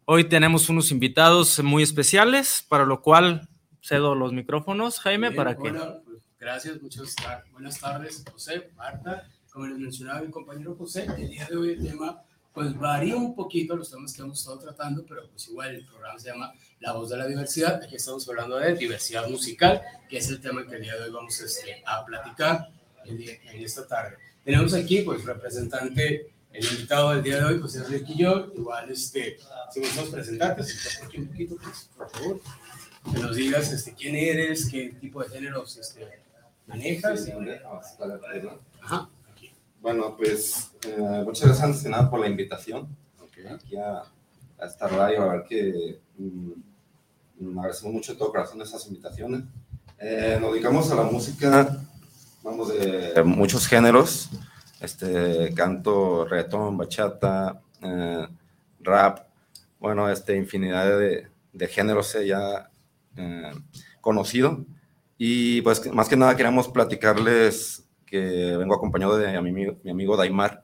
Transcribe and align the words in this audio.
Hoy 0.05 0.23
tenemos 0.23 0.67
unos 0.69 0.89
invitados 0.89 1.61
muy 1.61 1.83
especiales, 1.83 2.65
para 2.67 2.85
lo 2.85 3.03
cual 3.03 3.47
cedo 3.83 4.15
los 4.15 4.33
micrófonos, 4.33 4.99
Jaime, 4.99 5.29
para 5.29 5.53
que... 5.53 5.69
Bueno, 5.69 6.01
pues, 6.05 6.23
gracias, 6.39 6.81
muchas 6.81 7.15
buenas 7.51 7.79
tardes, 7.79 8.23
José, 8.31 8.71
Marta. 8.75 9.27
Como 9.55 9.67
les 9.67 9.77
mencionaba 9.77 10.19
mi 10.19 10.29
compañero 10.31 10.75
José, 10.75 11.07
el 11.17 11.29
día 11.29 11.47
de 11.49 11.55
hoy 11.55 11.69
el 11.69 11.81
tema 11.81 12.21
pues 12.53 12.77
varía 12.77 13.15
un 13.15 13.33
poquito 13.33 13.73
los 13.77 13.89
temas 13.89 14.11
que 14.11 14.21
hemos 14.21 14.37
estado 14.37 14.59
tratando, 14.59 15.05
pero 15.07 15.29
pues 15.29 15.47
igual 15.47 15.75
el 15.75 15.85
programa 15.85 16.19
se 16.19 16.29
llama 16.29 16.53
La 16.81 16.91
Voz 16.91 17.09
de 17.09 17.15
la 17.15 17.25
Diversidad. 17.25 17.81
Aquí 17.81 17.95
estamos 17.95 18.27
hablando 18.27 18.57
de 18.57 18.75
diversidad 18.75 19.29
musical, 19.29 19.81
que 20.09 20.17
es 20.17 20.27
el 20.27 20.41
tema 20.41 20.67
que 20.67 20.75
el 20.75 20.81
día 20.81 20.97
de 20.97 21.03
hoy 21.03 21.11
vamos 21.11 21.39
este, 21.39 21.81
a 21.85 22.03
platicar 22.03 22.67
en, 23.05 23.63
esta 23.63 23.87
tarde. 23.87 24.17
Tenemos 24.43 24.73
aquí 24.73 25.03
pues 25.03 25.23
representante, 25.23 26.33
el 26.51 26.65
invitado 26.65 27.11
del 27.11 27.23
día 27.23 27.37
de 27.37 27.45
hoy 27.45 27.61
Ricky 27.87 28.17
yo, 28.17 28.51
igual 28.57 28.91
este, 28.91 29.37
si 29.71 29.79
vos 29.79 30.09
presentarte, 30.09 30.63
si 30.65 31.01
aquí 31.01 31.19
un 31.19 31.27
poquito 31.27 31.55
pues, 31.63 31.89
por 31.95 32.09
favor, 32.09 32.41
que 33.09 33.19
nos 33.19 33.33
digas 33.37 33.71
este, 33.71 33.93
quién 33.93 34.17
eres, 34.17 34.67
qué 34.69 34.89
tipo 34.99 35.23
de 35.23 35.29
géneros 35.29 35.77
este, 35.77 36.05
manejas. 36.67 37.25
Ajá. 38.81 39.09
Bueno, 39.85 40.15
pues 40.17 40.71
eh, 40.87 40.97
muchas 41.23 41.45
gracias 41.45 41.63
antes 41.63 41.83
que 41.83 41.89
nada 41.89 42.09
por 42.09 42.19
la 42.19 42.27
invitación 42.27 42.87
aquí 43.53 43.75
a, 43.75 44.01
esta 44.65 44.87
radio. 44.87 45.21
A 45.21 45.33
ver 45.33 45.43
que 45.43 45.99
mm, 46.17 47.59
agradecemos 47.59 47.93
mucho 47.93 48.13
de 48.13 48.17
todo 48.17 48.31
corazón 48.31 48.59
esas 48.63 48.87
invitaciones. 48.87 49.43
Eh, 49.99 50.39
nos 50.41 50.53
dedicamos 50.53 50.89
a 50.89 50.95
la 50.95 51.03
música, 51.03 51.85
vamos, 52.41 52.69
de 52.69 53.21
muchos 53.23 53.67
géneros, 53.67 54.31
este, 54.81 55.53
canto, 55.53 56.25
reggaetón, 56.25 56.77
bachata, 56.77 57.61
eh, 57.83 58.27
rap, 58.79 59.27
bueno, 59.79 60.09
este, 60.09 60.35
infinidad 60.35 60.97
de, 60.97 61.27
de 61.53 61.67
géneros 61.67 62.17
ya 62.25 62.71
eh, 63.17 63.51
conocido. 64.01 64.65
Y 65.19 65.61
pues 65.61 65.93
más 65.93 66.09
que 66.09 66.17
nada 66.17 66.35
queremos 66.35 66.69
platicarles 66.69 67.84
que 68.05 68.55
vengo 68.57 68.75
acompañado 68.75 69.17
de 69.17 69.27
mi 69.27 69.49
amigo, 69.49 69.77
mi 69.83 69.91
amigo 69.91 70.17
Daimar, 70.17 70.63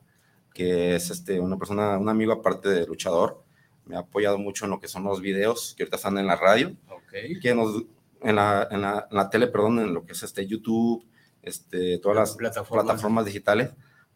que 0.53 0.95
es 0.95 1.09
este, 1.09 1.39
una 1.39 1.57
persona, 1.57 1.97
un 1.97 2.09
amigo 2.09 2.33
aparte 2.33 2.69
de 2.69 2.85
luchador. 2.85 3.43
Me 3.85 3.95
ha 3.95 3.99
apoyado 3.99 4.37
mucho 4.37 4.65
en 4.65 4.71
lo 4.71 4.79
que 4.79 4.87
son 4.87 5.03
los 5.03 5.21
videos 5.21 5.73
que 5.75 5.83
ahorita 5.83 5.97
están 5.97 6.17
en 6.17 6.27
la 6.27 6.35
radio, 6.35 6.75
okay. 6.89 7.39
que 7.39 7.55
nos, 7.55 7.83
en, 8.21 8.35
la, 8.35 8.67
en, 8.69 8.81
la, 8.81 9.07
en 9.09 9.17
la 9.17 9.29
tele, 9.29 9.47
perdón, 9.47 9.79
en 9.79 9.93
lo 9.93 10.05
que 10.05 10.13
es 10.13 10.23
este 10.23 10.45
YouTube, 10.45 11.05
este, 11.41 11.97
todas 11.97 12.17
las 12.17 12.35
plataformas. 12.35 12.85
plataformas 12.85 13.25
digitales. 13.25 13.71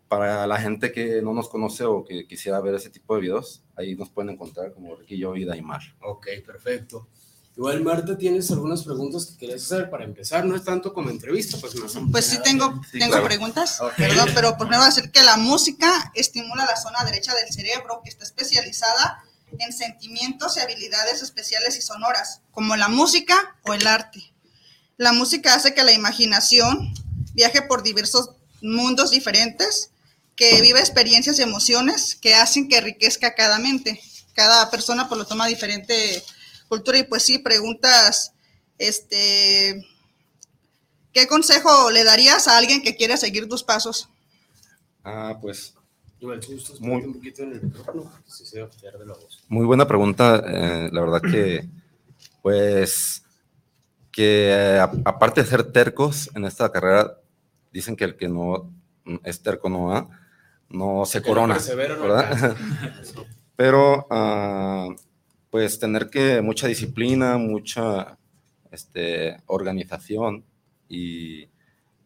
Para 0.08 0.46
la 0.46 0.60
gente 0.60 0.92
que 0.92 1.22
no 1.24 1.34
nos 1.34 1.50
conoce 1.50 1.84
o 1.84 2.06
que 2.06 2.28
quisiera 2.28 2.62
ver 2.62 2.76
ese 2.76 2.92
tipo 2.92 3.16
de 3.16 3.22
videos, 3.22 3.64
ahí 3.76 3.96
nos 3.96 4.12
pueden 4.12 4.30
encontrar 4.30 4.72
como 4.72 4.96
Ricky, 4.96 5.18
yo 5.18 5.36
y 5.36 5.46
Daimar. 5.46 5.82
Ok, 6.00 6.28
perfecto. 6.46 7.08
Igual, 7.58 7.82
Marta, 7.82 8.18
¿tienes 8.18 8.52
algunas 8.52 8.84
preguntas 8.84 9.28
que 9.28 9.38
quieres 9.38 9.64
hacer 9.64 9.90
para 9.90 10.04
empezar? 10.04 10.44
No 10.44 10.58
es 10.58 10.64
tanto 10.66 10.94
como 10.94 11.10
entrevista, 11.10 11.58
pues 11.58 11.76
más 11.76 11.94
Pues 12.12 12.26
sí, 12.26 12.38
tengo, 12.44 12.82
tengo 12.92 13.24
preguntas, 13.24 13.80
perdón, 13.96 14.30
pero 14.36 14.58
pues 14.58 14.70
me 14.70 14.78
va 14.78 14.84
a 14.84 14.90
decir 14.90 15.10
que 15.10 15.24
la 15.24 15.38
música 15.38 16.12
estimula 16.16 16.66
la 16.66 16.76
zona 16.76 17.06
derecha 17.06 17.34
del 17.34 17.52
cerebro, 17.54 18.02
que 18.04 18.10
está 18.10 18.26
especializada 18.26 19.24
en 19.58 19.72
sentimientos 19.72 20.58
y 20.58 20.60
habilidades 20.60 21.22
especiales 21.22 21.78
y 21.78 21.82
sonoras, 21.82 22.42
como 22.52 22.76
la 22.76 22.90
música 22.90 23.56
o 23.64 23.74
el 23.74 23.88
arte. 23.88 24.34
La 24.98 25.14
música 25.14 25.54
hace 25.54 25.74
que 25.74 25.84
la 25.84 25.94
imaginación 25.94 26.94
viaje 27.34 27.62
por 27.62 27.84
diversos 27.84 28.32
mundos 28.62 29.12
diferentes, 29.12 29.92
que 30.36 30.62
viva 30.62 30.80
experiencias 30.80 31.40
y 31.40 31.44
emociones 31.44 32.16
que 32.16 32.36
hacen 32.36 32.68
que 32.68 32.78
enriquezca 32.78 33.36
cada 33.36 33.60
mente. 33.60 34.02
Cada 34.34 34.70
persona 34.70 35.08
pues 35.08 35.20
lo 35.20 35.26
toma 35.26 35.48
diferente 35.48 36.22
cultura 36.76 36.98
y 36.98 37.04
pues 37.04 37.24
sí, 37.24 37.40
preguntas, 37.40 38.34
este, 38.78 39.86
¿qué 41.14 41.28
consejo 41.28 41.92
le 41.92 42.04
darías 42.04 42.48
a 42.48 42.58
alguien 42.58 42.82
que 42.82 42.96
quiere 42.96 43.18
seguir 43.18 43.48
tus 43.48 43.64
pasos? 43.64 44.10
Ah, 45.04 45.38
pues 45.42 45.76
muy, 49.50 49.66
buena 49.66 49.88
pregunta, 49.88 50.44
eh, 50.48 50.90
la 50.92 51.02
verdad 51.02 51.22
que, 51.22 51.68
pues, 52.42 53.24
que 54.12 54.50
eh, 54.50 54.80
aparte 54.80 55.44
de 55.44 55.48
ser 55.48 55.72
tercos 55.72 56.30
en 56.36 56.46
esta 56.46 56.72
carrera, 56.72 57.18
dicen 57.72 57.96
que 57.96 58.06
el 58.06 58.16
que 58.16 58.28
no 58.28 58.72
es 59.24 59.42
terco 59.42 59.70
no 59.70 59.86
va, 59.86 60.08
no 60.70 61.06
se 61.06 61.22
corona, 61.22 61.58
¿verdad? 61.76 62.56
Pero 63.56 64.08
uh, 64.10 64.96
pues 65.56 65.80
tener 65.80 66.10
que 66.10 66.42
mucha 66.42 66.68
disciplina, 66.68 67.38
mucha 67.38 68.18
este, 68.72 69.38
organización 69.46 70.44
y, 70.90 71.48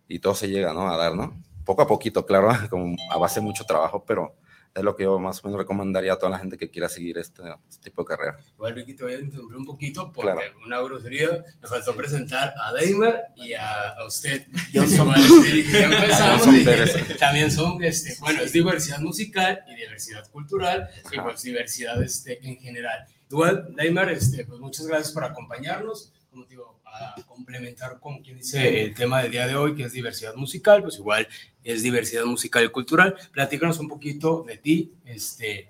y, 0.08 0.20
todo 0.20 0.36
se 0.36 0.50
llega 0.50 0.72
¿no? 0.72 0.88
a 0.88 0.96
dar, 0.96 1.16
¿no? 1.16 1.42
Poco 1.66 1.82
a 1.82 1.88
poquito, 1.88 2.28
claro, 2.28 2.52
como 2.70 2.96
a 3.10 3.18
base 3.18 3.40
de 3.40 3.48
mucho 3.48 3.64
trabajo, 3.64 4.06
pero 4.06 4.36
es 4.76 4.84
lo 4.84 4.96
que 4.96 5.06
yo 5.06 5.18
más 5.18 5.44
o 5.44 5.48
menos 5.48 5.62
recomendaría 5.62 6.14
a 6.14 6.20
toda 6.20 6.30
la 6.30 6.38
gente 6.38 6.60
que 6.60 6.70
quiera 6.70 6.88
seguir 6.88 7.18
este, 7.18 7.42
este 7.68 7.90
tipo 7.90 8.04
de 8.04 8.10
carrera. 8.10 8.38
Bueno, 8.56 8.76
Ricky, 8.76 8.94
te 8.94 9.04
voy 9.04 9.14
a 9.14 9.20
interrumpir 9.20 9.58
un 9.58 9.66
poquito 9.66 10.12
porque 10.14 10.32
claro. 10.32 10.54
una 10.64 10.80
grosería 10.82 11.44
me 11.60 11.68
faltó 11.68 11.96
presentar 11.96 12.54
a 12.56 12.72
Deimer 12.74 13.20
y 13.36 13.54
a, 13.54 13.90
a 13.94 14.06
usted. 14.06 14.46
Yo 14.72 14.86
soy 14.86 15.66
también 17.20 17.50
son, 17.50 17.84
este, 17.84 18.16
bueno, 18.20 18.44
es 18.44 18.54
diversidad 18.54 19.00
musical 19.00 19.64
y 19.68 19.74
diversidad 19.74 20.30
cultural 20.30 20.88
y 21.12 21.20
pues 21.20 21.42
diversidad 21.42 22.00
este, 22.04 22.48
en 22.48 22.58
general. 22.58 23.08
Igual, 23.30 23.74
Neymar, 23.76 24.10
este, 24.10 24.46
pues 24.46 24.60
muchas 24.60 24.88
gracias 24.88 25.14
por 25.14 25.24
acompañarnos. 25.24 26.14
Como 26.32 26.46
digo, 26.46 26.80
a 26.86 27.16
complementar 27.28 28.00
con 28.00 28.22
quien 28.22 28.38
dice 28.38 28.84
el 28.84 28.96
tema 28.96 29.22
del 29.22 29.32
día 29.32 29.48
de 29.48 29.56
hoy, 29.56 29.76
que 29.76 29.84
es 29.84 29.94
diversidad 29.94 30.36
musical, 30.36 30.82
pues 30.82 30.98
igual 30.98 31.28
es 31.64 31.84
diversidad 31.84 32.26
musical 32.26 32.66
y 32.66 32.70
cultural. 32.70 33.16
Platícanos 33.32 33.80
un 33.80 33.88
poquito 33.88 34.44
de 34.48 34.58
ti, 34.58 34.94
este, 35.06 35.70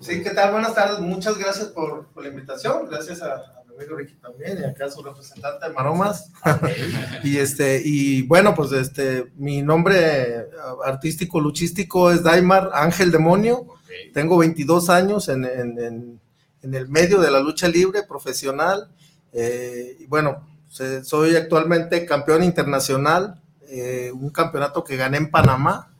Sí, 0.00 0.22
¿qué 0.22 0.30
tal? 0.30 0.52
Buenas 0.52 0.74
tardes. 0.74 0.98
Muchas 0.98 1.38
gracias 1.38 1.68
por, 1.68 2.08
por 2.08 2.24
la 2.24 2.28
invitación. 2.30 2.88
Gracias 2.90 3.22
a, 3.22 3.34
a, 3.34 3.62
mi 3.68 3.76
amigo 3.76 3.96
Ricky 3.96 4.14
también 4.14 4.58
y 4.60 4.64
acá 4.64 4.90
su 4.90 5.00
representante 5.00 5.68
de 5.68 5.72
Maromas. 5.72 6.32
y 7.24 7.38
este, 7.38 7.80
y 7.84 8.22
bueno, 8.22 8.52
pues 8.52 8.72
este, 8.72 9.30
mi 9.36 9.62
nombre 9.62 10.48
artístico, 10.84 11.40
luchístico 11.40 12.10
es 12.10 12.22
Daimar 12.22 12.70
Ángel 12.74 13.12
Demonio. 13.12 13.58
Okay. 13.58 14.10
Tengo 14.12 14.38
22 14.38 14.90
años 14.90 15.28
en, 15.28 15.44
en, 15.44 15.78
en, 15.78 16.20
en, 16.62 16.74
el 16.74 16.88
medio 16.88 17.20
de 17.20 17.30
la 17.30 17.40
lucha 17.40 17.68
libre 17.68 18.02
profesional. 18.02 18.88
Eh, 19.32 19.96
y 20.00 20.06
bueno, 20.06 20.46
soy 20.68 21.36
actualmente 21.36 22.06
campeón 22.06 22.42
internacional, 22.42 23.40
eh, 23.68 24.10
un 24.12 24.30
campeonato 24.30 24.84
que 24.84 24.96
gané 24.96 25.18
en 25.18 25.30
Panamá 25.30 25.92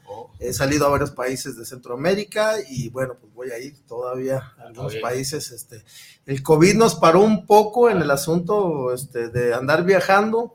he 0.42 0.52
salido 0.52 0.86
a 0.86 0.90
varios 0.90 1.12
países 1.12 1.56
de 1.56 1.64
Centroamérica 1.64 2.54
y 2.68 2.88
bueno, 2.90 3.16
pues 3.20 3.32
voy 3.32 3.50
a 3.50 3.58
ir 3.58 3.74
todavía 3.86 4.52
a 4.58 4.66
algunos 4.66 4.96
países. 4.96 5.50
Este, 5.52 5.82
el 6.26 6.42
COVID 6.42 6.74
nos 6.74 6.96
paró 6.96 7.20
un 7.20 7.46
poco 7.46 7.88
en 7.88 8.02
el 8.02 8.10
asunto 8.10 8.92
este, 8.92 9.28
de 9.28 9.54
andar 9.54 9.84
viajando. 9.84 10.54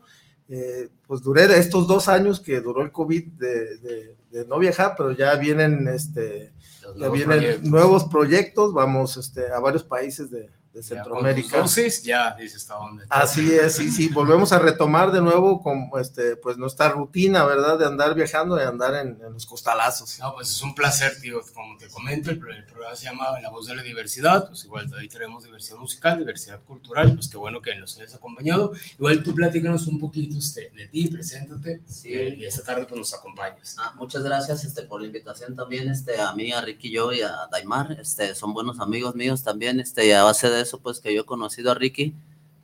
Eh, 0.49 0.89
pues 1.07 1.21
duré 1.21 1.47
de 1.47 1.59
estos 1.59 1.87
dos 1.87 2.07
años 2.07 2.39
que 2.39 2.59
duró 2.61 2.81
el 2.81 2.91
COVID 2.91 3.23
de, 3.33 3.77
de, 3.77 4.15
de 4.31 4.45
no 4.45 4.59
viajar, 4.59 4.95
pero 4.97 5.11
ya 5.11 5.35
vienen, 5.35 5.87
este, 5.87 6.51
ya 6.95 7.09
vienen 7.09 7.39
proyectos. 7.39 7.69
nuevos 7.69 8.03
proyectos. 8.05 8.73
Vamos 8.73 9.17
este, 9.17 9.51
a 9.51 9.59
varios 9.59 9.83
países 9.83 10.29
de, 10.31 10.49
de 10.77 10.83
Centroamérica. 10.83 11.57
Entonces, 11.57 12.03
ya 12.03 12.35
dices 12.35 12.61
hasta 12.61 12.75
dónde. 12.75 13.05
Así 13.09 13.51
es, 13.53 13.75
sí, 13.75 13.91
sí, 13.91 14.09
volvemos 14.09 14.51
a 14.51 14.59
retomar 14.59 15.11
de 15.11 15.21
nuevo 15.21 15.61
con 15.61 15.89
este, 15.99 16.35
pues 16.35 16.57
nuestra 16.57 16.89
rutina, 16.89 17.43
¿verdad? 17.45 17.79
De 17.79 17.85
andar 17.85 18.13
viajando, 18.13 18.55
de 18.55 18.65
andar 18.65 18.93
en, 18.95 19.19
en 19.21 19.33
los 19.33 19.45
costalazos. 19.45 20.19
No, 20.19 20.35
pues 20.35 20.51
es 20.51 20.61
un 20.61 20.75
placer, 20.75 21.19
tío, 21.19 21.41
como 21.53 21.77
te 21.77 21.87
comento, 21.87 22.29
el, 22.29 22.37
el, 22.37 22.65
programa 22.65 22.95
se 22.95 23.05
llama 23.05 23.39
La 23.41 23.49
Voz 23.49 23.67
de 23.67 23.75
la 23.75 23.81
Diversidad, 23.81 24.47
pues 24.47 24.65
igual 24.65 24.91
ahí 24.97 25.07
tenemos 25.07 25.43
diversidad 25.43 25.77
musical, 25.77 26.19
diversidad 26.19 26.61
cultural, 26.63 27.15
pues 27.15 27.27
qué 27.27 27.37
bueno 27.37 27.61
que 27.61 27.75
nos 27.75 27.97
hayas 27.97 28.13
acompañado. 28.13 28.73
Igual 28.99 29.23
tú 29.23 29.33
platícanos 29.33 29.87
un 29.87 29.99
poquito 29.99 30.37
este, 30.37 30.71
de 30.75 30.87
ti, 30.87 31.07
preséntate, 31.07 31.81
sí. 31.87 32.09
y 32.11 32.45
esta 32.45 32.63
tarde 32.63 32.85
pues 32.85 32.99
nos 32.99 33.13
acompañas. 33.13 33.75
Ah, 33.79 33.93
muchas 33.97 34.23
gracias 34.23 34.63
este, 34.63 34.83
por 34.83 35.01
la 35.01 35.07
invitación 35.07 35.55
también, 35.55 35.89
este, 35.89 36.19
a 36.21 36.33
mí, 36.33 36.51
a 36.51 36.61
Ricky, 36.61 36.91
yo 36.91 37.11
y 37.11 37.21
a 37.21 37.47
Daimar, 37.51 37.97
este, 37.99 38.35
son 38.35 38.53
buenos 38.53 38.79
amigos 38.79 39.15
míos 39.15 39.43
también, 39.43 39.79
este, 39.79 40.05
y 40.05 40.11
a 40.11 40.23
base 40.23 40.49
de 40.49 40.66
eso, 40.67 40.79
pues 40.79 40.99
que 40.99 41.13
yo 41.13 41.21
he 41.21 41.25
conocido 41.25 41.71
a 41.71 41.75
Ricky, 41.75 42.13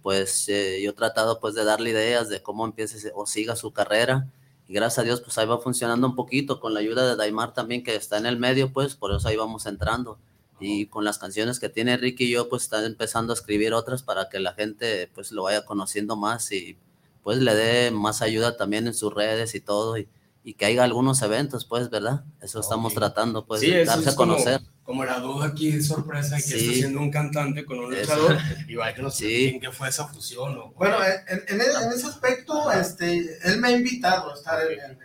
pues 0.01 0.47
eh, 0.49 0.81
yo 0.83 0.91
he 0.91 0.93
tratado 0.93 1.39
pues 1.39 1.55
de 1.55 1.63
darle 1.63 1.91
ideas 1.91 2.29
de 2.29 2.43
cómo 2.43 2.65
empiece 2.65 3.11
o 3.15 3.25
siga 3.25 3.55
su 3.55 3.71
carrera. 3.71 4.29
Y 4.67 4.73
gracias 4.73 4.99
a 4.99 5.03
Dios 5.03 5.21
pues 5.21 5.37
ahí 5.37 5.47
va 5.47 5.59
funcionando 5.59 6.07
un 6.07 6.15
poquito 6.15 6.59
con 6.59 6.73
la 6.73 6.81
ayuda 6.81 7.09
de 7.09 7.15
Daimar 7.15 7.53
también 7.53 7.83
que 7.83 7.95
está 7.95 8.17
en 8.17 8.25
el 8.25 8.37
medio 8.37 8.71
pues 8.71 8.95
por 8.95 9.13
eso 9.13 9.27
ahí 9.27 9.37
vamos 9.37 9.65
entrando. 9.65 10.19
Y 10.59 10.87
con 10.87 11.03
las 11.03 11.17
canciones 11.17 11.59
que 11.59 11.69
tiene 11.69 11.97
Ricky 11.97 12.29
yo 12.29 12.49
pues 12.49 12.63
está 12.63 12.85
empezando 12.85 13.33
a 13.33 13.35
escribir 13.35 13.73
otras 13.73 14.03
para 14.03 14.29
que 14.29 14.39
la 14.39 14.53
gente 14.53 15.09
pues 15.15 15.31
lo 15.31 15.43
vaya 15.43 15.65
conociendo 15.65 16.15
más 16.15 16.51
y 16.51 16.77
pues 17.23 17.39
le 17.39 17.55
dé 17.55 17.91
más 17.91 18.21
ayuda 18.21 18.57
también 18.57 18.87
en 18.87 18.93
sus 18.93 19.13
redes 19.13 19.55
y 19.55 19.61
todo 19.61 19.95
y 20.43 20.55
que 20.55 20.65
haya 20.65 20.83
algunos 20.83 21.21
eventos 21.21 21.65
pues 21.65 21.89
verdad 21.89 22.25
eso 22.41 22.59
estamos 22.59 22.93
tratando 22.93 23.45
pues 23.45 23.61
sí, 23.61 23.71
darse 23.85 24.09
a 24.09 24.15
conocer 24.15 24.59
como 24.59 24.73
como 24.83 25.05
la 25.05 25.19
duda 25.19 25.47
aquí 25.47 25.71
de 25.71 25.81
sorpresa 25.81 26.35
que 26.35 26.41
sí. 26.43 26.57
está 26.57 26.73
siendo 26.73 26.99
un 26.99 27.09
cantante 27.09 27.65
con 27.65 27.79
un 27.79 27.95
luchador, 27.95 28.37
igual 28.67 28.93
que 28.93 29.01
no 29.01 29.09
sé 29.09 29.25
sí. 29.25 29.59
qué 29.61 29.71
fue 29.71 29.87
esa 29.87 30.07
fusión. 30.07 30.57
O, 30.57 30.73
bueno, 30.73 30.97
en, 31.03 31.41
en, 31.47 31.61
en, 31.61 31.93
ese 31.93 32.07
aspecto, 32.07 32.69
este, 32.71 33.39
él 33.45 33.59
me 33.59 33.69
ha 33.69 33.71
invitado 33.71 34.31
a 34.31 34.33
estar 34.33 34.59
en, 34.69 34.99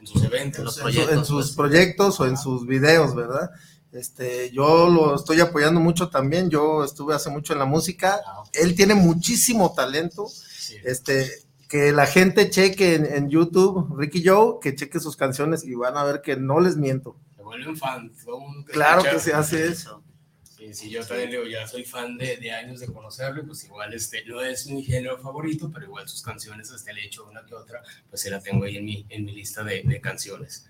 en 0.00 0.06
sus 0.06 0.22
eventos, 0.24 0.58
en, 0.58 0.64
los 0.64 0.78
proyectos, 0.78 1.12
en 1.16 1.24
sus 1.24 1.44
pues. 1.46 1.56
proyectos 1.56 2.20
o 2.20 2.26
en 2.26 2.36
sus 2.36 2.66
videos, 2.66 3.14
¿verdad? 3.14 3.50
Este, 3.92 4.50
yo 4.50 4.88
lo 4.88 5.14
estoy 5.14 5.40
apoyando 5.40 5.78
mucho 5.78 6.10
también, 6.10 6.50
yo 6.50 6.82
estuve 6.82 7.14
hace 7.14 7.30
mucho 7.30 7.52
en 7.52 7.60
la 7.60 7.64
música, 7.64 8.20
ah, 8.26 8.40
okay. 8.40 8.62
él 8.62 8.74
tiene 8.74 8.96
muchísimo 8.96 9.72
talento, 9.72 10.26
sí. 10.26 10.76
este, 10.84 11.30
que 11.68 11.92
la 11.92 12.06
gente 12.06 12.50
cheque 12.50 12.94
en, 12.94 13.06
en, 13.06 13.30
YouTube, 13.30 13.96
Ricky 13.98 14.22
Joe, 14.24 14.58
que 14.60 14.74
cheque 14.74 15.00
sus 15.00 15.16
canciones 15.16 15.64
y 15.64 15.74
van 15.74 15.96
a 15.96 16.04
ver 16.04 16.22
que 16.22 16.36
no 16.36 16.60
les 16.60 16.76
miento 16.76 17.16
vuelven 17.54 17.76
fan. 17.76 18.12
Todo 18.24 18.40
mundo 18.40 18.64
que 18.66 18.72
claro 18.72 18.98
escucha, 18.98 19.14
que 19.14 19.20
se 19.20 19.32
hace 19.32 19.66
eso. 19.66 20.02
Sí, 20.42 20.72
sí, 20.72 20.90
yo 20.90 21.04
también 21.04 21.30
digo, 21.30 21.44
ya 21.44 21.66
soy 21.66 21.84
fan 21.84 22.16
de, 22.16 22.36
de, 22.38 22.50
años 22.50 22.80
de 22.80 22.86
conocerlo, 22.86 23.44
pues 23.44 23.64
igual 23.64 23.92
este, 23.92 24.24
no 24.24 24.40
es 24.40 24.66
mi 24.66 24.82
género 24.82 25.18
favorito, 25.18 25.70
pero 25.72 25.84
igual 25.84 26.08
sus 26.08 26.22
canciones, 26.22 26.70
hasta 26.70 26.90
el 26.90 26.98
hecho 26.98 27.26
una 27.28 27.44
que 27.44 27.54
otra, 27.54 27.82
pues 28.08 28.22
se 28.22 28.30
la 28.30 28.40
tengo 28.40 28.64
ahí 28.64 28.78
en 28.78 28.84
mi, 28.84 29.06
en 29.08 29.24
mi 29.24 29.32
lista 29.32 29.62
de, 29.62 29.82
de 29.82 30.00
canciones. 30.00 30.66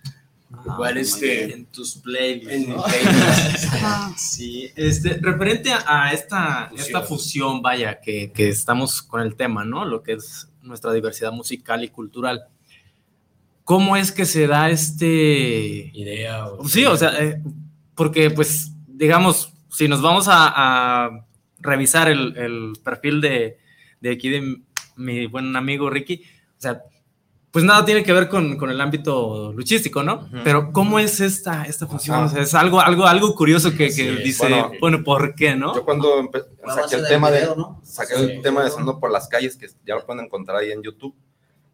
Ah, 0.53 0.63
igual 0.67 0.99
este 0.99 1.53
en 1.53 1.67
tus 1.67 1.97
playlists, 1.97 2.53
en 2.53 2.71
¿no? 2.71 2.83
playlists. 2.85 3.69
sí 4.17 4.71
este 4.77 5.15
referente 5.21 5.71
a 5.73 6.13
esta 6.13 6.69
fusión, 6.69 6.87
esta 6.87 7.03
fusión 7.03 7.63
vaya 7.63 8.01
que, 8.01 8.31
que 8.31 8.51
estamos 8.51 9.03
con 9.03 9.21
el 9.21 9.37
tema 9.37 9.65
no 9.65 9.85
lo 9.85 10.03
que 10.03 10.13
es 10.13 10.49
nuestra 10.65 10.93
diversidad 10.93 11.33
musical 11.33 11.85
y 11.85 11.89
cultural 11.89 12.49
¿Cómo 13.65 13.97
es 13.97 14.13
que 14.13 14.27
se 14.27 14.47
da 14.47 14.69
este... 14.69 15.91
Idea. 15.95 16.47
O 16.47 16.69
sí, 16.69 16.85
o 16.85 16.97
sea, 16.97 17.19
eh, 17.19 17.43
porque 17.95 18.31
pues, 18.31 18.73
digamos, 18.87 19.55
si 19.71 19.89
nos 19.89 20.03
vamos 20.03 20.29
a, 20.29 20.53
a 20.55 21.27
revisar 21.61 22.09
el, 22.09 22.37
el, 22.37 22.73
perfil 22.85 23.23
de, 23.23 23.57
de 24.01 24.11
aquí 24.13 24.29
de 24.29 24.59
mi 24.97 25.27
buen 25.27 25.57
amigo 25.57 25.89
Ricky, 25.89 26.23
o 26.59 26.61
sea, 26.61 26.83
pues 27.55 27.65
nada 27.65 27.85
tiene 27.85 28.03
que 28.03 28.13
ver 28.13 28.29
con, 28.29 28.57
con 28.57 28.69
el 28.69 28.81
ámbito 28.81 29.53
luchístico, 29.53 30.03
¿no? 30.03 30.15
Uh 30.15 30.19
-huh. 30.23 30.41
Pero 30.43 30.73
¿cómo 30.73 30.99
es 30.99 31.21
esta, 31.21 31.63
esta 31.63 31.87
función? 31.87 32.25
O 32.25 32.29
sea, 32.29 32.43
es 32.43 32.53
algo, 32.53 32.81
algo, 32.81 33.07
algo 33.07 33.33
curioso 33.37 33.71
que, 33.71 33.87
que 33.87 33.91
sí, 33.93 34.09
dice, 34.25 34.49
bueno, 34.49 34.73
bueno, 34.81 35.05
¿por 35.05 35.37
qué, 35.37 35.55
no? 35.55 35.73
Yo 35.73 35.85
cuando 35.85 36.29
saqué 36.67 36.97
el 36.97 37.07
tema 37.07 37.31
video, 37.31 37.51
de, 37.51 37.57
¿no? 37.57 37.81
saqué 37.85 38.17
sí. 38.17 38.23
el 38.25 38.43
tema 38.43 38.65
de 38.65 38.71
Sonando 38.71 38.99
por 38.99 39.13
las 39.13 39.29
calles, 39.29 39.57
que 39.57 39.69
ya 39.87 39.95
lo 39.95 40.05
pueden 40.05 40.25
encontrar 40.25 40.57
ahí 40.57 40.73
en 40.73 40.83
YouTube, 40.83 41.15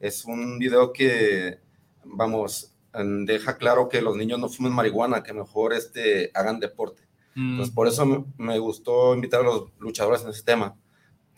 es 0.00 0.26
un 0.26 0.58
video 0.58 0.92
que 0.92 1.60
vamos, 2.04 2.74
deja 2.92 3.56
claro 3.56 3.88
que 3.88 4.02
los 4.02 4.16
niños 4.16 4.38
no 4.38 4.50
fumen 4.50 4.74
marihuana, 4.74 5.22
que 5.22 5.32
mejor 5.32 5.72
este, 5.72 6.30
hagan 6.34 6.60
deporte. 6.60 7.04
Mm. 7.34 7.52
Entonces, 7.52 7.74
por 7.74 7.88
eso 7.88 8.04
me, 8.04 8.22
me, 8.36 8.58
gustó 8.58 9.14
invitar 9.14 9.40
a 9.40 9.44
los 9.44 9.70
luchadores 9.78 10.20
en 10.24 10.28
ese 10.28 10.42
tema, 10.42 10.76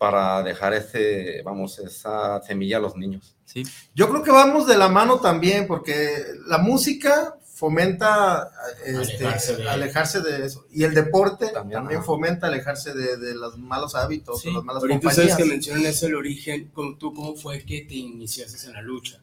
para 0.02 0.42
dejar 0.42 0.74
ese, 0.74 1.42
vamos, 1.44 1.78
esa 1.78 2.42
semilla 2.42 2.78
a 2.78 2.80
los 2.80 2.96
niños. 2.96 3.36
Sí. 3.44 3.62
Yo 3.94 4.08
creo 4.10 4.24
que 4.24 4.32
vamos 4.32 4.66
de 4.66 4.76
la 4.76 4.88
mano 4.88 5.20
también, 5.20 5.68
porque 5.68 6.24
la 6.48 6.58
música 6.58 7.36
fomenta 7.54 8.50
este, 8.84 9.24
alejarse, 9.24 9.56
de... 9.58 9.70
alejarse, 9.70 10.20
de... 10.20 10.44
eso. 10.44 10.66
Y 10.72 10.82
el 10.82 10.92
deporte 10.92 11.50
también, 11.50 11.82
también 11.82 12.02
fomenta 12.02 12.48
alejarse 12.48 12.94
de, 12.94 13.16
de, 13.16 13.36
los 13.36 13.56
malos 13.58 13.94
hábitos, 13.94 14.40
sí. 14.40 14.48
de 14.48 14.54
las 14.54 14.64
malas 14.64 14.82
Ahorita 14.82 14.98
compañías. 14.98 15.30
sabes 15.30 15.36
que 15.36 15.48
mencionan 15.48 15.86
eso 15.86 16.06
el 16.08 16.16
origen, 16.16 16.72
¿tú 16.72 17.14
cómo 17.14 17.36
fue 17.36 17.64
que 17.64 17.82
te 17.82 17.94
iniciaste 17.94 18.66
en 18.66 18.72
la 18.72 18.82
lucha? 18.82 19.20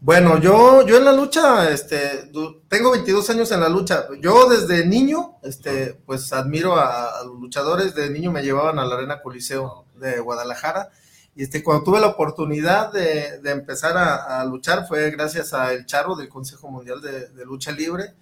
Bueno, 0.00 0.38
yo, 0.40 0.86
yo 0.86 0.98
en 0.98 1.04
la 1.04 1.12
lucha, 1.12 1.70
este, 1.70 2.30
tengo 2.68 2.90
22 2.92 3.30
años 3.30 3.50
en 3.50 3.60
la 3.60 3.68
lucha. 3.68 4.06
Yo 4.20 4.48
desde 4.48 4.86
niño, 4.86 5.38
este, 5.42 5.94
pues 6.04 6.32
admiro 6.32 6.76
a, 6.76 7.18
a 7.18 7.24
los 7.24 7.40
luchadores. 7.40 7.94
De 7.94 8.10
niño 8.10 8.30
me 8.30 8.42
llevaban 8.42 8.78
a 8.78 8.84
la 8.84 8.96
Arena 8.96 9.22
Coliseo 9.22 9.86
de 9.94 10.20
Guadalajara. 10.20 10.90
Y 11.34 11.42
este, 11.42 11.62
cuando 11.62 11.84
tuve 11.84 12.00
la 12.00 12.08
oportunidad 12.08 12.92
de, 12.92 13.40
de 13.40 13.50
empezar 13.50 13.96
a, 13.96 14.40
a, 14.40 14.44
luchar 14.44 14.86
fue 14.86 15.10
gracias 15.10 15.52
a 15.52 15.72
El 15.72 15.86
Charro 15.86 16.14
del 16.14 16.28
Consejo 16.28 16.70
Mundial 16.70 17.00
de, 17.00 17.28
de, 17.28 17.44
Lucha 17.44 17.72
Libre. 17.72 18.14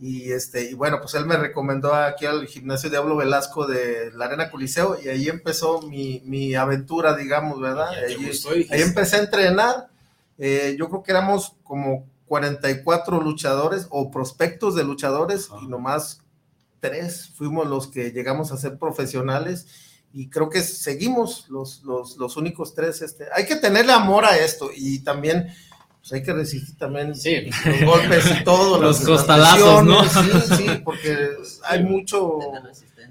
Y, 0.00 0.30
este, 0.30 0.70
y 0.70 0.74
bueno, 0.74 1.00
pues 1.00 1.14
él 1.14 1.26
me 1.26 1.36
recomendó 1.36 1.94
aquí 1.94 2.26
al 2.26 2.46
gimnasio 2.46 2.90
Diablo 2.90 3.16
Velasco 3.16 3.66
de 3.66 4.12
la 4.12 4.26
Arena 4.26 4.50
Coliseo 4.50 4.96
y 5.02 5.08
ahí 5.08 5.28
empezó 5.28 5.82
mi, 5.82 6.22
mi 6.24 6.54
aventura, 6.54 7.16
digamos, 7.16 7.60
¿verdad? 7.60 7.90
Ahí, 7.90 8.30
ahí 8.70 8.82
empecé 8.82 9.16
a 9.16 9.20
entrenar 9.20 9.88
eh, 10.38 10.76
yo 10.78 10.88
creo 10.88 11.02
que 11.02 11.10
éramos 11.10 11.56
como 11.62 12.06
44 12.26 13.20
luchadores 13.20 13.86
o 13.90 14.10
prospectos 14.10 14.74
de 14.74 14.84
luchadores 14.84 15.48
y 15.62 15.66
nomás 15.66 16.22
tres 16.80 17.32
fuimos 17.34 17.66
los 17.66 17.88
que 17.88 18.12
llegamos 18.12 18.52
a 18.52 18.56
ser 18.56 18.78
profesionales 18.78 19.66
y 20.12 20.30
creo 20.30 20.48
que 20.48 20.62
seguimos 20.62 21.46
los, 21.48 21.82
los, 21.82 22.16
los 22.16 22.36
únicos 22.36 22.74
tres. 22.74 23.02
Este. 23.02 23.26
Hay 23.34 23.46
que 23.46 23.56
tenerle 23.56 23.92
amor 23.92 24.24
a 24.24 24.36
esto 24.38 24.70
y 24.74 25.00
también 25.00 25.48
pues 26.00 26.12
hay 26.12 26.22
que 26.22 26.32
resistir 26.32 26.76
también 26.78 27.14
sí. 27.14 27.50
los 27.64 27.84
golpes 27.84 28.24
y 28.40 28.44
todo. 28.44 28.80
los 28.82 29.00
costalazos, 29.00 29.84
¿no? 29.84 30.04
Sí, 30.08 30.56
sí, 30.56 30.66
porque 30.84 31.30
hay 31.64 31.84
mucho 31.84 32.38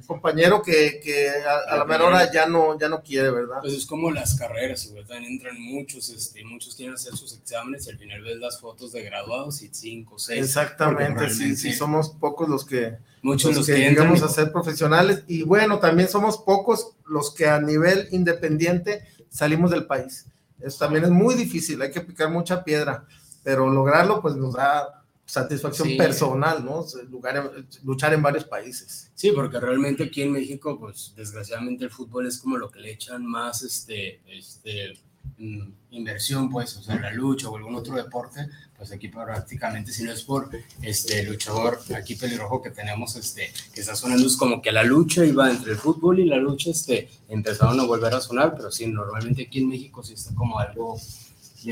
compañero 0.08 0.62
que, 0.62 1.00
que 1.04 1.30
a, 1.30 1.74
a, 1.74 1.78
la 1.78 1.86
menor 1.86 2.14
hora 2.14 2.32
ya 2.32 2.48
no, 2.48 2.80
ya 2.80 2.90
no 2.90 3.04
quiere, 3.04 3.30
¿verdad? 3.30 3.58
Pues 3.62 3.74
es 3.74 3.86
como 3.86 4.10
las 4.10 4.36
carreras, 4.36 4.92
¿verdad? 4.94 5.18
Entran 5.18 5.62
muchos, 5.62 6.10
este, 6.10 6.44
muchos 6.44 6.76
quieren 6.76 6.96
hacer 6.96 7.16
sus 7.16 7.34
exámenes 7.34 7.86
y 7.86 7.92
al 7.92 7.98
final 7.98 8.22
ves 8.24 8.38
las 8.38 8.60
fotos 8.60 8.94
de 8.94 9.04
graduados 9.04 9.62
y 9.62 9.70
cinco, 9.72 10.18
seis. 10.18 10.44
Exactamente, 10.44 11.30
sí, 11.30 11.56
sí, 11.56 11.74
somos 11.74 12.10
pocos 12.10 12.50
los 12.50 12.66
que, 12.66 12.98
muchos 13.22 13.52
los, 13.52 13.58
los 13.58 13.68
que, 13.68 13.74
que 13.74 13.90
llegamos 13.90 14.24
a 14.24 14.30
ser 14.30 14.52
profesionales 14.52 15.24
y 15.28 15.44
bueno, 15.44 15.80
también 15.80 16.10
somos 16.10 16.38
pocos 16.40 16.94
los 17.06 17.34
que 17.36 17.48
a 17.48 17.60
nivel 17.60 18.08
independiente 18.12 19.04
salimos 19.30 19.70
del 19.70 19.86
país. 19.86 20.26
Eso 20.60 20.80
también 20.80 21.04
es 21.04 21.12
muy 21.12 21.36
difícil, 21.36 21.82
hay 21.82 21.92
que 21.92 22.02
picar 22.02 22.32
mucha 22.32 22.64
piedra, 22.64 23.06
pero 23.44 23.70
lograrlo 23.70 24.22
pues 24.22 24.36
nos 24.36 24.54
da 24.54 25.04
satisfacción 25.28 25.90
Sí. 25.90 25.96
personal, 25.98 26.64
¿no? 26.66 26.86
Lugar- 27.12 27.52
luchar 27.84 28.14
en 28.14 28.22
varios 28.24 28.46
países. 28.46 29.12
Sí, 29.14 29.32
porque 29.32 29.60
realmente 29.60 30.06
aquí 30.06 30.22
en 30.24 30.32
México, 30.32 30.80
pues 30.80 31.14
desgraciadamente 31.16 31.84
el 31.84 31.92
fútbol 31.92 32.26
es 32.28 32.38
como 32.40 32.58
lo 32.58 32.72
que 32.72 32.80
le 32.80 32.92
echan 32.94 33.26
más 33.26 33.62
este, 33.62 34.22
este, 34.28 34.94
mm, 35.38 35.70
inversión, 35.92 36.50
pues, 36.50 36.78
o 36.78 36.82
sea, 36.82 36.96
la 37.00 37.12
lucha 37.12 37.50
o 37.50 37.58
algún 37.58 37.76
otro 37.76 37.96
deporte, 37.96 38.48
pues 38.78 38.92
aquí 38.92 39.10
prácticamente 39.10 39.92
si 39.92 40.04
no 40.04 40.12
es 40.14 40.24
por 40.24 40.50
este 40.82 41.24
luchador 41.24 41.80
aquí 41.96 42.16
pelirrojo 42.16 42.62
que 42.62 42.70
tenemos, 42.70 43.16
este, 43.18 43.52
que 43.74 43.82
está 43.82 43.96
sonando 43.96 44.26
es 44.28 44.38
como 44.38 44.62
que 44.62 44.72
la 44.72 44.84
lucha 44.84 45.26
iba 45.26 45.50
entre 45.50 45.72
el 45.74 45.78
fútbol 45.78 46.20
y 46.20 46.26
la 46.26 46.38
lucha, 46.38 46.70
este, 46.72 47.10
empezaron 47.28 47.78
a 47.80 47.84
volver 47.86 48.14
a 48.14 48.22
sonar, 48.22 48.54
pero 48.56 48.72
sí, 48.72 48.88
normalmente 48.88 49.44
aquí 49.44 49.60
en 49.60 49.68
México 49.70 50.02
sí 50.04 50.14
está 50.14 50.34
como 50.36 50.58
algo 50.60 50.98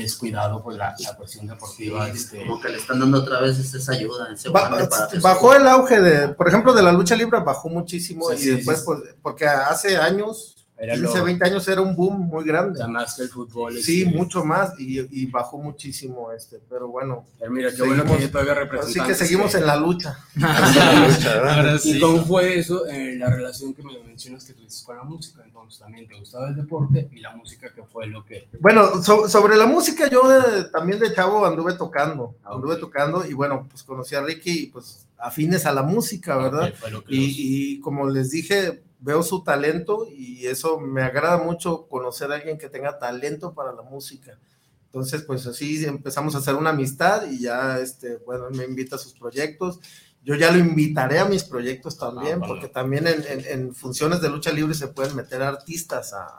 descuidado, 0.02 0.62
pues 0.62 0.76
la, 0.76 0.94
la 0.98 1.14
cuestión 1.16 1.46
deportiva, 1.46 2.08
este, 2.08 2.40
Como 2.46 2.60
que 2.60 2.68
le 2.70 2.78
están 2.78 3.00
dando 3.00 3.18
otra 3.18 3.40
vez 3.40 3.58
esa 3.58 3.92
ayuda, 3.92 4.28
ese 4.32 4.48
Ba- 4.48 4.68
guante 4.68 4.88
para 4.88 5.08
que 5.08 5.18
bajó 5.18 5.54
el 5.54 5.66
auge 5.68 6.00
de, 6.00 6.28
por 6.28 6.48
ejemplo, 6.48 6.72
de 6.72 6.82
la 6.82 6.92
lucha 6.92 7.14
libre, 7.16 7.40
bajó 7.40 7.68
muchísimo 7.68 8.28
Sí, 8.30 8.34
y 8.34 8.38
sí, 8.38 8.50
después, 8.56 8.78
sí. 8.78 8.84
pues, 8.86 9.00
porque 9.22 9.46
hace 9.46 9.96
años, 9.96 10.55
Era 10.78 10.94
15, 10.94 11.18
lo- 11.18 11.24
20 11.24 11.44
años 11.46 11.68
era 11.68 11.80
un 11.80 11.96
boom 11.96 12.28
muy 12.28 12.44
grande. 12.44 12.86
más 12.86 13.14
que 13.16 13.22
el 13.22 13.28
fútbol. 13.30 13.78
Sí, 13.78 14.02
este, 14.02 14.14
mucho 14.14 14.44
más 14.44 14.78
y, 14.78 15.00
y 15.22 15.24
bajó 15.26 15.56
muchísimo 15.56 16.30
este, 16.32 16.58
pero 16.68 16.88
bueno. 16.88 17.24
Pero 17.38 17.50
mira, 17.50 17.70
qué 17.74 17.82
bueno 17.82 18.04
que 18.04 18.28
todavía 18.28 18.68
Así 18.80 19.00
que 19.00 19.14
seguimos 19.14 19.52
que- 19.52 19.58
en 19.58 19.66
la 19.66 19.76
lucha. 19.76 20.18
Ahora 20.84 21.78
sí. 21.78 21.96
¿Y 21.96 22.00
cómo 22.00 22.24
fue 22.24 22.58
eso, 22.58 22.86
eh, 22.86 23.16
la 23.16 23.30
relación 23.30 23.72
que 23.74 23.82
me 23.82 23.98
mencionas 24.04 24.44
que 24.44 24.52
tuviste 24.52 24.84
con 24.84 24.96
la 24.96 25.04
música? 25.04 25.42
Entonces, 25.44 25.78
también 25.80 26.06
te 26.06 26.14
gustaba 26.18 26.48
el 26.48 26.56
deporte 26.56 27.08
y 27.12 27.20
la 27.20 27.34
música, 27.34 27.70
que 27.74 27.82
fue 27.82 28.06
lo 28.06 28.24
que... 28.24 28.46
Bueno, 28.60 29.02
so- 29.02 29.28
sobre 29.28 29.56
la 29.56 29.66
música, 29.66 30.08
yo 30.10 30.28
de- 30.28 30.64
también 30.64 30.98
de 31.00 31.12
chavo 31.14 31.44
anduve 31.46 31.74
tocando, 31.74 32.34
Ah, 32.44 32.50
anduve 32.54 32.76
tocando 32.76 33.24
y 33.26 33.32
bueno, 33.32 33.66
pues 33.70 33.82
conocí 33.82 34.14
a 34.14 34.22
Ricky 34.22 34.64
y 34.64 34.66
pues 34.66 35.06
afines 35.18 35.64
a 35.66 35.72
la 35.72 35.82
música, 35.82 36.36
¿verdad? 36.36 36.72
que 37.08 37.14
Y, 37.14 37.34
y 37.76 37.80
como 37.80 38.08
les 38.08 38.30
dije, 38.30 38.82
veo 39.00 39.22
su 39.22 39.42
talento 39.44 40.06
y 40.10 40.46
eso 40.46 40.78
me 40.80 41.02
agrada 41.02 41.38
mucho 41.38 41.86
conocer 41.88 42.32
a 42.32 42.36
alguien 42.36 42.58
que 42.58 42.68
tenga 42.68 42.98
talento 42.98 43.52
para 43.54 43.72
la 43.72 43.82
música. 43.82 44.38
Entonces, 44.86 45.22
pues 45.22 45.46
así 45.46 45.84
empezamos 45.84 46.34
a 46.34 46.38
hacer 46.38 46.54
una 46.54 46.70
amistad 46.70 47.28
y 47.30 47.40
ya, 47.40 47.78
este, 47.78 48.16
bueno, 48.18 48.46
me 48.50 48.64
invita 48.64 48.96
a 48.96 48.98
sus 48.98 49.12
proyectos. 49.12 49.78
Yo 50.24 50.34
ya 50.34 50.50
lo 50.50 50.58
invitaré 50.58 51.18
a 51.20 51.24
mis 51.26 51.44
proyectos 51.44 51.98
también, 51.98 52.40
Ah, 52.42 52.46
porque 52.48 52.68
también 52.68 53.06
en, 53.06 53.22
en- 53.28 53.44
en 53.46 53.74
funciones 53.74 54.20
de 54.20 54.28
lucha 54.30 54.50
libre 54.50 54.74
se 54.74 54.88
pueden 54.88 55.14
meter 55.14 55.40
artistas 55.42 56.12
a, 56.14 56.36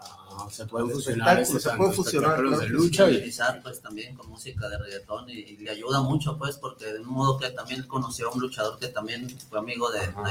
se 0.51 0.65
pueden 0.65 0.89
fusionar 0.91 1.45
se 1.45 1.69
puede 1.77 1.93
fusionar 1.93 2.35
claro 2.39 2.59
de 2.59 2.67
lucha 2.69 3.09
y- 3.09 3.15
utilizar 3.17 3.61
pues 3.63 3.79
también 3.81 4.15
con 4.15 4.29
música 4.29 4.67
de 4.69 4.77
reggaetón 4.77 5.29
y, 5.29 5.33
y 5.39 5.57
le 5.57 5.71
ayuda 5.71 6.01
mucho 6.01 6.37
pues 6.37 6.57
porque 6.57 6.85
de 6.93 6.99
un 6.99 7.07
modo 7.09 7.37
que 7.39 7.49
también 7.51 7.83
conoció 7.83 8.29
a 8.29 8.33
un 8.33 8.41
luchador 8.41 8.77
que 8.77 8.87
también 8.89 9.29
fue 9.49 9.57
amigo 9.59 9.89
de 9.91 10.01
Ah, 10.15 10.23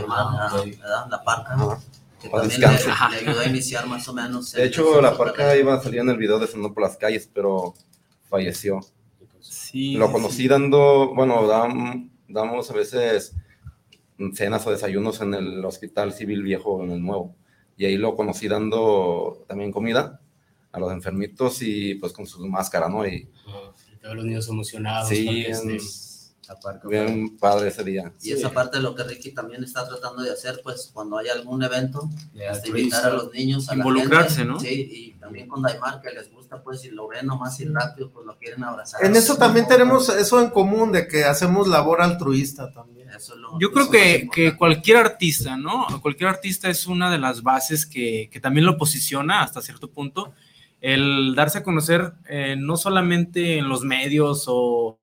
ah. 0.53 0.63
¿verdad? 0.65 1.07
La 1.09 1.25
Parca, 1.25 1.57
que 2.27 2.31
Paz 2.31 2.41
también 2.43 2.61
le, 2.61 2.69
descanse. 2.69 3.15
le 3.25 3.31
ayudó 3.31 3.41
a 3.41 3.47
iniciar 3.47 3.87
más 3.87 4.09
o 4.09 4.13
menos. 4.15 4.53
De 4.53 4.65
hecho, 4.65 5.01
la 5.01 5.17
parca 5.17 5.57
iba 5.57 5.75
a 5.75 5.81
salir 5.83 6.01
en 6.01 6.11
el 6.11 6.17
video 6.19 6.39
de 6.39 6.47
Sonando 6.47 6.73
por 6.75 6.83
las 6.83 6.97
calles, 6.97 7.31
pero 7.33 7.75
falleció. 8.29 8.81
Sí, 9.41 9.95
Lo 9.95 10.11
conocí 10.11 10.43
sí. 10.43 10.49
dando, 10.49 11.15
bueno, 11.15 11.47
dam- 11.49 12.11
damos 12.29 12.71
a 12.71 12.75
veces 12.75 13.35
cenas 14.35 14.67
o 14.67 14.71
desayunos 14.71 15.21
en 15.21 15.35
el 15.35 15.65
Hospital 15.65 16.13
Civil 16.13 16.43
Viejo, 16.43 16.83
en 16.83 16.91
el 16.91 17.03
Nuevo. 17.03 17.35
Y 17.77 17.85
ahí 17.85 17.97
lo 17.97 18.17
conocí 18.17 18.49
dando 18.49 19.45
también 19.47 19.71
comida 19.71 20.21
a 20.73 20.81
los 20.81 20.91
enfermitos 20.93 21.61
y 21.63 21.95
pues 21.97 22.13
con 22.13 22.27
su 22.27 22.47
máscara, 22.49 22.89
¿no? 22.89 23.07
Y 23.07 23.29
Y 23.93 23.97
todos 24.03 24.17
los 24.17 24.25
niños 24.25 24.49
emocionados. 24.49 25.09
sí, 25.09 25.25
porque, 25.27 25.51
este, 25.51 25.79
bien, 26.89 27.31
la 27.35 27.39
padre 27.41 27.69
ese 27.69 27.85
día. 27.85 28.13
Y 28.23 28.33
esa 28.33 28.51
parte 28.51 28.77
de 28.79 28.83
lo 28.83 28.95
que 28.95 29.03
Ricky 29.05 29.33
también 29.33 29.63
está 29.65 29.87
tratando 29.89 30.23
de 30.23 30.31
hacer, 30.33 30.61
pues 30.63 30.91
cuando 30.93 31.19
hay 31.19 31.29
algún 31.29 31.63
evento, 31.63 32.09
De 32.33 32.47
este, 32.47 32.69
invitar 32.69 33.07
a 33.07 33.11
los 33.15 33.33
niños, 33.33 33.69
a 33.69 33.73
la 33.75 33.79
Involucrarse, 33.79 34.37
gente. 34.37 34.53
¿no? 34.53 34.61
Sí, 34.61 34.89
y 34.91 35.11
también 35.21 35.49
con 35.49 35.63
Daimar, 35.63 36.01
que 36.01 36.11
les 36.13 36.31
gusta, 36.31 36.63
pues, 36.63 36.85
y 36.85 36.91
lo 36.91 37.09
ven 37.09 37.27
nomás 37.27 37.59
y 37.61 37.65
rápido, 37.67 38.11
pues 38.11 38.25
lo 38.27 38.37
quieren 38.39 38.63
abrazar. 38.65 39.05
En 39.05 39.17
eso 39.17 39.37
también 39.37 39.67
tenemos 39.67 40.09
eso 40.09 40.41
en 40.41 40.51
común, 40.51 40.93
de 40.93 41.07
que 41.09 41.25
hacemos 41.25 41.67
labor 41.69 42.01
altruista 42.03 42.73
también. 42.73 43.09
Eso 43.11 43.35
es 43.35 43.41
lo- 43.41 43.59
Yo 43.59 43.73
creo 43.73 43.91
que, 43.91 44.29
que 44.33 44.57
cualquier 44.57 44.99
artista, 44.99 45.57
¿no? 45.57 45.87
Cualquier 46.03 46.29
artista 46.29 46.69
es 46.69 46.87
una 46.87 47.11
de 47.11 47.19
las 47.19 47.43
bases 47.43 47.87
que, 47.87 48.29
que 48.31 48.41
también 48.41 48.67
lo 48.67 48.77
posiciona 48.77 49.43
hasta 49.43 49.63
cierto 49.63 49.91
punto. 49.91 50.35
El 50.81 51.35
darse 51.35 51.59
a 51.59 51.63
conocer 51.63 52.13
eh, 52.29 52.55
no 52.59 52.77
solamente 52.77 53.59
en 53.59 53.69
los 53.69 53.83
medios 53.83 54.45
o, 54.49 54.99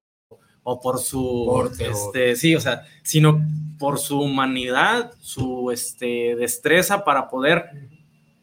o 0.64 0.80
por 0.80 1.00
su, 1.00 1.70
este, 1.80 2.36
sí, 2.36 2.56
o 2.56 2.62
sea, 2.62 2.84
sino 3.02 3.42
por 3.78 4.00
su 4.00 4.20
humanidad, 4.22 5.12
su 5.20 5.72
este, 5.72 6.36
destreza 6.38 7.04
para 7.04 7.30
poder 7.30 7.66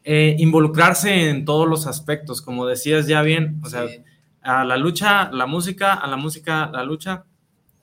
eh, 0.05 0.37
involucrarse 0.39 1.31
en 1.31 1.45
todos 1.45 1.69
los 1.69 1.87
aspectos, 1.87 2.43
como 2.43 2.67
decías 2.67 3.07
ya 3.07 3.23
bien, 3.23 3.61
o 3.65 3.69
sea, 3.69 3.87
Sí. 3.89 3.99
a 4.43 4.65
la 4.65 4.77
lucha, 4.77 5.31
la 5.33 5.47
música, 5.47 5.95
a 5.95 6.07
la 6.09 6.17
música, 6.17 6.71
la 6.73 6.83
lucha, 6.85 7.25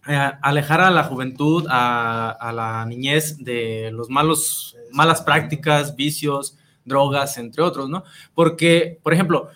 eh, 0.08 0.32
alejar 0.42 0.82
a 0.82 0.90
la 0.92 1.04
juventud, 1.04 1.66
a, 1.70 2.30
a 2.32 2.52
la 2.52 2.86
niñez 2.86 3.38
de 3.44 3.90
los 3.92 4.10
malos, 4.10 4.76
malas 4.92 5.22
prácticas, 5.22 5.96
vicios, 5.96 6.58
drogas, 6.86 7.38
entre 7.38 7.62
otros, 7.64 7.90
¿no? 7.90 8.04
Porque, 8.34 9.00
por 9.04 9.14
ejemplo, 9.14 9.50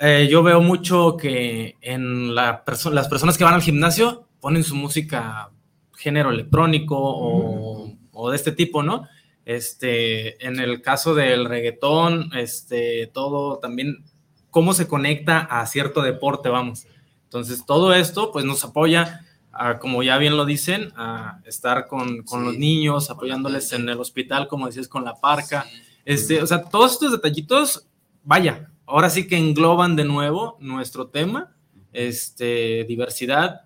eh, 0.00 0.28
yo 0.30 0.42
veo 0.42 0.60
mucho 0.60 1.16
que 1.16 1.76
en 1.80 2.34
la 2.34 2.64
perso- 2.64 2.90
las 2.92 3.08
personas 3.08 3.36
que 3.38 3.44
van 3.44 3.54
al 3.54 3.62
gimnasio 3.62 4.26
ponen 4.40 4.64
su 4.64 4.74
música 4.74 5.50
género 5.96 6.30
electrónico 6.30 6.96
o, 6.98 7.92
o 8.12 8.30
de 8.30 8.36
este 8.36 8.52
tipo, 8.52 8.82
¿no? 8.82 9.08
Este, 9.44 10.44
en 10.46 10.60
el 10.60 10.82
caso 10.82 11.14
del 11.14 11.46
reggaetón, 11.46 12.30
este, 12.36 13.06
todo 13.08 13.58
también, 13.58 14.04
cómo 14.50 14.74
se 14.74 14.86
conecta 14.86 15.40
a 15.40 15.66
cierto 15.66 16.02
deporte, 16.02 16.48
vamos. 16.50 16.86
Entonces, 17.24 17.64
todo 17.66 17.94
esto, 17.94 18.30
pues 18.30 18.44
nos 18.44 18.64
apoya, 18.64 19.24
a, 19.52 19.78
como 19.78 20.02
ya 20.02 20.18
bien 20.18 20.36
lo 20.36 20.44
dicen, 20.44 20.92
a 20.96 21.40
estar 21.46 21.86
con, 21.88 22.22
con 22.22 22.40
Sí, 22.40 22.46
los 22.46 22.58
niños, 22.58 23.10
apoyándoles 23.10 23.72
en 23.72 23.88
el 23.88 23.98
hospital, 23.98 24.48
como 24.48 24.66
decías, 24.66 24.86
con 24.88 25.04
la 25.04 25.14
parca. 25.14 25.62
Sí. 25.62 25.82
Este, 26.04 26.42
o 26.42 26.46
sea, 26.46 26.62
todos 26.64 26.92
estos 26.92 27.12
detallitos, 27.12 27.86
vaya, 28.22 28.70
ahora 28.88 29.10
sí 29.10 29.26
que 29.26 29.36
engloban 29.36 29.96
de 29.96 30.04
nuevo 30.04 30.56
nuestro 30.60 31.08
tema, 31.08 31.54
este, 31.92 32.84
diversidad, 32.84 33.62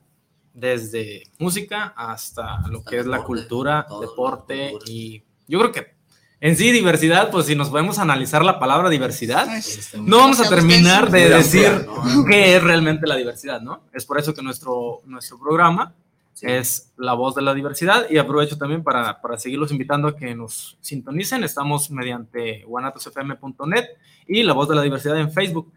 desde 0.53 1.23
música 1.39 1.95
hasta 1.97 2.61
lo 2.69 2.85
que 2.85 2.99
es 2.99 3.07
la 3.07 3.23
cultura, 3.23 3.87
todo, 3.89 4.01
deporte 4.03 4.75
y 4.87 5.23
yo 5.49 5.59
creo 5.59 5.73
que 5.73 5.95
en 6.41 6.57
sí 6.57 6.73
diversidad, 6.73 7.31
pues 7.31 7.47
si 7.47 7.55
nos 7.55 7.71
podemos 7.71 8.01
analizar 8.01 8.45
la 8.45 8.59
palabra 8.59 8.91
diversidad, 8.91 9.57
este, 9.57 9.99
no 9.99 10.19
vamos 10.19 10.41
a 10.41 10.49
terminar 10.49 11.09
de 11.11 11.29
decir 11.29 11.87
qué 12.29 12.57
es 12.57 12.63
realmente 12.63 13.07
la 13.07 13.15
diversidad, 13.15 13.61
¿no? 13.61 13.85
Es 13.93 14.05
por 14.05 14.19
eso 14.19 14.35
que 14.35 14.43
nuestro, 14.43 15.03
nuestro 15.05 15.39
programa 15.39 15.95
Sí. 16.33 16.47
es 16.49 16.93
la 16.97 17.13
voz 17.13 17.35
de 17.35 17.43
la 17.43 17.55
diversidad 17.55 18.07
y 18.09 18.19
aprovecho 18.19 18.57
también 18.57 18.83
para, 18.83 19.21
para 19.21 19.39
seguirlos 19.39 19.71
invitando 19.71 20.09
a 20.09 20.17
que 20.17 20.35
nos 20.35 20.79
sintonicen. 20.81 21.45
Estamos 21.45 21.91
mediante 21.91 22.65
guanatosfm.net 22.65 23.85
y 24.27 24.43
la 24.43 24.53
voz 24.53 24.69
de 24.69 24.75
la 24.75 24.83
diversidad 24.83 25.19
en 25.19 25.31
Facebook. 25.31 25.73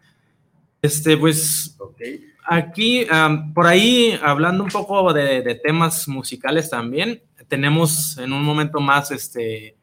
Este, 0.82 1.16
pues 1.16 1.76
aquí, 2.44 3.06
por 3.54 3.66
ahí, 3.66 4.18
hablando 4.22 4.64
un 4.64 4.70
poco 4.70 5.12
de, 5.12 5.42
de 5.42 5.54
temas 5.56 6.06
musicales 6.08 6.70
también, 6.70 7.20
tenemos 7.48 8.18
en 8.18 8.32
un 8.32 8.42
momento 8.42 8.80
más, 8.80 9.10
este, 9.10 9.76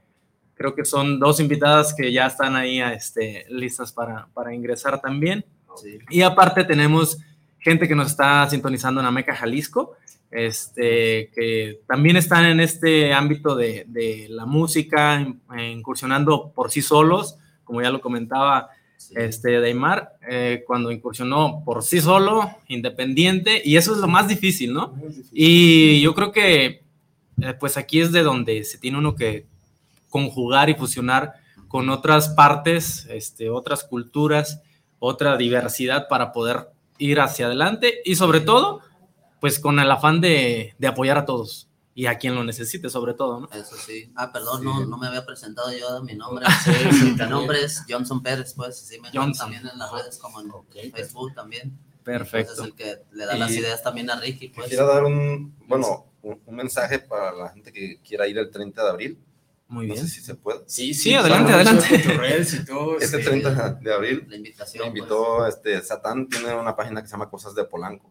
creo 0.55 0.75
que 0.75 0.85
son 0.85 1.19
dos 1.19 1.39
invitadas 1.39 1.93
que 1.93 2.11
ya 2.11 2.27
están 2.27 2.55
ahí 2.55 2.81
este, 2.81 3.45
listas 3.49 3.91
para, 3.91 4.27
para 4.33 4.53
ingresar 4.53 5.01
también. 5.01 5.45
Sí. 5.75 5.99
Y 6.09 6.21
aparte 6.21 6.63
tenemos 6.63 7.17
gente 7.59 7.87
que 7.87 7.95
nos 7.95 8.07
está 8.07 8.47
sintonizando 8.49 9.01
en 9.01 9.07
Ameca, 9.07 9.35
Jalisco, 9.35 9.95
este, 10.35 11.29
que 11.35 11.79
también 11.87 12.17
están 12.17 12.45
en 12.45 12.59
este 12.59 13.13
ámbito 13.13 13.55
de, 13.55 13.85
de 13.87 14.27
la 14.29 14.45
música, 14.45 15.21
eh, 15.57 15.69
incursionando 15.71 16.51
por 16.55 16.71
sí 16.71 16.81
solos, 16.81 17.37
como 17.63 17.81
ya 17.81 17.89
lo 17.91 18.01
comentaba 18.01 18.69
Sí. 18.95 19.15
este, 19.17 19.59
Daimar, 19.59 20.13
eh, 20.29 20.63
cuando 20.65 20.89
incursionó 20.89 21.61
por 21.65 21.83
sí 21.83 21.99
solo, 21.99 22.49
independiente, 22.69 23.61
y 23.65 23.75
eso 23.75 23.91
es 23.91 23.97
lo 23.97 24.07
más 24.07 24.29
difícil, 24.29 24.71
¿no? 24.73 24.93
Y 25.33 25.99
yo 26.01 26.13
creo 26.15 26.31
que, 26.31 26.83
eh, 27.41 27.53
pues 27.59 27.75
aquí 27.75 27.99
es 27.99 28.13
de 28.13 28.23
donde 28.23 28.63
se 28.63 28.77
tiene 28.77 28.97
uno 28.97 29.13
que 29.15 29.45
conjugar 30.09 30.69
y 30.69 30.75
fusionar 30.75 31.33
con 31.67 31.89
otras 31.89 32.29
partes, 32.29 33.05
este, 33.09 33.49
otras 33.49 33.83
culturas, 33.83 34.61
otra 34.99 35.35
diversidad 35.35 36.07
para 36.07 36.31
poder 36.31 36.67
ir 36.97 37.19
hacia 37.19 37.47
adelante 37.47 37.95
y 38.05 38.15
sobre 38.15 38.39
todo, 38.39 38.79
pues 39.43 39.59
con 39.59 39.77
el 39.77 39.91
afán 39.91 40.21
de, 40.21 40.73
de 40.79 40.87
apoyar 40.87 41.17
a 41.17 41.25
todos. 41.25 41.67
y 41.93 42.05
a 42.05 42.17
quien 42.17 42.33
lo 42.33 42.45
necesite, 42.45 42.89
sobre 42.89 43.13
todo, 43.13 43.41
¿no? 43.41 43.49
Eso 43.51 43.75
sí. 43.75 44.09
Ah, 44.15 44.31
perdón, 44.31 44.63
no, 44.63 44.85
no 44.85 44.97
me 44.97 45.05
había 45.05 45.25
presentado 45.25 45.69
yo 45.77 46.01
mi 46.01 46.15
nombre. 46.15 46.45
Sí, 46.63 46.71
sí, 46.91 47.05
mi 47.19 47.25
nombre 47.29 47.61
es 47.61 47.83
Johnson 47.89 48.23
Pérez, 48.23 48.53
pues. 48.53 48.77
Sí, 48.77 49.01
me 49.01 49.11
también 49.11 49.67
en 49.67 49.77
las 49.77 49.91
redes 49.91 50.17
como 50.17 50.39
en 50.39 50.49
Facebook 50.93 51.33
también. 51.35 51.77
Perfecto. 52.05 52.53
Entonces, 52.53 52.73
el 52.73 52.75
que 52.77 53.03
le 53.11 53.25
da 53.25 53.35
las 53.35 53.51
Y 53.51 53.59
ideas 53.59 53.83
también 53.83 54.09
a 54.09 54.15
Ricky, 54.17 54.47
pues. 54.47 54.67
Quisiera 54.67 54.85
dar 54.85 55.03
un, 55.03 55.53
bueno, 55.67 56.05
un, 56.21 56.39
un 56.45 56.55
mensaje 56.55 56.99
para 56.99 57.33
la 57.33 57.49
gente 57.49 57.73
que 57.73 57.99
quiera 57.99 58.25
ir 58.29 58.37
el 58.37 58.49
30 58.49 58.81
de 58.81 58.89
abril. 58.89 59.19
Muy 59.67 59.87
No 59.87 59.93
bien. 59.93 60.07
sé 60.07 60.13
si 60.15 60.21
se 60.21 60.35
puede. 60.35 60.61
Sí, 60.67 60.93
Sí, 60.93 61.13
adelante, 61.15 61.51
adelante. 61.51 61.85
Este 62.37 62.63
este, 63.01 63.17
30 63.19 63.73
de 63.81 63.93
abril 63.93 64.25
La 64.29 64.37
invitación. 64.37 64.85
me 64.85 64.91
pues. 64.91 64.99
invitó 64.99 65.45
este 65.47 65.81
Satán, 65.81 66.29
tiene 66.29 66.55
una 66.55 66.77
página 66.77 67.01
que 67.01 67.07
se 67.07 67.11
llama 67.11 67.29
Cosas 67.29 67.53
de 67.55 67.65
Polanco. 67.65 68.09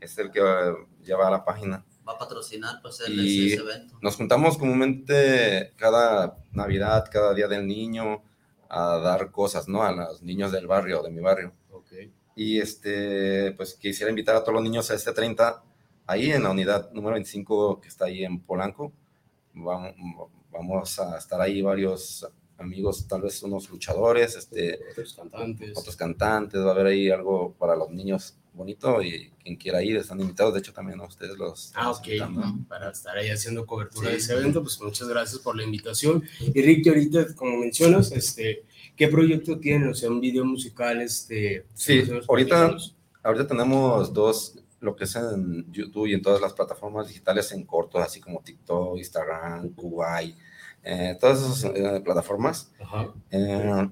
Es 0.00 0.18
el 0.18 0.30
que 0.30 0.40
eh, 0.40 0.74
lleva 1.04 1.30
la 1.30 1.44
página. 1.44 1.84
Va 2.06 2.14
a 2.14 2.18
patrocinar, 2.18 2.80
pues, 2.82 3.00
el, 3.00 3.14
Y 3.20 3.52
ese 3.52 3.62
evento. 3.62 3.98
nos 4.02 4.16
juntamos 4.16 4.58
comúnmente 4.58 5.72
cada 5.76 6.36
Navidad, 6.50 7.08
cada 7.10 7.32
Día 7.34 7.48
del 7.48 7.66
Niño, 7.66 8.22
a 8.68 8.98
dar 8.98 9.30
cosas, 9.30 9.68
¿no? 9.68 9.82
A 9.82 9.92
los 9.92 10.22
niños 10.22 10.50
del 10.50 10.66
barrio, 10.66 11.02
de 11.02 11.10
mi 11.10 11.20
barrio. 11.20 11.52
Y 12.34 12.58
este, 12.58 13.52
pues 13.52 13.74
quisiera 13.74 14.08
invitar 14.08 14.34
a 14.34 14.40
todos 14.40 14.54
los 14.54 14.62
niños 14.62 14.90
a 14.90 14.94
este 14.94 15.12
30, 15.12 15.62
ahí 16.06 16.30
en 16.30 16.42
la 16.42 16.50
unidad 16.50 16.90
número 16.92 17.12
25 17.14 17.80
que 17.80 17.88
está 17.88 18.06
ahí 18.06 18.24
en 18.24 18.40
Polanco. 18.40 18.92
Vamos, 19.52 19.92
vamos 20.50 20.98
a 20.98 21.18
estar 21.18 21.40
ahí 21.40 21.60
varios 21.60 22.26
amigos, 22.56 23.06
tal 23.06 23.22
vez 23.22 23.42
unos 23.42 23.68
luchadores, 23.68 24.34
este, 24.36 24.80
Otros 24.92 25.14
cantantes. 25.14 25.76
otros 25.76 25.96
cantantes, 25.96 26.60
va 26.62 26.68
a 26.68 26.72
haber 26.72 26.86
ahí 26.86 27.10
algo 27.10 27.52
para 27.58 27.76
los 27.76 27.90
niños 27.90 28.38
bonito 28.54 29.02
y 29.02 29.30
quien 29.42 29.56
quiera 29.56 29.82
ir 29.82 29.96
están 29.96 30.20
invitados, 30.20 30.54
de 30.54 30.60
hecho 30.60 30.72
también 30.72 31.00
a 31.00 31.04
ustedes 31.04 31.36
los... 31.38 31.72
Ah, 31.74 31.90
ok. 31.90 32.06
invitamos. 32.06 32.66
Para 32.68 32.90
estar 32.90 33.16
ahí 33.16 33.30
haciendo 33.30 33.66
cobertura 33.66 34.08
Sí. 34.08 34.12
de 34.12 34.18
ese 34.18 34.32
evento, 34.34 34.62
pues 34.62 34.80
muchas 34.80 35.08
gracias 35.08 35.40
por 35.40 35.56
la 35.56 35.64
invitación. 35.64 36.22
Y 36.40 36.62
Ricky, 36.62 36.88
ahorita, 36.90 37.34
como 37.34 37.58
mencionas, 37.58 38.12
este, 38.12 38.64
¿qué 38.96 39.08
proyecto 39.08 39.58
tienen? 39.58 39.88
O 39.88 39.94
sea, 39.94 40.10
un 40.10 40.20
video 40.20 40.44
musical, 40.44 41.00
este... 41.00 41.66
Sí, 41.74 42.00
¿unos 42.00 42.28
ahorita, 42.28 42.76
ahorita 43.22 43.46
tenemos 43.46 44.12
dos, 44.12 44.58
lo 44.80 44.96
que 44.96 45.04
es 45.04 45.16
en 45.16 45.72
YouTube 45.72 46.06
y 46.08 46.14
en 46.14 46.22
todas 46.22 46.40
las 46.40 46.52
plataformas 46.52 47.08
digitales 47.08 47.50
en 47.52 47.64
corto, 47.64 47.98
así 47.98 48.20
como 48.20 48.42
TikTok, 48.42 48.98
Instagram, 48.98 49.70
Kuwait, 49.70 50.36
eh, 50.84 51.16
todas 51.20 51.40
esas 51.40 51.64
eh, 51.74 52.00
plataformas. 52.04 52.72
Ajá. 52.80 53.12
Eh, 53.30 53.88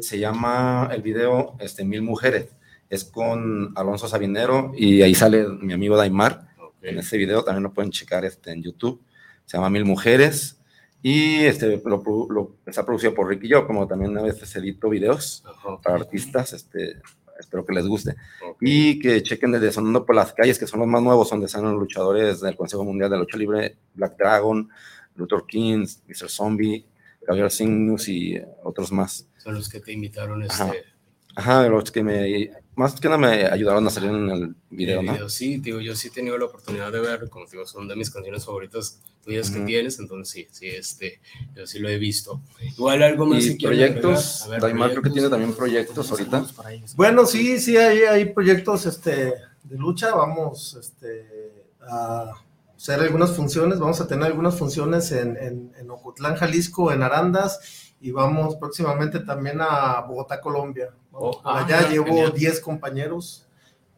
se 0.00 0.18
llama 0.18 0.88
el 0.92 1.02
video 1.02 1.56
este, 1.58 1.84
Mil 1.84 2.02
Mujeres. 2.02 2.46
Es 2.90 3.04
con 3.04 3.72
Alonso 3.76 4.08
Sabinero 4.08 4.72
y 4.76 5.00
ahí 5.02 5.14
sale 5.14 5.46
mi 5.48 5.72
amigo 5.72 5.96
Daimar. 5.96 6.48
En 6.82 6.98
ese 6.98 7.16
video 7.16 7.42
también 7.44 7.62
lo 7.62 7.72
pueden 7.72 7.90
checar 7.90 8.24
este, 8.24 8.50
en 8.52 8.62
YouTube. 8.62 9.00
Se 9.46 9.56
llama 9.56 9.70
Mil 9.70 9.84
Mujeres. 9.84 10.58
Y 11.02 11.44
este, 11.44 11.80
lo, 11.84 12.02
lo- 12.28 12.56
está 12.66 12.84
producido 12.84 13.14
por 13.14 13.28
Ricky 13.28 13.46
y 13.46 13.50
yo, 13.50 13.66
como 13.66 13.86
también 13.86 14.16
a 14.18 14.22
veces 14.22 14.54
edito 14.56 14.88
videos 14.90 15.42
para 15.82 15.96
artistas. 15.96 16.52
Este, 16.52 17.00
espero 17.38 17.64
que 17.64 17.72
les 17.74 17.86
guste. 17.86 18.16
Y 18.60 18.98
que 18.98 19.22
chequen 19.22 19.52
desde 19.52 19.72
Sonando 19.72 20.04
por 20.04 20.14
las 20.16 20.32
calles, 20.32 20.58
que 20.58 20.66
son 20.66 20.80
los 20.80 20.88
más 20.88 21.00
nuevos, 21.02 21.30
donde 21.30 21.46
están 21.46 21.62
los 21.64 21.74
luchadores 21.74 22.40
del 22.40 22.56
Consejo 22.56 22.84
Mundial 22.84 23.08
de 23.10 23.18
Lucha 23.18 23.38
Libre, 23.38 23.76
Black 23.94 24.16
Dragon, 24.18 24.68
Luthor 25.14 25.46
Kings, 25.46 26.02
Mr. 26.08 26.28
Zombie, 26.28 26.84
Gabriel 27.26 27.50
Signus 27.50 28.08
y 28.08 28.38
otros 28.64 28.90
más. 28.92 29.26
Son 29.38 29.54
los 29.54 29.68
que 29.68 29.80
te 29.80 29.92
invitaron 29.92 30.42
este... 30.42 30.62
Ajá. 30.62 30.72
Ajá, 31.36 31.68
los 31.68 31.90
que 31.92 32.02
me, 32.02 32.50
más 32.80 32.98
que 32.98 33.08
nada 33.08 33.18
me 33.18 33.44
ayudaron 33.44 33.86
a 33.86 33.90
salir 33.90 34.08
en 34.08 34.30
el 34.30 34.54
video, 34.70 35.00
el 35.00 35.06
¿no? 35.06 35.12
video. 35.12 35.28
Sí, 35.28 35.58
digo, 35.58 35.80
yo 35.80 35.94
sí 35.94 36.08
he 36.08 36.10
tenido 36.10 36.38
la 36.38 36.46
oportunidad 36.46 36.90
de 36.90 37.00
ver, 37.00 37.28
como 37.28 37.44
te 37.44 37.52
digo, 37.52 37.66
son 37.66 37.86
de 37.86 37.94
mis 37.94 38.10
canciones 38.10 38.46
favoritas 38.46 39.00
tuyas 39.22 39.50
que 39.50 39.60
tienes, 39.60 39.98
entonces 39.98 40.32
sí, 40.32 40.48
sí, 40.50 40.66
este, 40.66 41.20
yo 41.54 41.66
sí 41.66 41.78
lo 41.78 41.90
he 41.90 41.98
visto. 41.98 42.40
Igual 42.62 43.02
algo 43.02 43.26
más 43.26 43.44
Y 43.44 43.58
quieran 43.58 43.76
proyectos, 43.76 44.46
ver, 44.48 44.62
Daimar 44.62 44.92
creo 44.92 45.02
que 45.02 45.10
tiene 45.10 45.28
también 45.28 45.52
proyectos 45.52 46.10
ahorita. 46.10 46.46
Bueno, 46.96 47.26
sí, 47.26 47.58
sí, 47.58 47.76
hay, 47.76 47.98
hay 48.00 48.24
proyectos 48.32 48.86
este, 48.86 49.34
de 49.62 49.76
lucha. 49.76 50.14
Vamos 50.14 50.78
este, 50.80 51.66
a 51.82 52.32
hacer 52.74 52.98
algunas 53.00 53.36
funciones. 53.36 53.78
Vamos 53.78 54.00
a 54.00 54.08
tener 54.08 54.24
algunas 54.24 54.56
funciones 54.56 55.12
en, 55.12 55.36
en, 55.36 55.72
en 55.78 55.90
Ocotlán, 55.90 56.36
Jalisco, 56.36 56.90
en 56.92 57.02
Arandas. 57.02 57.60
Y 58.00 58.10
vamos 58.10 58.56
próximamente 58.56 59.20
también 59.20 59.58
a 59.60 60.00
Bogotá, 60.00 60.40
Colombia. 60.40 60.94
Vamos 61.10 61.36
Oh, 61.36 61.42
ah, 61.44 61.64
allá 61.64 61.88
llevo 61.88 62.06
genial. 62.06 62.32
10 62.32 62.60
compañeros. 62.60 63.46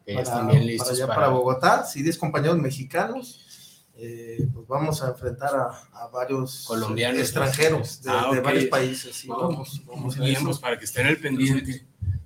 Para, 0.05 0.41
bien 0.47 0.65
listos 0.67 0.87
para 0.89 0.95
allá, 0.97 1.07
para- 1.07 1.15
para 1.21 1.27
Bogotá. 1.29 1.85
Sí, 1.85 2.03
10 2.03 2.17
compañeros 2.17 2.57
mexicanos. 2.57 3.39
Eh, 3.95 4.47
pues 4.53 4.67
vamos 4.67 5.01
a 5.03 5.09
enfrentar 5.09 5.55
a, 5.55 5.67
a 6.03 6.07
varios 6.07 6.65
Colombianos. 6.67 7.19
extranjeros 7.21 8.01
de, 8.01 8.09
Ah, 8.11 8.29
de 8.31 8.39
ok. 8.39 8.43
varios 8.45 8.65
países. 8.65 9.15
sí, 9.15 9.27
vamos, 9.27 9.81
vamos 9.85 10.15
pues 10.43 10.57
para 10.59 10.77
que 10.79 10.85
estén 10.85 11.05
al 11.07 11.17
pendiente. 11.17 11.85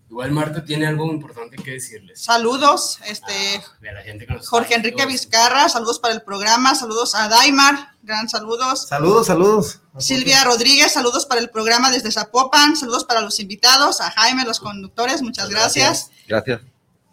Igual 0.10 0.32
Marta 0.32 0.63
tiene 0.63 0.88
algo 0.88 1.06
importante 1.12 1.58
que 1.58 1.72
decirles. 1.72 2.24
Saludos, 2.24 3.00
este, 3.06 3.62
De 3.82 3.91
la 3.91 4.02
gente 4.02 4.26
que 4.26 4.34
nos 4.34 4.48
Jorge 4.48 4.76
Enrique 4.76 5.06
Vizcarra, 5.06 5.67
saludos 5.67 6.00
para 6.00 6.13
el 6.13 6.22
programa, 6.22 6.76
saludos 6.76 7.13
a 7.13 7.28
Daimar, 7.28 7.96
gran 8.04 8.30
saludos. 8.30 8.88
Saludos, 8.88 9.28
saludos. 9.28 9.82
Silvia 9.98 10.46
Rodríguez, 10.46 10.93
saludos 10.93 11.26
para 11.26 11.41
el 11.41 11.50
programa 11.50 11.91
desde 11.91 12.12
Zapopan, 12.12 12.78
saludos 12.78 13.04
para 13.04 13.20
los 13.20 13.39
invitados, 13.41 14.00
a 14.00 14.10
Jaime, 14.12 14.46
los 14.46 14.62
conductores, 14.62 15.22
muchas 15.22 15.50
gracias. 15.50 16.10
Gracias. 16.26 16.62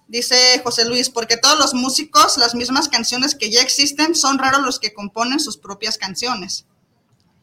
Dice 0.06 0.60
José 0.62 0.84
Luis, 0.84 1.10
porque 1.10 1.36
todos 1.36 1.58
los 1.58 1.74
músicos, 1.74 2.38
las 2.38 2.54
mismas 2.54 2.88
canciones 2.88 3.34
que 3.34 3.50
ya 3.50 3.60
existen, 3.60 4.14
son 4.14 4.38
raros 4.38 4.62
los 4.62 4.78
que 4.78 4.94
componen 4.94 5.40
sus 5.40 5.56
propias 5.56 5.98
canciones. 5.98 6.66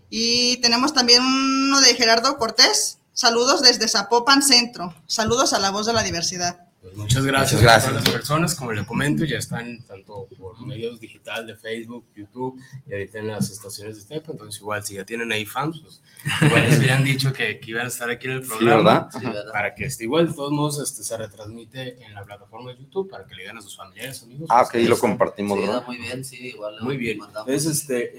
Y 0.10 0.58
tenemos 0.58 0.94
también 0.94 1.24
uno 1.24 1.82
de 1.82 1.96
Gerardo 1.96 2.38
Cortés, 2.38 3.00
saludos 3.22 3.62
desde 3.62 3.88
Zapopan 3.88 4.42
Centro, 4.42 4.96
saludos 5.06 5.54
a 5.54 5.60
la 5.60 5.70
voz 5.70 5.86
de 5.86 5.94
la 5.94 6.02
diversidad. 6.02 6.71
Pues 6.82 6.96
muchas 6.96 7.24
gracias, 7.24 7.62
Muchas 7.62 7.62
gracias. 7.62 7.86
a 7.86 7.90
todas 7.92 8.06
las 8.06 8.14
personas, 8.14 8.56
como 8.56 8.72
le 8.72 8.84
comento, 8.86 9.24
ya 9.24 9.38
están 9.38 9.84
tanto 9.84 10.28
por 10.36 10.60
medios 10.66 11.00
digital 11.00 11.46
de 11.46 11.56
Facebook, 11.56 12.06
YouTube 12.16 12.60
y 12.88 12.94
ahorita 12.94 13.20
en 13.20 13.28
las 13.28 13.52
estaciones 13.52 13.98
de 13.98 14.02
Stepa, 14.02 14.32
entonces 14.32 14.60
igual 14.60 14.84
si 14.84 14.96
ya 14.96 15.06
tienen 15.06 15.32
ahí 15.32 15.46
fans, 15.46 15.80
pues 15.80 16.02
igual 16.42 16.64
les 16.64 16.80
habían 16.80 17.04
dicho 17.04 17.32
que, 17.34 17.60
que 17.60 17.70
iban 17.70 17.86
a 17.86 17.90
estar 17.90 18.10
aquí 18.10 18.26
en 18.26 18.34
el 18.34 18.42
programa, 18.42 18.76
¿verdad? 18.78 19.08
Sí, 19.12 19.26
¿verdad? 19.26 19.52
para 19.54 19.76
que 19.76 19.86
este, 19.86 20.06
igual 20.06 20.30
de 20.30 20.34
todos 20.34 20.52
modos 20.52 20.82
este, 20.82 21.04
se 21.04 21.18
retransmite 21.18 22.04
en 22.04 22.16
la 22.16 22.24
plataforma 22.24 22.72
de 22.72 22.80
YouTube 22.80 23.08
para 23.12 23.26
que 23.26 23.36
le 23.36 23.44
digan 23.44 23.58
a 23.58 23.62
sus 23.62 23.78
familiares, 23.78 24.24
amigos. 24.24 24.48
Ah, 24.50 24.62
pues, 24.62 24.70
ok, 24.70 24.76
ahí 24.76 24.88
lo 24.88 24.98
compartimos, 24.98 25.60
Sí, 25.60 25.66
da 25.66 25.72
¿verdad? 25.74 25.88
muy 25.88 25.98
bien, 25.98 26.26
sí, 26.26 26.48
igual. 26.48 26.76
Muy 26.82 26.98
bien. 26.98 27.20
este, 27.48 28.16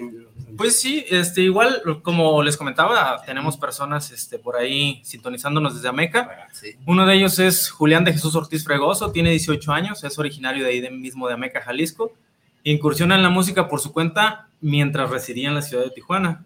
Pues 0.56 0.78
sí, 0.80 1.04
este, 1.10 1.40
igual, 1.42 1.82
como 2.02 2.40
les 2.44 2.56
comentaba, 2.56 3.20
tenemos 3.26 3.56
personas 3.56 4.12
este, 4.12 4.38
por 4.38 4.54
ahí 4.54 5.00
sintonizándonos 5.04 5.74
desde 5.74 5.88
Ameca. 5.88 6.48
Sí. 6.52 6.76
Uno 6.86 7.04
de 7.06 7.16
ellos 7.16 7.40
es 7.40 7.68
Julián 7.68 8.04
de 8.04 8.12
Jesús 8.12 8.36
Ortiz 8.36 8.51
Fregoso, 8.58 9.10
tiene 9.12 9.30
18 9.30 9.72
años, 9.72 10.04
es 10.04 10.18
originario 10.18 10.64
de 10.64 10.70
ahí 10.70 10.80
de- 10.80 10.90
mismo 10.90 11.26
de 11.28 11.34
Ameca, 11.34 11.60
Jalisco. 11.62 12.12
Incursiona 12.64 13.16
en 13.16 13.22
la 13.22 13.30
música 13.30 13.68
por 13.68 13.80
su 13.80 13.92
cuenta 13.92 14.48
mientras 14.60 15.10
residía 15.10 15.48
en 15.48 15.54
la 15.54 15.62
ciudad 15.62 15.82
de 15.84 15.90
Tijuana. 15.90 16.44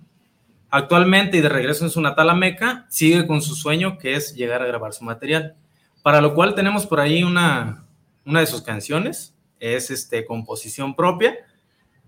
Actualmente 0.70 1.36
y 1.36 1.40
de 1.40 1.48
regreso 1.48 1.84
en 1.84 1.90
su 1.90 2.00
natal 2.00 2.30
Ameca, 2.30 2.86
sigue 2.88 3.26
con 3.26 3.40
su 3.42 3.54
sueño 3.54 3.98
que 3.98 4.14
es 4.14 4.34
llegar 4.34 4.62
a 4.62 4.66
grabar 4.66 4.92
su 4.92 5.04
material. 5.04 5.54
Para 6.02 6.20
lo 6.20 6.34
cual 6.34 6.54
tenemos 6.54 6.86
por 6.86 7.00
ahí 7.00 7.22
una, 7.22 7.84
una 8.24 8.40
de 8.40 8.46
sus 8.46 8.62
canciones, 8.62 9.34
es 9.60 9.90
este, 9.90 10.24
composición 10.26 10.94
propia. 10.94 11.34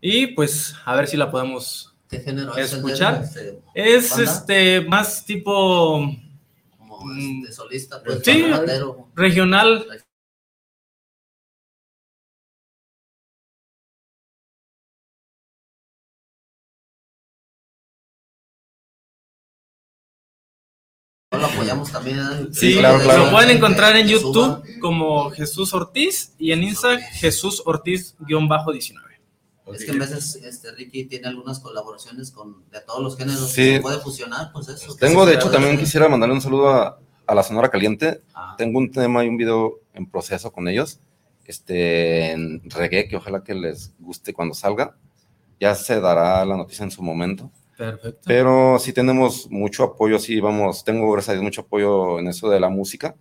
Y 0.00 0.28
pues 0.28 0.74
a 0.84 0.94
ver 0.94 1.06
si 1.08 1.16
la 1.16 1.30
podemos 1.30 1.94
¿Qué 2.08 2.20
género 2.20 2.56
es 2.56 2.72
el 2.72 2.78
escuchar. 2.78 3.22
este, 3.22 3.58
Es 3.74 4.18
este 4.18 4.80
más 4.82 5.24
tipo 5.26 6.10
Mm, 7.00 7.42
este, 7.44 7.52
solista, 7.54 8.02
pues, 8.02 8.20
sí, 8.24 8.42
bandero. 8.42 9.08
regional. 9.14 9.86
Lo 21.30 21.46
apoyamos 21.46 21.92
también. 21.92 22.18
¿eh? 22.18 22.48
Sí, 22.52 22.76
claro, 22.78 23.00
claro. 23.02 23.26
lo 23.26 23.30
pueden 23.30 23.56
encontrar 23.56 23.96
en 23.96 24.08
YouTube 24.08 24.62
como 24.80 25.30
Jesús 25.30 25.72
Ortiz 25.74 26.34
y 26.38 26.52
en 26.52 26.64
Instagram 26.64 27.00
Jesús 27.12 27.62
Ortiz-19. 27.64 29.07
Es 29.74 29.84
que 29.84 29.90
en 29.90 29.98
veces 29.98 30.36
este, 30.36 30.72
Ricky 30.72 31.04
tiene 31.04 31.28
algunas 31.28 31.60
colaboraciones 31.60 32.30
con 32.30 32.68
de 32.70 32.80
todos 32.80 33.02
los 33.02 33.16
géneros. 33.16 33.50
Sí. 33.50 33.74
Se 33.74 33.80
puede 33.80 33.98
fusionar, 33.98 34.50
pues 34.52 34.68
eso. 34.68 34.94
Tengo, 34.96 35.26
de 35.26 35.34
hecho, 35.34 35.50
también 35.50 35.78
quisiera 35.78 36.08
mandarle 36.08 36.34
un 36.34 36.40
saludo 36.40 36.70
a, 36.70 36.98
a 37.26 37.34
la 37.34 37.42
Sonora 37.42 37.68
Caliente. 37.68 38.22
Ah. 38.34 38.54
Tengo 38.56 38.78
un 38.78 38.90
tema 38.90 39.24
y 39.24 39.28
un 39.28 39.36
video 39.36 39.80
en 39.94 40.10
proceso 40.10 40.52
con 40.52 40.68
ellos, 40.68 41.00
este, 41.44 42.32
en 42.32 42.62
reggae, 42.70 43.08
que 43.08 43.16
ojalá 43.16 43.42
que 43.42 43.54
les 43.54 43.94
guste 43.98 44.32
cuando 44.32 44.54
salga. 44.54 44.96
Ya 45.60 45.74
se 45.74 46.00
dará 46.00 46.44
la 46.44 46.56
noticia 46.56 46.84
en 46.84 46.90
su 46.90 47.02
momento. 47.02 47.50
Perfecto. 47.76 48.20
Pero 48.24 48.78
sí 48.78 48.92
tenemos 48.92 49.48
mucho 49.50 49.84
apoyo, 49.84 50.18
sí, 50.18 50.40
vamos, 50.40 50.84
tengo 50.84 51.10
gracias 51.12 51.30
a 51.30 51.32
Dios 51.34 51.44
mucho 51.44 51.60
apoyo 51.60 52.18
en 52.18 52.26
eso 52.28 52.48
de 52.48 52.58
la 52.58 52.68
música 52.68 53.14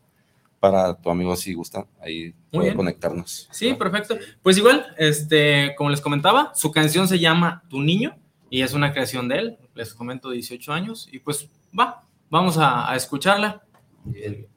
para 0.71 0.95
tu 0.95 1.09
amigo 1.09 1.35
si 1.35 1.53
gusta 1.53 1.85
ahí 2.01 2.33
poder 2.51 2.75
conectarnos. 2.75 3.47
Sí, 3.51 3.73
perfecto. 3.73 4.17
Pues 4.41 4.57
igual, 4.57 4.85
este, 4.97 5.75
como 5.77 5.89
les 5.89 6.01
comentaba, 6.01 6.51
su 6.55 6.71
canción 6.71 7.07
se 7.07 7.19
llama 7.19 7.63
Tu 7.69 7.81
Niño 7.81 8.17
y 8.49 8.61
es 8.61 8.73
una 8.73 8.91
creación 8.91 9.27
de 9.27 9.37
él, 9.37 9.57
les 9.75 9.93
comento 9.93 10.29
18 10.29 10.73
años 10.73 11.07
y 11.11 11.19
pues 11.19 11.49
va, 11.77 12.03
vamos 12.29 12.57
a, 12.57 12.91
a 12.91 12.95
escucharla. 12.95 13.63
Bien. 14.03 14.47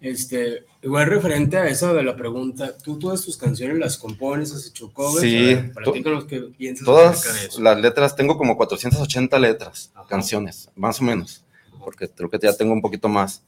Este, 0.00 0.64
igual 0.80 1.06
referente 1.06 1.56
a 1.56 1.66
eso 1.66 1.92
de 1.92 2.04
la 2.04 2.14
pregunta, 2.14 2.76
¿tú 2.78 2.98
todas 2.98 3.24
tus 3.24 3.36
canciones 3.36 3.78
las 3.78 3.98
compones, 3.98 4.52
has 4.52 4.66
hecho 4.68 4.92
covers? 4.92 5.22
Sí, 5.22 5.56
los 6.04 6.24
que 6.24 6.40
piensas 6.56 6.84
todas 6.84 7.58
las 7.58 7.80
letras, 7.80 8.14
tengo 8.14 8.38
como 8.38 8.56
480 8.56 9.38
letras, 9.40 9.92
canciones, 10.08 10.70
más 10.76 11.00
o 11.00 11.04
menos, 11.04 11.44
porque 11.80 12.08
creo 12.08 12.30
que 12.30 12.38
ya 12.38 12.56
tengo 12.56 12.72
un 12.72 12.80
poquito 12.80 13.08
más, 13.08 13.42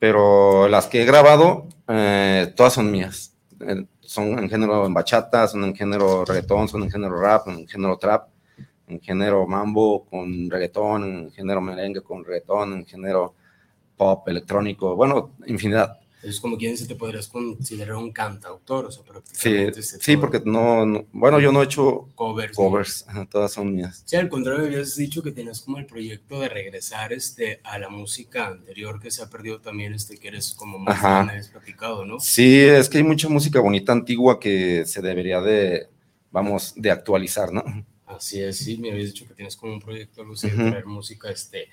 pero 0.00 0.66
las 0.66 0.86
que 0.86 1.02
he 1.02 1.04
grabado, 1.04 1.66
eh, 1.86 2.52
todas 2.56 2.72
son 2.72 2.90
mías, 2.90 3.36
eh, 3.60 3.84
son 4.00 4.38
en 4.38 4.48
género 4.48 4.86
en 4.86 4.94
bachata, 4.94 5.46
son 5.46 5.62
en 5.62 5.76
género 5.76 6.24
reggaetón, 6.24 6.68
son 6.68 6.82
en 6.82 6.90
género 6.90 7.20
rap, 7.20 7.46
en 7.48 7.68
género 7.68 7.98
trap, 7.98 8.28
en 8.88 8.98
género 9.00 9.46
mambo 9.46 10.06
con 10.06 10.50
reggaetón, 10.50 11.04
en 11.04 11.30
género 11.32 11.60
merengue 11.60 12.00
con 12.00 12.24
reggaetón, 12.24 12.72
en 12.72 12.86
género 12.86 13.34
pop, 13.94 14.26
electrónico, 14.26 14.96
bueno, 14.96 15.32
infinidad. 15.46 15.98
Es 16.22 16.40
como 16.40 16.58
quien 16.58 16.76
se 16.76 16.86
te 16.86 16.94
podrías 16.94 17.28
considerar 17.28 17.96
un 17.96 18.12
cantautor, 18.12 18.86
o 18.86 18.90
sea, 18.90 19.02
Sí, 19.32 19.66
sí, 20.00 20.16
porque 20.16 20.42
no, 20.44 21.06
bueno, 21.12 21.40
yo 21.40 21.50
no 21.52 21.62
he 21.62 21.64
hecho 21.64 22.08
covers, 22.14 22.56
covers 22.56 23.06
todas 23.30 23.52
son 23.52 23.74
mías. 23.74 24.02
Sí, 24.04 24.16
al 24.16 24.28
contrario, 24.28 24.66
habías 24.66 24.96
dicho 24.96 25.22
que 25.22 25.32
tenías 25.32 25.60
como 25.60 25.78
el 25.78 25.86
proyecto 25.86 26.40
de 26.40 26.48
regresar 26.48 27.12
este, 27.12 27.60
a 27.64 27.78
la 27.78 27.88
música 27.88 28.48
anterior 28.48 29.00
que 29.00 29.10
se 29.10 29.22
ha 29.22 29.30
perdido 29.30 29.60
también, 29.60 29.94
este, 29.94 30.18
que 30.18 30.28
eres 30.28 30.54
como 30.54 30.78
más 30.78 31.02
has 31.02 31.48
platicado, 31.48 32.04
¿no? 32.04 32.20
Sí, 32.20 32.60
es 32.60 32.88
que 32.88 32.98
hay 32.98 33.04
mucha 33.04 33.28
música 33.28 33.60
bonita 33.60 33.92
antigua 33.92 34.38
que 34.38 34.84
se 34.86 35.00
debería 35.00 35.40
de, 35.40 35.88
vamos, 36.30 36.74
de 36.76 36.90
actualizar, 36.90 37.52
¿no? 37.52 37.64
Así 38.06 38.42
es, 38.42 38.58
sí, 38.58 38.76
me 38.76 38.90
habías 38.90 39.12
dicho 39.12 39.26
que 39.26 39.34
tienes 39.34 39.56
como 39.56 39.72
un 39.72 39.80
proyecto 39.80 40.24
de 40.24 40.50
traer 40.50 40.86
música, 40.86 41.30
este, 41.30 41.68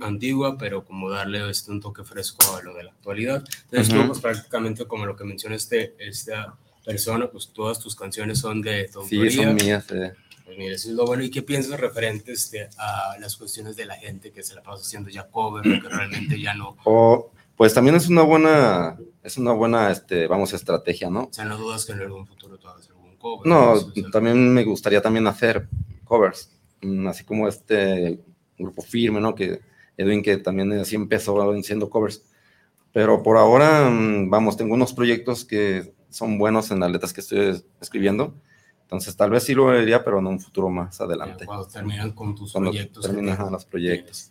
antigua, 0.00 0.56
pero 0.58 0.84
como 0.84 1.10
darle 1.10 1.48
este, 1.50 1.70
un 1.70 1.80
toque 1.80 2.04
fresco 2.04 2.56
a 2.56 2.62
lo 2.62 2.74
de 2.74 2.84
la 2.84 2.90
actualidad. 2.90 3.44
Entonces, 3.70 3.94
pues, 4.06 4.20
prácticamente 4.20 4.86
como 4.86 5.06
lo 5.06 5.16
que 5.16 5.24
menciona 5.24 5.56
este, 5.56 5.94
esta 5.98 6.56
persona, 6.84 7.28
pues 7.30 7.48
todas 7.52 7.78
tus 7.80 7.96
canciones 7.96 8.38
son 8.38 8.60
de 8.60 8.88
tu 8.92 9.04
Sí, 9.04 9.30
son 9.30 9.54
mías. 9.56 9.86
Pues 9.86 10.58
mira, 10.58 10.74
eso 10.74 10.90
es 10.90 10.94
lo 10.94 11.06
bueno. 11.06 11.22
¿Y 11.22 11.30
qué 11.30 11.42
piensas 11.42 11.80
referente 11.80 12.32
este, 12.32 12.68
a 12.76 13.16
las 13.18 13.36
cuestiones 13.36 13.76
de 13.76 13.86
la 13.86 13.96
gente 13.96 14.30
que 14.30 14.42
se 14.42 14.54
la 14.54 14.62
pasa 14.62 14.82
haciendo 14.82 15.08
ya 15.08 15.26
cover, 15.26 15.62
que 15.62 15.88
realmente 15.88 16.40
ya 16.40 16.54
no? 16.54 16.76
O, 16.84 17.30
pues 17.56 17.72
también 17.72 17.96
es 17.96 18.08
una 18.08 18.22
buena, 18.22 18.98
es 19.22 19.38
una 19.38 19.52
buena, 19.52 19.90
este, 19.90 20.26
vamos, 20.26 20.52
estrategia, 20.52 21.08
¿no? 21.08 21.24
O 21.24 21.32
sea, 21.32 21.46
no 21.46 21.56
dudas 21.56 21.86
que 21.86 21.92
en 21.92 22.00
algún 22.00 22.26
futuro 22.26 22.58
tú 22.58 22.68
hagas 22.68 22.88
algún 22.88 23.16
cover. 23.16 23.46
No, 23.46 23.74
también 24.10 24.52
me 24.52 24.64
gustaría 24.64 25.00
también 25.00 25.26
hacer 25.26 25.66
covers, 26.04 26.50
mm, 26.82 27.06
así 27.06 27.24
como 27.24 27.48
este 27.48 28.20
grupo 28.64 28.82
firme, 28.82 29.20
¿no? 29.20 29.34
Que 29.34 29.60
Edwin, 29.96 30.22
que 30.22 30.36
también 30.38 30.72
así 30.72 30.96
empezó 30.96 31.40
haciendo 31.52 31.88
covers. 31.88 32.22
Pero 32.92 33.22
por 33.22 33.36
ahora, 33.36 33.88
mm, 33.90 34.30
vamos, 34.30 34.56
tengo 34.56 34.74
unos 34.74 34.92
proyectos 34.92 35.44
que 35.44 35.92
son 36.10 36.38
buenos 36.38 36.70
en 36.70 36.80
las 36.80 36.90
letras 36.90 37.12
que 37.12 37.20
estoy 37.20 37.64
escribiendo. 37.80 38.34
Entonces, 38.82 39.16
tal 39.16 39.30
vez 39.30 39.42
sí 39.44 39.54
lo 39.54 39.66
vería, 39.66 40.04
pero 40.04 40.18
en 40.18 40.26
un 40.26 40.40
futuro 40.40 40.68
más 40.68 41.00
adelante. 41.00 41.46
Cuando 41.46 41.66
terminan 41.66 42.12
con 42.12 42.34
tus 42.34 42.52
Cuando 42.52 42.70
proyectos. 42.70 43.04
Terminan 43.04 43.50
los 43.50 43.64
proyectos. 43.64 44.30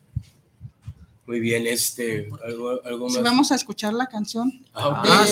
Muy 1.25 1.39
bien, 1.39 1.65
este, 1.67 2.29
algo, 2.45 2.81
algo 2.83 3.05
más. 3.05 3.15
Si 3.15 3.21
vamos 3.21 3.51
a 3.51 3.55
escuchar 3.55 3.93
la 3.93 4.07
canción. 4.07 4.51
Ah, 4.73 5.01
ah 5.05 5.25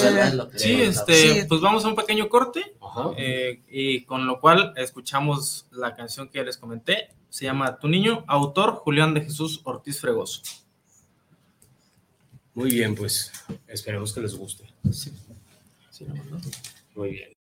sí, 0.56 0.82
este, 0.82 1.46
pues 1.50 1.60
vamos 1.60 1.84
a 1.84 1.90
un 1.90 1.96
pequeño 1.96 2.30
corte 2.30 2.76
eh, 3.18 3.62
y 3.70 4.04
con 4.06 4.26
lo 4.26 4.40
cual 4.40 4.74
escuchamos 4.78 5.68
la 5.72 5.94
canción 5.94 6.30
que 6.30 6.40
ya 6.40 6.46
les 6.46 6.58
comenté, 6.58 7.10
se 7.32 7.46
llama 7.46 7.80
Tu 7.80 7.88
Niño, 7.88 8.26
autor 8.28 8.74
Julián 8.74 9.13
de 9.13 9.22
Jesús 9.22 9.62
Ortiz 9.63 10.02
Fregoso. 10.02 10.41
Muy 12.54 12.72
bien, 12.72 12.94
pues 12.94 13.32
esperemos 13.67 14.13
que 14.13 14.20
les 14.20 14.36
guste. 14.36 14.70
Sí. 14.91 15.13
Muy 16.94 17.12
bien. 17.12 17.41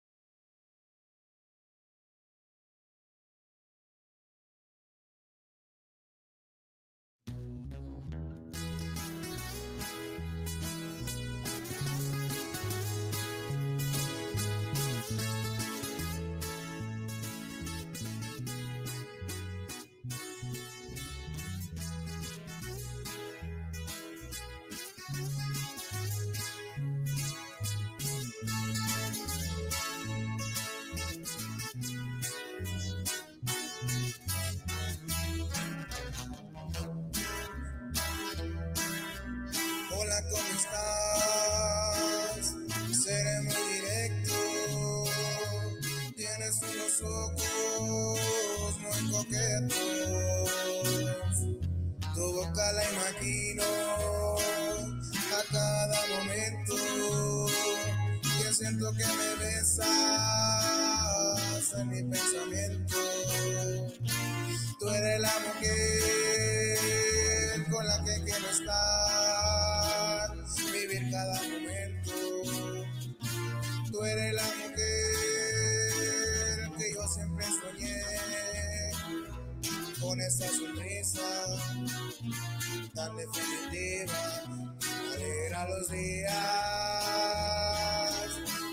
coquetos. 49.26 50.52
Tu 52.14 52.22
boca 52.22 52.72
la 52.74 52.84
imagino 52.92 53.64
a 55.32 55.44
cada 55.52 56.00
momento. 56.16 56.76
Que 58.22 58.54
siento 58.54 58.92
que 58.94 59.06
me 59.06 59.36
besas 59.44 59.88
en 61.78 61.88
mi 61.90 62.04
pensamiento. 62.04 62.98
Tú 64.80 64.90
eres 64.90 65.20
la 65.20 65.34
mujer 65.40 66.80
con 67.72 67.88
la 67.88 68.04
que 68.04 68.24
quiero 68.24 68.50
estar, 68.50 70.36
vivir 70.72 71.12
cada 71.12 71.42
momento. 71.44 72.12
Tú 73.92 74.04
eres 74.04 74.34
la 74.34 74.44
mujer. 74.44 75.15
con 80.16 80.22
esa 80.22 80.48
sonrisa 80.48 81.20
tan 82.94 83.18
definitiva 83.18 84.14
alegra 85.14 85.68
los 85.68 85.90
días 85.90 86.32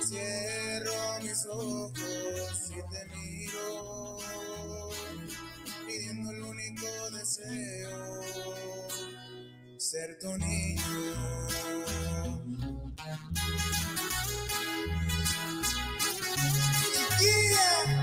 cierro 0.06 1.20
mis 1.20 1.46
ojos 1.46 2.70
y 2.70 2.80
te 2.92 3.04
miro 3.16 4.18
pidiendo 5.84 6.30
el 6.30 6.42
único 6.42 6.86
deseo 7.10 8.20
ser 9.78 10.18
tu 10.20 10.38
niño 10.38 10.82
yeah. 17.20 18.01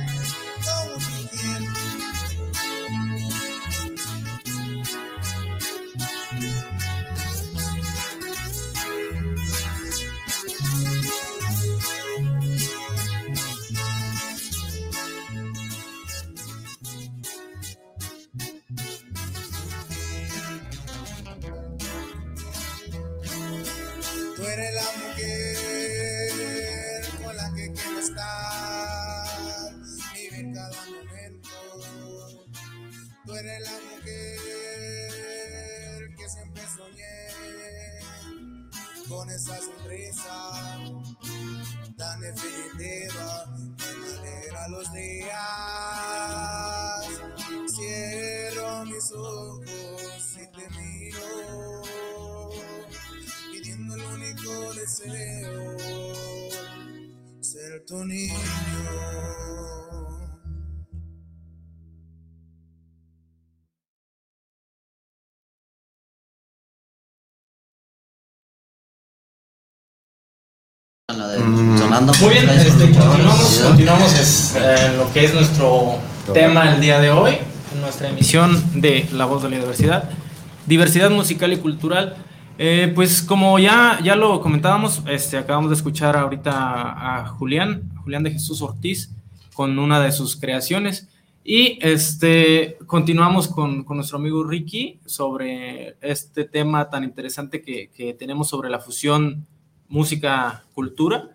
esa 39.49 39.61
sonrisa 39.61 40.37
tan 41.97 42.19
definitiva 42.21 43.45
que 43.77 43.93
me 43.97 44.07
alegra 44.17 44.67
los 44.69 44.93
días. 44.93 45.37
Cierro 47.67 48.85
mis 48.85 49.11
ojos 49.11 50.37
y 50.37 50.47
te 50.55 50.69
miro, 50.77 51.81
pidiendo 53.51 53.95
el 53.95 54.01
único 54.01 54.73
deseo, 54.73 55.77
ser 57.41 57.85
tu 57.85 58.05
niño. 58.05 59.88
Muy 71.99 72.29
bien, 72.29 72.49
este, 72.49 72.91
continuamos, 72.91 73.61
continuamos 73.61 74.13
es, 74.17 74.55
eh, 74.55 74.93
lo 74.95 75.11
que 75.11 75.25
es 75.25 75.33
nuestro 75.33 75.97
tema 76.33 76.73
el 76.73 76.79
día 76.79 76.97
de 77.01 77.11
hoy, 77.11 77.33
nuestra 77.81 78.07
emisión 78.07 78.63
de 78.79 79.05
La 79.11 79.25
Voz 79.25 79.43
de 79.43 79.49
la 79.49 79.57
Diversidad, 79.57 80.09
diversidad 80.65 81.09
musical 81.11 81.51
y 81.51 81.57
cultural. 81.57 82.15
Eh, 82.57 82.89
pues 82.95 83.21
como 83.21 83.59
ya, 83.59 83.99
ya 84.01 84.15
lo 84.15 84.39
comentábamos, 84.39 85.01
este, 85.09 85.35
acabamos 85.35 85.71
de 85.71 85.75
escuchar 85.75 86.15
ahorita 86.15 86.53
a, 86.53 87.27
Julián, 87.37 87.91
Julián 88.01 88.23
de 88.23 88.31
Jesús 88.31 88.61
Ortiz, 88.61 89.11
con 89.53 89.77
una 89.77 89.99
de 89.99 90.13
sus 90.13 90.37
creaciones. 90.37 91.09
Y 91.43 91.79
este, 91.81 92.77
continuamos 92.87 93.49
con, 93.49 93.83
con, 93.83 93.97
nuestro 93.97 94.19
amigo 94.19 94.45
Ricky 94.45 95.01
sobre 95.05 95.97
este 95.99 96.45
tema 96.45 96.89
tan 96.89 97.03
interesante 97.03 97.61
que, 97.61 97.89
que 97.93 98.13
tenemos 98.13 98.47
sobre 98.47 98.69
la 98.69 98.79
fusión 98.79 99.45
música-cultura. 99.89 101.31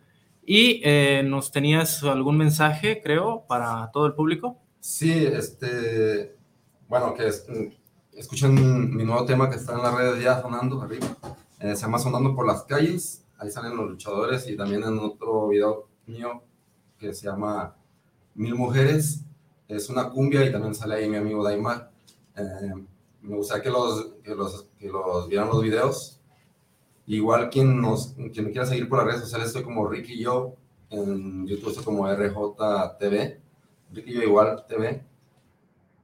Y 0.46 0.80
eh, 0.84 1.22
nos 1.24 1.50
tenías 1.50 2.02
algún 2.02 2.36
mensaje, 2.36 3.00
creo, 3.02 3.44
para 3.48 3.90
todo 3.92 4.06
el 4.06 4.14
público. 4.14 4.58
Sí, 4.80 5.24
este, 5.26 6.36
bueno, 6.88 7.14
que 7.14 7.30
escuchen 8.12 8.94
mi 8.94 9.04
nuevo 9.04 9.24
tema 9.24 9.48
que 9.48 9.56
está 9.56 9.72
en 9.72 9.82
las 9.82 9.94
redes 9.94 10.22
ya 10.22 10.42
sonando 10.42 10.82
arriba. 10.82 11.16
Eh, 11.60 11.74
se 11.74 11.82
llama 11.82 11.98
Sonando 11.98 12.34
por 12.34 12.46
las 12.46 12.64
calles. 12.64 13.24
Ahí 13.38 13.50
salen 13.50 13.76
los 13.76 13.88
luchadores 13.88 14.46
y 14.48 14.56
también 14.56 14.82
en 14.82 14.98
otro 14.98 15.48
video 15.48 15.88
mío 16.06 16.42
que 16.98 17.14
se 17.14 17.26
llama 17.26 17.76
Mil 18.34 18.54
Mujeres. 18.54 19.20
Es 19.66 19.88
una 19.88 20.10
cumbia 20.10 20.44
y 20.44 20.52
también 20.52 20.74
sale 20.74 20.96
ahí 20.96 21.08
mi 21.08 21.16
amigo 21.16 21.42
Daimar. 21.42 21.90
Eh, 22.36 22.74
me 23.22 23.36
gustaría 23.36 23.62
que 23.62 23.70
los, 23.70 24.12
que 24.22 24.34
los, 24.34 24.66
que 24.78 24.88
los 24.88 25.28
vieran 25.28 25.48
los 25.48 25.62
videos 25.62 26.13
Igual 27.06 27.50
quien, 27.50 27.80
nos, 27.80 28.14
quien 28.32 28.46
quiera 28.46 28.66
seguir 28.66 28.88
por 28.88 28.98
las 28.98 29.06
redes 29.06 29.20
sociales, 29.20 29.48
estoy 29.48 29.62
como 29.62 29.86
Ricky 29.86 30.18
Yo, 30.18 30.54
en 30.90 31.46
YouTube 31.46 31.70
estoy 31.70 31.84
como 31.84 32.10
RJTV, 32.10 33.40
Ricky 33.92 34.12
Yo 34.12 34.22
igual 34.22 34.64
TV, 34.66 35.04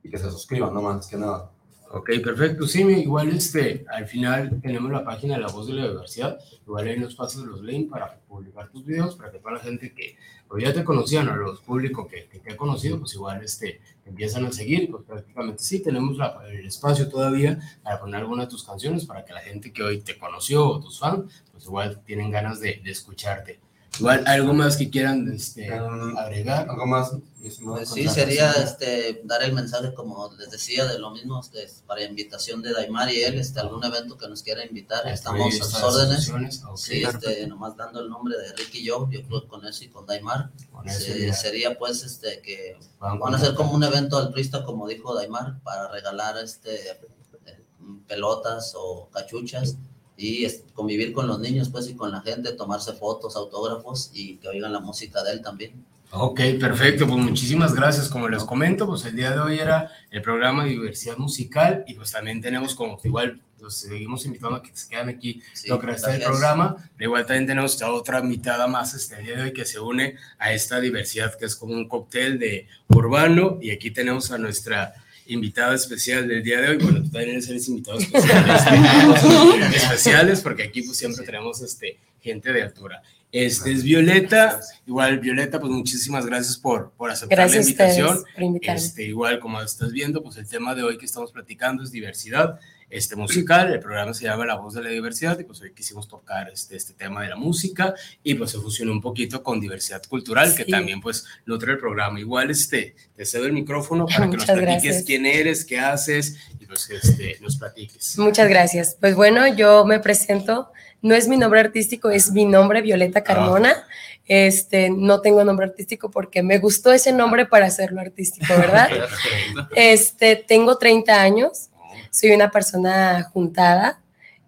y 0.02 0.10
que 0.10 0.18
se 0.18 0.30
suscriban, 0.30 0.74
no 0.74 0.82
más 0.82 1.06
que 1.06 1.16
nada. 1.16 1.50
Ok, 1.92 2.08
perfecto. 2.22 2.68
Sí, 2.68 2.82
igual 2.82 3.30
este, 3.30 3.84
al 3.88 4.06
final 4.06 4.60
tenemos 4.62 4.92
la 4.92 5.02
página 5.02 5.34
de 5.34 5.40
La 5.40 5.48
Voz 5.48 5.66
de 5.66 5.72
la 5.72 5.88
Diversidad. 5.88 6.38
Igual 6.64 6.86
ahí 6.86 6.96
nos 7.00 7.16
pasas 7.16 7.42
los 7.42 7.62
links 7.62 7.90
para 7.90 8.16
publicar 8.28 8.68
tus 8.68 8.86
videos, 8.86 9.16
para 9.16 9.32
que 9.32 9.40
toda 9.40 9.54
la 9.54 9.58
gente 9.58 9.92
que 9.92 10.16
pues, 10.46 10.62
ya 10.62 10.72
te 10.72 10.84
conocían 10.84 11.28
o 11.28 11.34
los 11.34 11.60
públicos 11.60 12.06
que, 12.08 12.28
te 12.38 12.52
ha 12.52 12.56
conocido, 12.56 13.00
pues 13.00 13.14
igual 13.14 13.42
este, 13.42 13.80
empiezan 14.06 14.46
a 14.46 14.52
seguir. 14.52 14.88
Pues 14.88 15.02
prácticamente 15.02 15.64
sí, 15.64 15.82
tenemos 15.82 16.16
el 16.48 16.64
espacio 16.64 17.08
todavía 17.08 17.58
para 17.82 17.98
poner 17.98 18.20
alguna 18.20 18.44
de 18.44 18.50
tus 18.50 18.62
canciones 18.62 19.04
para 19.04 19.24
que 19.24 19.32
la 19.32 19.40
gente 19.40 19.72
que 19.72 19.82
hoy 19.82 20.00
te 20.00 20.16
conoció 20.16 20.68
o 20.68 20.80
tus 20.80 21.00
fans, 21.00 21.42
pues 21.50 21.64
igual 21.64 22.02
tienen 22.06 22.30
ganas 22.30 22.60
de 22.60 22.80
escucharte. 22.84 23.58
Igual, 23.98 24.24
¿algo 24.26 24.54
más 24.54 24.76
que 24.76 24.88
quieran 24.88 25.30
este, 25.32 25.68
agregar? 25.68 26.68
¿Algo 26.70 26.86
más? 26.86 27.12
Pues 27.40 27.88
sí, 27.88 28.08
sería 28.08 28.52
este, 28.52 29.22
dar 29.24 29.42
el 29.42 29.52
mensaje, 29.52 29.94
como 29.94 30.30
les 30.38 30.50
decía, 30.50 30.86
de 30.86 30.98
lo 30.98 31.10
mismo 31.10 31.40
este, 31.40 31.66
para 31.86 32.04
invitación 32.04 32.60
de 32.60 32.72
Daimar 32.72 33.10
y 33.10 33.22
él, 33.22 33.38
este, 33.38 33.60
algún 33.60 33.82
evento 33.82 34.18
que 34.18 34.28
nos 34.28 34.42
quiera 34.42 34.64
invitar, 34.64 35.08
estamos 35.08 35.60
a 35.60 35.64
sus 35.64 35.82
órdenes. 35.82 36.32
sí, 36.76 37.02
este, 37.02 37.46
nomás 37.46 37.76
dando 37.76 38.00
el 38.00 38.10
nombre 38.10 38.36
de 38.36 38.52
Ricky 38.52 38.80
y 38.80 38.84
yo, 38.84 39.08
yo 39.10 39.22
creo 39.22 39.48
con 39.48 39.66
eso 39.66 39.84
y 39.84 39.88
con 39.88 40.06
Daimar. 40.06 40.50
sería 40.86 41.78
pues 41.78 42.02
este, 42.02 42.40
que 42.42 42.76
van 42.98 43.34
a 43.34 43.36
hacer 43.38 43.54
como 43.54 43.72
un 43.72 43.84
evento 43.84 44.18
altruista, 44.18 44.64
como 44.64 44.86
dijo 44.86 45.14
Daimar, 45.14 45.60
para 45.62 45.88
regalar 45.88 46.36
este, 46.38 46.90
eh, 46.90 47.64
pelotas 48.06 48.74
o 48.76 49.08
cachuchas 49.10 49.76
y 50.20 50.46
convivir 50.74 51.12
con 51.12 51.26
los 51.26 51.40
niños 51.40 51.70
pues 51.70 51.88
y 51.88 51.94
con 51.94 52.10
la 52.10 52.20
gente, 52.20 52.52
tomarse 52.52 52.92
fotos, 52.92 53.36
autógrafos 53.36 54.10
y 54.12 54.36
que 54.36 54.48
oigan 54.48 54.72
la 54.72 54.80
música 54.80 55.22
de 55.22 55.32
él 55.32 55.40
también. 55.40 55.72
Ok, 56.12 56.40
perfecto, 56.60 57.06
pues 57.06 57.18
muchísimas 57.18 57.72
gracias. 57.72 58.08
Como 58.08 58.28
les 58.28 58.44
comento, 58.44 58.86
pues 58.86 59.04
el 59.04 59.16
día 59.16 59.30
de 59.30 59.38
hoy 59.38 59.58
era 59.58 59.90
el 60.10 60.20
programa 60.20 60.64
de 60.64 60.70
diversidad 60.70 61.16
musical 61.16 61.84
y 61.86 61.94
pues 61.94 62.10
también 62.10 62.42
tenemos 62.42 62.74
como 62.74 62.98
igual 63.02 63.40
los 63.60 63.74
seguimos 63.74 64.24
invitando 64.26 64.56
a 64.56 64.62
que 64.62 64.70
se 64.72 64.88
quedan 64.88 65.08
aquí 65.08 65.42
lo 65.66 65.78
que 65.78 65.86
resta 65.86 66.10
del 66.10 66.22
programa. 66.22 66.76
De 66.98 67.04
igual 67.04 67.24
también 67.26 67.46
tenemos 67.46 67.80
otra 67.82 68.20
invitada 68.20 68.66
más 68.66 68.92
este 68.94 69.16
día 69.22 69.36
de 69.36 69.42
hoy 69.44 69.52
que 69.52 69.64
se 69.64 69.80
une 69.80 70.16
a 70.38 70.52
esta 70.52 70.80
diversidad 70.80 71.34
que 71.38 71.46
es 71.46 71.56
como 71.56 71.74
un 71.74 71.88
cóctel 71.88 72.38
de 72.38 72.66
urbano 72.88 73.58
y 73.60 73.70
aquí 73.70 73.90
tenemos 73.90 74.30
a 74.32 74.38
nuestra 74.38 74.94
invitada 75.30 75.74
especial 75.74 76.26
del 76.28 76.42
día 76.42 76.60
de 76.60 76.70
hoy. 76.70 76.76
Bueno, 76.78 77.02
tú 77.02 77.10
también 77.10 77.36
eres 77.36 77.68
invitado 77.68 77.98
especial, 77.98 78.44
especiales 79.74 80.40
porque 80.40 80.64
aquí 80.64 80.82
pues 80.82 80.96
siempre 80.98 81.24
tenemos 81.24 81.60
este, 81.62 81.98
gente 82.20 82.52
de 82.52 82.62
altura. 82.62 83.02
Este 83.32 83.70
es 83.70 83.84
Violeta, 83.84 84.60
igual 84.86 85.20
Violeta, 85.20 85.60
pues 85.60 85.70
muchísimas 85.70 86.26
gracias 86.26 86.56
por, 86.56 86.90
por 86.96 87.12
aceptar 87.12 87.48
la 87.48 87.56
invitación. 87.56 88.24
Este, 88.60 89.04
igual 89.04 89.38
como 89.38 89.62
estás 89.62 89.92
viendo, 89.92 90.20
pues 90.20 90.36
el 90.36 90.48
tema 90.48 90.74
de 90.74 90.82
hoy 90.82 90.98
que 90.98 91.06
estamos 91.06 91.30
platicando 91.30 91.84
es 91.84 91.92
diversidad 91.92 92.58
este, 92.90 93.16
musical. 93.16 93.72
El 93.72 93.80
programa 93.80 94.12
se 94.12 94.24
llama 94.24 94.44
La 94.44 94.56
Voz 94.56 94.74
de 94.74 94.82
la 94.82 94.90
Diversidad 94.90 95.38
y 95.38 95.44
pues 95.44 95.60
hoy 95.62 95.72
quisimos 95.72 96.08
tocar 96.08 96.50
este, 96.50 96.76
este 96.76 96.92
tema 96.92 97.22
de 97.22 97.28
la 97.28 97.36
música 97.36 97.94
y 98.22 98.34
pues 98.34 98.50
se 98.50 98.58
fusionó 98.58 98.92
un 98.92 99.00
poquito 99.00 99.42
con 99.42 99.60
diversidad 99.60 100.02
cultural 100.08 100.54
que 100.54 100.64
también 100.64 101.00
pues 101.00 101.24
nutre 101.46 101.72
el 101.72 101.78
programa. 101.78 102.20
Igual 102.20 102.50
este, 102.50 102.94
te 103.16 103.24
cedo 103.24 103.46
el 103.46 103.52
micrófono 103.52 104.06
para 104.06 104.28
que 104.28 104.36
nos 104.36 104.44
platiques 104.44 105.04
quién 105.04 105.24
eres, 105.24 105.64
qué 105.64 105.78
haces 105.78 106.36
y 106.58 106.66
pues 106.66 106.90
este, 106.90 107.38
nos 107.40 107.56
platiques. 107.56 108.18
Muchas 108.18 108.48
gracias. 108.48 108.96
Pues 109.00 109.14
bueno, 109.14 109.46
yo 109.54 109.84
me 109.84 110.00
presento 110.00 110.70
no 111.02 111.14
es 111.14 111.28
mi 111.28 111.36
nombre 111.36 111.60
artístico, 111.60 112.10
es 112.10 112.30
mi 112.32 112.44
nombre, 112.44 112.82
Violeta 112.82 113.22
Carmona. 113.22 113.86
Este, 114.26 114.90
no 114.90 115.20
tengo 115.20 115.42
nombre 115.44 115.66
artístico 115.66 116.10
porque 116.10 116.42
me 116.42 116.58
gustó 116.58 116.92
ese 116.92 117.12
nombre 117.12 117.46
para 117.46 117.66
hacerlo 117.66 118.00
artístico, 118.00 118.54
¿verdad? 118.56 118.88
este, 119.74 120.36
tengo 120.36 120.76
30 120.78 121.20
años, 121.20 121.69
soy 122.10 122.32
una 122.32 122.50
persona 122.50 123.22
juntada, 123.32 124.00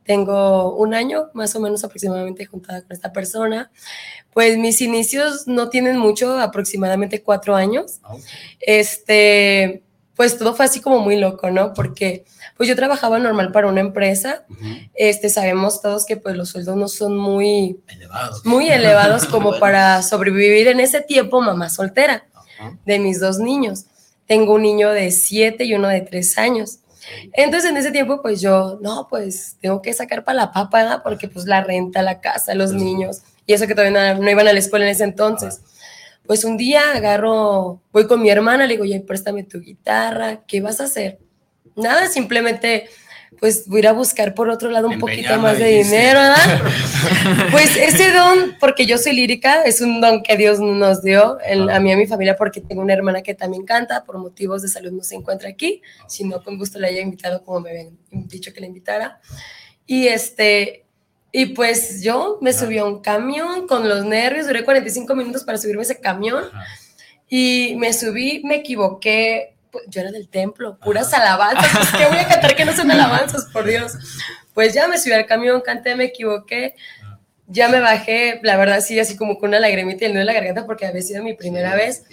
tengo 0.04 0.74
un 0.76 0.94
año 0.94 1.30
más 1.32 1.54
o 1.54 1.60
menos 1.60 1.84
aproximadamente 1.84 2.46
juntada 2.46 2.82
con 2.82 2.92
esta 2.92 3.12
persona. 3.12 3.70
Pues 4.32 4.58
mis 4.58 4.80
inicios 4.80 5.46
no 5.46 5.68
tienen 5.68 5.98
mucho, 5.98 6.38
aproximadamente 6.38 7.22
cuatro 7.22 7.54
años. 7.54 8.00
Este, 8.60 9.82
pues 10.16 10.38
todo 10.38 10.54
fue 10.54 10.64
así 10.64 10.80
como 10.80 10.98
muy 10.98 11.18
loco, 11.18 11.50
¿no? 11.50 11.72
Porque 11.74 12.24
pues 12.56 12.68
yo 12.68 12.76
trabajaba 12.76 13.18
normal 13.18 13.52
para 13.52 13.68
una 13.68 13.80
empresa, 13.80 14.44
este, 14.94 15.30
sabemos 15.30 15.80
todos 15.80 16.04
que 16.04 16.16
pues 16.16 16.36
los 16.36 16.50
sueldos 16.50 16.76
no 16.76 16.88
son 16.88 17.16
muy 17.16 17.80
elevados, 17.88 18.44
muy 18.44 18.68
elevados 18.68 19.24
como 19.26 19.58
para 19.58 20.02
sobrevivir 20.02 20.68
en 20.68 20.80
ese 20.80 21.00
tiempo 21.00 21.40
mamá 21.40 21.70
soltera 21.70 22.26
de 22.84 22.98
mis 22.98 23.20
dos 23.20 23.38
niños. 23.38 23.86
Tengo 24.26 24.54
un 24.54 24.62
niño 24.62 24.90
de 24.90 25.10
siete 25.10 25.64
y 25.64 25.74
uno 25.74 25.88
de 25.88 26.02
tres 26.02 26.38
años. 26.38 26.78
Entonces 27.32 27.70
en 27.70 27.76
ese 27.76 27.90
tiempo 27.90 28.22
pues 28.22 28.40
yo, 28.40 28.78
no, 28.80 29.08
pues 29.08 29.56
tengo 29.60 29.82
que 29.82 29.92
sacar 29.92 30.24
para 30.24 30.36
la 30.36 30.52
papa, 30.52 31.02
porque 31.02 31.28
pues 31.28 31.46
la 31.46 31.62
renta, 31.62 32.02
la 32.02 32.20
casa, 32.20 32.54
los 32.54 32.72
niños, 32.72 33.22
y 33.46 33.52
eso 33.52 33.66
que 33.66 33.74
todavía 33.74 34.14
no, 34.14 34.30
iban 34.30 34.48
a 34.48 34.52
la 34.52 34.58
escuela 34.58 34.84
en 34.84 34.92
ese 34.92 35.04
entonces. 35.04 35.60
Pues 36.26 36.44
un 36.44 36.56
día 36.56 36.92
agarro, 36.92 37.80
voy 37.92 38.06
con 38.06 38.22
mi 38.22 38.30
hermana, 38.30 38.66
le 38.66 38.74
digo, 38.74 38.84
oye, 38.84 39.00
préstame 39.00 39.42
tu 39.42 39.60
guitarra, 39.60 40.42
¿qué 40.46 40.60
vas 40.60 40.80
a 40.80 40.84
hacer? 40.84 41.18
Nada, 41.74 42.06
simplemente 42.06 42.88
pues 43.38 43.66
voy 43.66 43.78
a 43.78 43.80
ir 43.80 43.88
a 43.88 43.92
buscar 43.92 44.34
por 44.34 44.48
otro 44.50 44.70
lado 44.70 44.88
un 44.88 44.98
poquito 44.98 45.36
más 45.38 45.58
de 45.58 45.82
dinero, 45.82 46.20
¿verdad? 46.20 46.62
pues 47.50 47.76
ese 47.76 48.12
don, 48.12 48.56
porque 48.60 48.86
yo 48.86 48.98
soy 48.98 49.14
lírica, 49.14 49.62
es 49.62 49.80
un 49.80 50.00
don 50.00 50.22
que 50.22 50.36
Dios 50.36 50.60
nos 50.60 51.02
dio 51.02 51.38
a 51.70 51.80
mí 51.80 51.90
y 51.90 51.92
a 51.92 51.96
mi 51.96 52.06
familia 52.06 52.36
porque 52.36 52.60
tengo 52.60 52.82
una 52.82 52.92
hermana 52.92 53.22
que 53.22 53.34
también 53.34 53.64
canta, 53.64 54.04
por 54.04 54.18
motivos 54.18 54.62
de 54.62 54.68
salud 54.68 54.92
no 54.92 55.02
se 55.02 55.16
encuentra 55.16 55.48
aquí, 55.48 55.82
si 56.06 56.24
no 56.24 56.42
con 56.42 56.58
gusto 56.58 56.78
la 56.78 56.88
haya 56.88 57.00
invitado 57.00 57.42
como 57.42 57.60
me 57.60 57.70
habían 57.70 57.98
dicho 58.10 58.52
que 58.52 58.60
la 58.60 58.66
invitara. 58.66 59.20
Y 59.86 60.06
este, 60.06 60.84
y 61.32 61.46
pues 61.46 62.02
yo 62.02 62.38
me 62.42 62.52
subí 62.52 62.78
a 62.78 62.84
un 62.84 63.00
camión 63.00 63.66
con 63.66 63.88
los 63.88 64.04
nervios, 64.04 64.46
duré 64.46 64.64
45 64.64 65.14
minutos 65.14 65.44
para 65.44 65.56
subirme 65.56 65.82
ese 65.82 65.98
camión. 65.98 66.44
Y 67.28 67.74
me 67.78 67.94
subí, 67.94 68.42
me 68.44 68.56
equivoqué, 68.56 69.54
pues, 69.72 69.84
yo 69.88 70.02
era 70.02 70.12
del 70.12 70.28
templo, 70.28 70.78
puras 70.78 71.12
alabanzas, 71.14 71.70
pues, 71.72 71.90
¿qué 71.96 72.06
voy 72.06 72.18
a 72.18 72.28
cantar 72.28 72.54
que 72.54 72.64
no 72.64 72.76
son 72.76 72.90
alabanzas, 72.92 73.46
por 73.46 73.64
Dios? 73.64 73.94
Pues 74.54 74.74
ya 74.74 74.86
me 74.86 74.98
subí 74.98 75.12
al 75.12 75.26
camión, 75.26 75.62
canté, 75.62 75.96
me 75.96 76.04
equivoqué, 76.04 76.76
ya 77.48 77.68
me 77.68 77.80
bajé, 77.80 78.38
la 78.42 78.56
verdad 78.56 78.80
sí, 78.80 79.00
así 79.00 79.16
como 79.16 79.38
con 79.38 79.48
una 79.48 79.60
lagrimita 79.60 80.04
y 80.04 80.06
el 80.06 80.12
nudo 80.12 80.20
en 80.20 80.26
la 80.26 80.34
garganta 80.34 80.66
porque 80.66 80.86
había 80.86 81.02
sido 81.02 81.24
mi 81.24 81.34
primera 81.34 81.74
vez. 81.74 82.04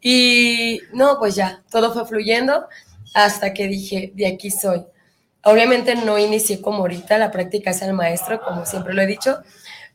Y 0.00 0.80
no, 0.92 1.18
pues 1.18 1.34
ya, 1.34 1.62
todo 1.70 1.92
fue 1.92 2.06
fluyendo 2.06 2.68
hasta 3.14 3.52
que 3.52 3.66
dije, 3.66 4.12
de 4.14 4.26
aquí 4.28 4.50
soy. 4.50 4.84
Obviamente 5.44 5.96
no 5.96 6.18
inicié 6.18 6.60
como 6.60 6.78
ahorita, 6.78 7.18
la 7.18 7.32
práctica 7.32 7.70
es 7.70 7.82
el 7.82 7.92
maestro, 7.94 8.40
como 8.40 8.64
siempre 8.64 8.94
lo 8.94 9.02
he 9.02 9.06
dicho, 9.06 9.42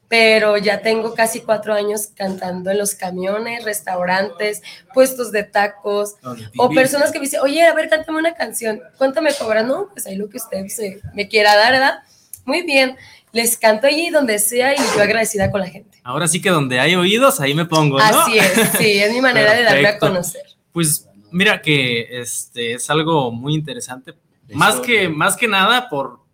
pero 0.08 0.58
ya 0.58 0.82
tengo 0.82 1.14
casi 1.14 1.42
cuatro 1.42 1.74
años 1.74 2.08
cantando 2.16 2.72
en 2.72 2.78
los 2.78 2.96
camiones, 2.96 3.66
restaurantes, 3.66 4.62
puestos 4.94 5.32
de 5.32 5.44
tacos, 5.44 6.16
o 6.58 6.70
personas 6.70 7.12
que 7.12 7.20
me 7.20 7.26
dicen, 7.26 7.42
oye, 7.42 7.64
a 7.64 7.74
ver, 7.74 7.90
cántame 7.90 8.20
una 8.20 8.34
canción, 8.34 8.82
¿cuánto 8.98 9.22
me 9.22 9.34
cobran? 9.34 9.68
No, 9.68 9.90
pues 9.92 10.08
ahí 10.08 10.16
lo 10.16 10.30
que 10.30 10.38
usted 10.38 10.68
se, 10.68 11.02
me 11.14 11.28
quiera 11.28 11.56
dar, 11.56 11.74
¿verdad? 11.74 12.00
Muy 12.46 12.64
bien, 12.64 12.96
les 13.34 13.58
canto 13.58 13.88
allí 13.88 14.10
donde 14.10 14.40
sea 14.40 14.74
y 14.74 14.78
yo 14.78 15.02
agradecida 15.02 15.52
con 15.52 15.62
la 15.62 15.68
gente. 15.68 16.00
Ahora 16.04 16.28
sí 16.28 16.42
que 16.42 16.50
donde 16.50 16.80
hay 16.80 16.96
oídos, 16.96 17.42
ahí 17.42 17.54
me 17.54 17.66
pongo, 17.66 18.00
¿no? 18.00 18.06
Así 18.06 18.38
es, 18.38 18.54
sí, 18.78 19.00
es 19.00 19.12
mi 19.12 19.20
manera 19.20 19.54
de 19.54 19.64
darme 19.64 19.88
a 19.88 20.00
conocer. 20.00 20.44
Pues 20.72 21.08
mira 21.32 21.62
que 21.62 22.22
este 22.22 22.74
es 22.74 22.90
algo 22.90 23.32
muy 23.32 23.54
interesante, 23.54 24.14
más 24.54 24.80
que, 24.80 25.10
más 25.10 25.36
que 25.36 25.50
nada 25.50 25.90
por 25.90 26.27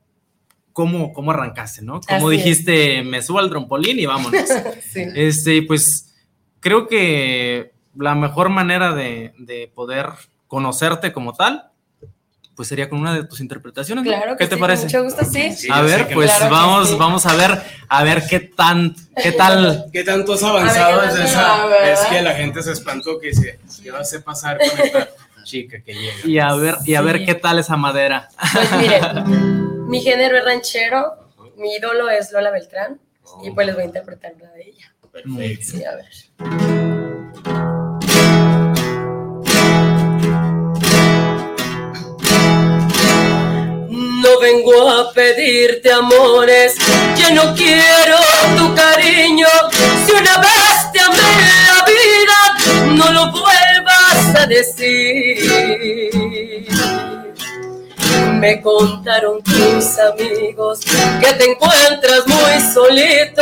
cómo, 0.73 1.13
cómo 1.13 1.31
arrancaste, 1.31 1.83
¿no? 1.83 2.01
Como 2.01 2.29
dijiste, 2.29 3.03
me 3.03 3.21
subo 3.21 3.39
al 3.39 3.49
trampolín 3.49 3.99
y 3.99 4.05
vámonos. 4.05 4.43
Este, 5.15 5.61
pues 5.63 6.13
creo 6.59 6.87
que 6.87 7.73
la 7.95 8.15
mejor 8.15 8.49
manera 8.49 8.93
de, 8.93 9.33
de, 9.37 9.71
poder 9.73 10.07
conocerte 10.47 11.11
como 11.13 11.33
tal, 11.33 11.71
pues 12.55 12.67
sería 12.67 12.89
con 12.89 12.99
una 12.99 13.13
de 13.13 13.25
tus 13.25 13.39
interpretaciones. 13.39 14.03
Claro 14.03 14.35
¿Qué 14.37 14.47
te 14.47 14.57
parece? 14.57 14.83
mucho 14.85 15.03
gusto, 15.03 15.25
sí. 15.25 15.67
a 15.71 15.81
ver, 15.81 16.07
pues 16.13 16.31
vamos, 16.49 16.97
vamos 16.97 17.25
a 17.25 17.35
ver, 17.35 17.61
a 17.87 18.03
ver 18.03 18.23
qué 18.29 18.39
tan, 18.39 18.95
qué 19.21 19.31
tal. 19.31 19.85
¿Qué 19.91 20.03
tanto 20.03 20.33
has 20.33 20.43
avanzado 20.43 21.01
desde 21.01 21.25
esa? 21.25 21.91
Es 21.91 21.99
que 22.01 22.21
la 22.21 22.35
gente 22.35 22.61
se 22.61 22.71
espantó 22.71 23.19
que 23.19 23.33
se, 23.33 23.59
¿qué 23.81 23.91
va 23.91 23.99
a 23.99 24.23
pasar 24.23 24.57
con 24.57 24.85
esta 24.85 25.09
chica 25.43 25.81
que 25.81 25.93
llega? 25.93 26.13
Y 26.25 26.39
a 26.39 26.53
ver, 26.53 26.77
y 26.85 26.95
a 26.95 27.01
ver 27.01 27.25
qué 27.25 27.35
tal 27.35 27.59
esa 27.59 27.77
madera. 27.77 28.29
Pues 28.53 28.71
miren. 28.73 29.62
Mi 29.93 30.01
género 30.01 30.35
es 30.39 30.43
ranchero, 30.43 31.29
mi 31.55 31.75
ídolo 31.75 32.09
es 32.09 32.31
Lola 32.31 32.49
Beltrán 32.49 32.99
y 33.43 33.51
pues 33.51 33.67
les 33.67 33.75
voy 33.75 33.83
a 33.83 33.85
interpretar 33.85 34.33
una 34.33 34.51
de 34.53 34.69
ella. 34.69 34.91
Perfecto. 35.11 35.77
Sí, 35.77 35.83
a 35.83 35.95
ver. 35.95 36.09
No 43.91 44.39
vengo 44.39 44.89
a 44.89 45.13
pedirte 45.13 45.91
amores, 45.91 46.75
ya 47.15 47.29
no 47.29 47.53
quiero 47.53 48.17
tu 48.57 48.73
cariño. 48.73 49.45
Si 50.07 50.11
una 50.11 50.39
vez 50.39 50.72
Me 58.43 58.61
contaron 58.61 59.41
tus 59.41 59.97
amigos 59.99 60.81
que 61.21 61.31
te 61.31 61.49
encuentras 61.49 62.27
muy 62.27 62.59
solito, 62.73 63.41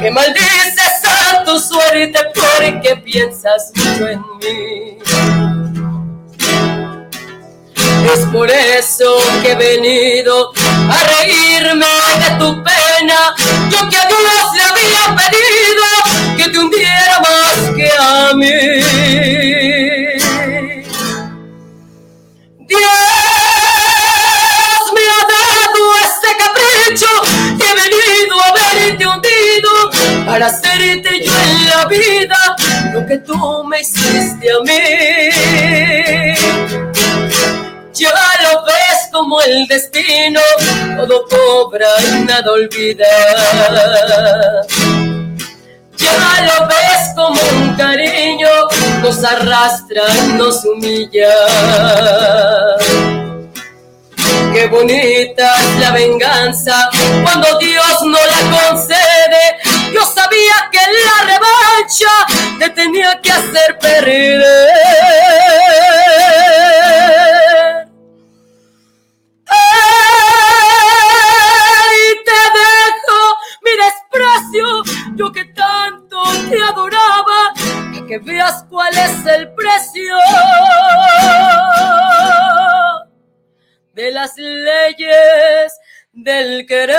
que 0.00 0.10
maldices 0.10 1.04
a 1.04 1.44
tu 1.44 1.60
suerte 1.60 2.18
porque 2.34 2.96
piensas 3.04 3.70
mucho 3.74 4.08
en 4.08 4.22
mí. 4.38 4.96
Es 8.14 8.20
por 8.32 8.50
eso 8.50 9.14
que 9.42 9.52
he 9.52 9.56
venido 9.56 10.52
a 10.88 11.20
reírme 11.20 11.84
de 11.84 12.38
tu 12.38 12.64
pena. 12.64 13.34
Yo 13.68 13.90
que 13.90 13.96
a 13.98 14.08
Dios 14.08 14.54
le 14.54 14.62
había 14.62 15.16
pedido 15.16 15.84
que 16.38 16.48
te 16.48 16.58
hundiera 16.58 17.20
más 17.20 17.76
que 17.76 17.90
a 17.98 18.32
mí. 18.34 18.46
Dios 22.66 23.09
que 26.94 27.64
he 27.64 27.74
venido 27.74 28.34
a 28.42 28.52
verte 28.52 29.06
hundido 29.06 29.70
para 30.26 30.46
hacerte 30.46 31.24
yo 31.24 31.32
en 31.32 31.70
la 31.70 31.84
vida 31.86 32.56
lo 32.92 33.06
que 33.06 33.18
tú 33.18 33.64
me 33.64 33.80
hiciste 33.80 34.50
a 34.50 34.60
mí. 34.60 36.34
Ya 37.94 38.12
lo 38.42 38.64
ves 38.64 39.08
como 39.12 39.40
el 39.42 39.66
destino, 39.68 40.40
todo 40.96 41.26
cobra 41.28 41.88
y 42.00 42.24
nada 42.24 42.50
olvida. 42.50 43.06
Ya 45.96 46.40
lo 46.42 46.66
ves 46.66 47.14
como 47.14 47.40
un 47.60 47.76
cariño, 47.76 48.48
nos 49.02 49.22
arrastra 49.22 50.02
y 50.24 50.32
nos 50.32 50.64
humilla 50.64 51.28
Qué 54.52 54.66
bonita 54.66 55.54
la 55.78 55.92
venganza 55.92 56.90
cuando 57.22 57.58
Dios 57.58 58.02
no 58.02 58.18
la 58.18 58.40
concede. 58.58 59.58
Yo 59.92 60.04
sabía 60.04 60.68
que 60.72 60.78
la 60.78 61.24
revancha 61.24 62.08
te 62.58 62.70
tenía 62.70 63.20
que 63.20 63.30
hacer 63.30 63.78
perder. 63.78 64.40
Y 71.92 72.24
te 72.24 72.40
dejo 72.58 73.20
mi 73.62 73.72
desprecio, 73.84 74.66
yo 75.16 75.32
que 75.32 75.44
tanto 75.46 76.22
te 76.48 76.62
adoraba, 76.62 77.54
que 78.06 78.18
veas 78.18 78.64
cuál 78.68 78.92
es 78.98 79.24
el 79.26 79.52
precio 79.54 80.16
de 84.00 84.12
las 84.12 84.36
leyes 84.36 85.78
del 86.12 86.66
querer. 86.66 86.96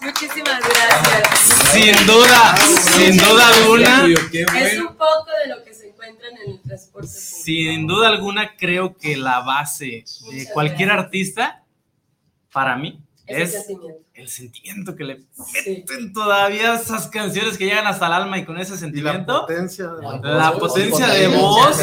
Muchísimas 0.00 0.60
gracias. 0.60 1.38
Sin 1.72 2.06
duda, 2.06 2.56
sin 2.56 3.16
duda 3.18 3.48
alguna. 3.48 4.06
Es 4.32 4.78
un 4.80 4.96
poco 4.96 5.26
de 5.44 5.54
lo 5.54 5.62
que 5.62 5.72
se 5.72 5.88
encuentra 5.88 6.28
en 6.28 6.50
el 6.50 6.60
transporte 6.60 7.06
público. 7.08 7.44
Sin 7.44 7.86
duda 7.86 8.08
alguna, 8.08 8.56
creo 8.56 8.96
que 8.96 9.16
la 9.16 9.40
base 9.40 10.04
de 10.32 10.48
cualquier 10.52 10.90
artista, 10.90 11.62
para 12.52 12.74
mí, 12.76 13.00
es, 13.28 13.66
el 14.14 14.28
sentimiento 14.28 14.96
que 14.96 15.04
le 15.04 15.24
meten 15.54 16.12
todavía 16.12 16.74
esas 16.74 17.06
canciones 17.08 17.58
que 17.58 17.66
llegan 17.66 17.86
hasta 17.86 18.06
el 18.06 18.12
alma 18.12 18.38
y 18.38 18.44
con 18.44 18.58
ese 18.58 18.76
sentimiento. 18.76 19.32
la 19.32 19.40
potencia, 19.46 19.86
la 20.22 20.52
potencia 20.52 21.06
de 21.08 21.28
voz. 21.28 21.78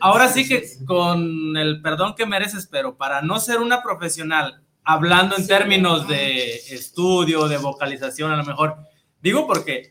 Ahora 0.00 0.28
sí 0.28 0.48
que 0.48 0.66
con 0.86 1.56
el 1.56 1.82
perdón 1.82 2.14
que 2.16 2.26
mereces, 2.26 2.66
pero 2.66 2.96
para 2.96 3.22
no 3.22 3.38
ser 3.38 3.58
una 3.58 3.82
profesional, 3.82 4.62
hablando 4.82 5.36
en 5.36 5.46
términos 5.46 6.08
de 6.08 6.54
estudio, 6.54 7.48
de 7.48 7.58
vocalización, 7.58 8.32
a 8.32 8.36
lo 8.36 8.44
mejor, 8.44 8.76
digo 9.20 9.46
porque 9.46 9.90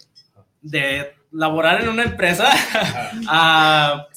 de 0.61 1.18
laborar 1.31 1.81
en 1.81 1.89
una 1.89 2.03
empresa 2.03 2.49
a, 3.27 4.07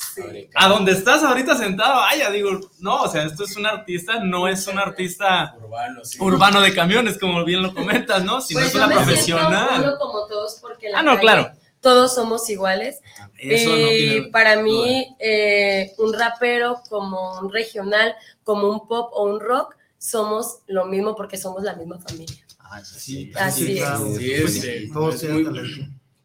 a 0.55 0.69
donde 0.69 0.93
estás 0.93 1.23
ahorita 1.23 1.57
sentado, 1.57 1.97
vaya, 1.97 2.31
digo, 2.31 2.61
no, 2.79 3.03
o 3.03 3.09
sea, 3.09 3.25
esto 3.25 3.45
es 3.45 3.57
un 3.57 3.67
artista, 3.67 4.21
no 4.21 4.49
es 4.49 4.67
un 4.67 4.79
artista 4.79 5.57
urbano, 6.19 6.61
de 6.61 6.75
camiones, 6.75 7.19
como 7.19 7.45
bien 7.45 7.63
lo 7.63 7.75
comentas, 7.75 8.25
¿no? 8.25 8.41
Sino 8.41 8.61
pues 8.61 8.71
es 8.71 8.75
una 8.75 8.89
profesional. 8.89 9.97
como 9.99 10.27
todos 10.27 10.59
porque 10.61 10.89
ah, 10.95 11.03
no, 11.03 11.19
claro. 11.19 11.51
Todos 11.81 12.15
somos 12.15 12.49
iguales. 12.49 13.01
y 13.41 14.21
para 14.31 14.63
mí, 14.63 15.17
eh, 15.19 15.93
un 15.99 16.13
rapero 16.13 16.81
como 16.89 17.41
un 17.41 17.53
regional, 17.53 18.15
como 18.45 18.69
un 18.69 18.87
pop 18.87 19.11
o 19.15 19.25
un 19.25 19.41
rock, 19.41 19.75
somos 19.99 20.61
lo 20.69 20.87
mismo 20.87 21.17
porque 21.17 21.37
somos 21.37 21.65
la 21.65 21.75
misma 21.75 21.99
familia. 21.99 22.45
Así 22.71 23.31
es. 23.31 23.37
Así 23.37 24.33
es. 24.33 24.93
Todos 24.93 25.23
muy, 25.25 25.45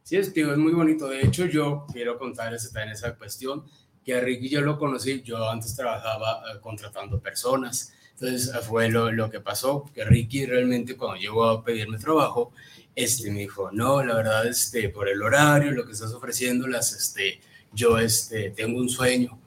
Sí, 0.08 0.16
es, 0.16 0.32
tío, 0.32 0.54
es 0.54 0.58
muy 0.58 0.72
bonito. 0.72 1.10
De 1.10 1.20
hecho, 1.20 1.48
yo 1.48 1.86
quiero 1.92 2.18
contarles 2.18 2.74
en 2.74 2.88
esa 2.88 3.16
cuestión 3.16 3.66
que 4.06 4.16
a 4.16 4.22
Ricky 4.22 4.48
yo 4.48 4.62
lo 4.62 4.80
conocí, 4.80 5.22
yo 5.22 5.50
antes 5.50 5.76
trabajaba 5.76 6.44
eh, 6.50 6.62
contratando 6.62 7.20
personas. 7.20 7.92
Entonces 8.14 8.50
fue 8.66 8.88
lo, 8.88 9.12
lo, 9.12 9.30
que 9.30 9.42
pasó, 9.42 9.84
que 9.94 10.06
Ricky 10.06 10.46
realmente 10.46 10.96
cuando 10.96 11.18
llegó 11.18 11.44
a 11.44 11.62
pedirme 11.62 11.98
trabajo, 11.98 12.54
este, 12.96 13.30
me 13.32 13.42
dijo, 13.42 13.70
no, 13.74 14.02
la 14.02 14.16
verdad, 14.16 14.48
este, 14.48 14.88
por 14.88 15.10
el 15.10 15.22
horario, 15.22 15.72
lo 15.72 15.86
que 15.86 15.92
estás 15.92 16.14
ofreciendo, 16.14 16.68
las, 16.68 16.94
este, 16.94 17.42
yo 17.74 17.98
este, 17.98 18.52
tengo 18.52 18.80
un 18.80 18.88
sueño 18.88 19.38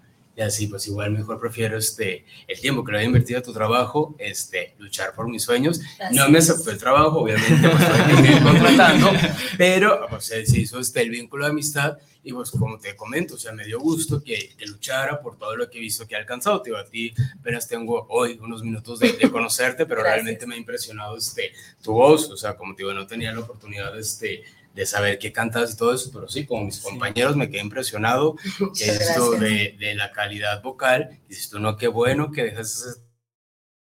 y 0.40 0.42
así, 0.42 0.68
pues 0.68 0.86
igual 0.86 1.10
mejor 1.10 1.38
prefiero 1.38 1.76
este, 1.76 2.24
el 2.48 2.58
tiempo 2.58 2.82
que 2.82 2.92
lo 2.92 2.98
he 2.98 3.04
invertido 3.04 3.40
a 3.40 3.42
tu 3.42 3.52
trabajo, 3.52 4.16
este, 4.18 4.74
luchar 4.78 5.14
por 5.14 5.28
mis 5.28 5.42
sueños. 5.42 5.82
No 6.12 6.30
me 6.30 6.38
aceptó 6.38 6.70
el 6.70 6.78
trabajo, 6.78 7.20
obviamente, 7.20 7.68
pues 7.68 7.82
estoy 7.82 8.40
contratando, 8.42 9.10
pero 9.58 10.06
pues, 10.08 10.24
se 10.24 10.40
hizo 10.40 10.80
este, 10.80 11.02
el 11.02 11.10
vínculo 11.10 11.44
de 11.44 11.50
amistad 11.50 11.98
y 12.24 12.32
pues 12.32 12.50
como 12.50 12.78
te 12.78 12.96
comento, 12.96 13.34
o 13.34 13.38
sea, 13.38 13.52
me 13.52 13.66
dio 13.66 13.80
gusto 13.80 14.22
que, 14.22 14.54
que 14.56 14.64
luchara 14.64 15.20
por 15.20 15.36
todo 15.36 15.56
lo 15.56 15.68
que 15.68 15.76
he 15.76 15.80
visto 15.82 16.06
que 16.08 16.16
ha 16.16 16.18
alcanzado. 16.18 16.62
Te 16.62 16.70
digo, 16.70 16.78
a 16.78 16.86
ti 16.86 17.12
apenas 17.38 17.68
tengo 17.68 18.06
hoy 18.08 18.38
unos 18.42 18.62
minutos 18.62 18.98
de, 18.98 19.12
de 19.12 19.30
conocerte, 19.30 19.84
pero 19.84 20.02
realmente 20.02 20.46
me 20.46 20.54
ha 20.54 20.58
impresionado 20.58 21.18
este, 21.18 21.52
tu 21.82 21.92
voz, 21.92 22.30
o 22.30 22.36
sea, 22.38 22.56
como 22.56 22.74
te 22.74 22.82
digo, 22.82 22.94
no 22.94 23.06
tenía 23.06 23.30
la 23.32 23.40
oportunidad 23.40 23.92
de 23.92 24.00
este, 24.00 24.42
de 24.74 24.86
saber 24.86 25.18
qué 25.18 25.32
cantas 25.32 25.72
y 25.72 25.76
todo 25.76 25.94
eso, 25.94 26.10
pero 26.12 26.28
sí, 26.28 26.46
como 26.46 26.64
mis 26.64 26.80
compañeros 26.80 27.36
me 27.36 27.50
quedé 27.50 27.60
impresionado 27.60 28.36
que 28.76 28.84
esto 28.84 29.32
de, 29.32 29.76
de, 29.78 29.94
la 29.94 30.12
calidad 30.12 30.62
vocal, 30.62 31.18
dices 31.28 31.50
tú, 31.50 31.58
no, 31.58 31.76
qué 31.76 31.88
bueno 31.88 32.30
que 32.30 32.44
dejas 32.44 33.02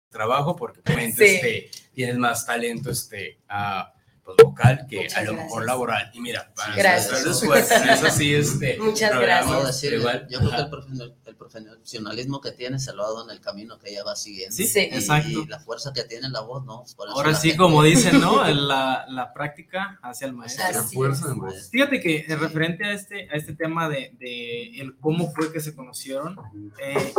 trabajo 0.10 0.56
porque 0.56 0.82
obviamente 0.82 1.28
Sí. 1.28 1.36
este, 1.36 1.72
tienes 1.94 2.18
más 2.18 2.46
talento 2.46 2.90
este, 2.90 3.40
ah, 3.48 3.94
pues, 4.36 4.46
vocal 4.48 4.86
que 4.90 4.98
Muchas 4.98 5.18
a 5.18 5.22
lo 5.22 5.26
gracias. 5.32 5.46
mejor 5.46 5.66
laboral. 5.66 6.12
Y 6.14 6.20
mira, 6.22 6.52
para 6.56 6.76
Gracias. 6.76 7.12
nuestras 7.12 7.40
de 7.42 7.48
suerte, 7.48 7.86
no 7.86 7.94
es 7.94 8.04
así 8.04 8.34
este 8.36 8.78
Muchas 8.82 9.10
programa, 9.12 9.48
Puedo 9.48 9.68
decir, 9.68 9.94
igual, 9.94 10.28
yo 10.30 10.40
creo 10.40 10.52
que 10.52 10.58
el, 10.58 10.70
profesional- 10.70 11.16
el 11.26 11.36
profesionalismo 11.36 12.42
que 12.42 12.52
tiene 12.52 12.80
se 12.80 12.94
lo 12.94 13.04
ha 13.04 13.08
dado 13.08 13.24
en 13.26 13.32
el 13.32 13.42
camino 13.42 13.78
que 13.80 13.90
ella 13.92 14.04
va 14.04 14.16
siguiendo. 14.16 14.56
Sí, 14.56 14.66
Sí. 14.68 14.80
Y- 14.92 14.96
exacto. 14.96 15.30
Y 15.30 15.48
la 15.48 15.60
fuerza 15.60 15.92
que 15.94 16.04
tiene 16.04 16.30
la 16.30 16.42
voz, 16.42 16.64
¿no? 16.66 16.84
Por 16.96 17.08
eso 17.08 17.18
Ahora 17.18 17.34
sí, 17.34 17.50
gente- 17.50 17.58
como 17.64 17.84
dicen, 17.84 18.20
¿no? 18.20 18.44
La, 18.48 19.06
la 19.08 19.34
práctica 19.34 20.00
hacia 20.02 20.28
el 20.28 20.34
maestro. 20.34 20.66
Así 20.66 20.74
La 20.76 20.84
fuerza 20.84 21.28
de 21.28 21.34
voz. 21.34 21.70
Fíjate 21.72 22.00
que 22.00 22.26
eh, 22.28 22.36
referente 22.36 22.86
a 22.86 22.94
este, 22.94 23.30
a 23.32 23.34
este 23.36 23.54
tema 23.56 23.90
de, 23.90 24.14
de 24.20 24.80
el 24.80 24.98
cómo 24.98 25.32
fue 25.32 25.52
que 25.52 25.60
se 25.60 25.76
conocieron, 25.76 26.36
eh, 26.82 27.14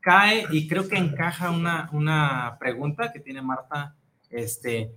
cae 0.00 0.46
y 0.50 0.66
creo 0.68 0.88
que 0.88 0.96
encaja 0.96 1.50
una, 1.50 1.88
una 1.92 2.56
pregunta 2.58 3.12
que 3.12 3.20
tiene 3.20 3.42
Marta 3.42 3.94
este, 4.30 4.92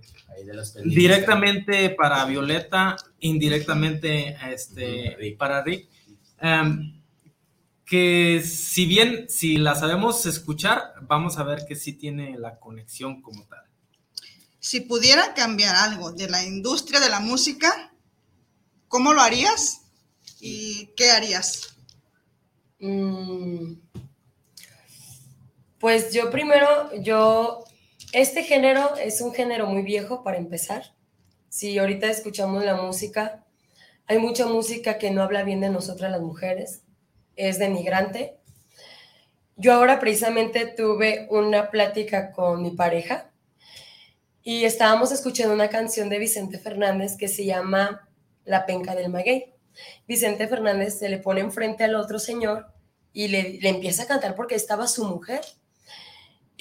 directamente 0.84 1.90
para 1.90 2.24
Violeta, 2.24 2.96
indirectamente 3.20 4.36
este, 4.50 5.16
Rick. 5.18 5.38
para 5.38 5.62
Rick. 5.62 5.88
Em, 6.40 7.00
que 7.84 8.42
si 8.44 8.86
bien, 8.86 9.26
si 9.28 9.58
la 9.58 9.74
sabemos 9.74 10.24
escuchar, 10.26 10.94
vamos 11.02 11.38
a 11.38 11.42
ver 11.44 11.64
que 11.66 11.76
sí 11.76 11.92
tiene 11.92 12.38
la 12.38 12.58
conexión 12.58 13.20
como 13.20 13.44
tal. 13.46 13.64
Si 14.58 14.80
pudiera 14.80 15.34
cambiar 15.34 15.74
algo 15.74 16.12
de 16.12 16.28
la 16.30 16.42
industria 16.44 17.00
de 17.00 17.10
la 17.10 17.20
música, 17.20 17.92
¿cómo 18.88 19.12
lo 19.12 19.20
harías? 19.20 19.82
¿Y 20.40 20.86
qué 20.96 21.10
harías? 21.10 21.76
Mm, 22.80 23.74
Pues 25.78 26.12
yo 26.12 26.30
primero, 26.30 26.90
yo, 27.02 27.64
este 28.12 28.44
género 28.44 28.96
es 28.96 29.20
un 29.20 29.32
género 29.32 29.66
muy 29.66 29.82
viejo 29.82 30.22
para 30.22 30.36
empezar. 30.36 30.94
Si 31.48 31.78
ahorita 31.78 32.08
escuchamos 32.08 32.64
la 32.64 32.76
música, 32.76 33.44
hay 34.06 34.18
mucha 34.18 34.46
música 34.46 34.98
que 34.98 35.10
no 35.10 35.22
habla 35.22 35.42
bien 35.42 35.60
de 35.60 35.70
nosotras 35.70 36.10
las 36.10 36.20
mujeres, 36.20 36.82
es 37.36 37.58
denigrante. 37.58 38.36
Yo 39.56 39.72
ahora 39.72 39.98
precisamente 39.98 40.66
tuve 40.66 41.26
una 41.30 41.70
plática 41.70 42.32
con 42.32 42.62
mi 42.62 42.72
pareja 42.72 43.30
y 44.42 44.64
estábamos 44.64 45.12
escuchando 45.12 45.54
una 45.54 45.68
canción 45.68 46.08
de 46.08 46.18
Vicente 46.18 46.58
Fernández 46.58 47.16
que 47.16 47.28
se 47.28 47.44
llama 47.44 48.08
La 48.44 48.66
penca 48.66 48.94
del 48.94 49.10
maguey. 49.10 49.54
Vicente 50.06 50.48
Fernández 50.48 50.98
se 50.98 51.08
le 51.08 51.18
pone 51.18 51.40
enfrente 51.40 51.84
al 51.84 51.94
otro 51.94 52.18
señor 52.18 52.66
y 53.12 53.28
le, 53.28 53.58
le 53.60 53.68
empieza 53.68 54.02
a 54.02 54.06
cantar 54.06 54.34
porque 54.34 54.54
estaba 54.54 54.86
su 54.86 55.04
mujer. 55.04 55.40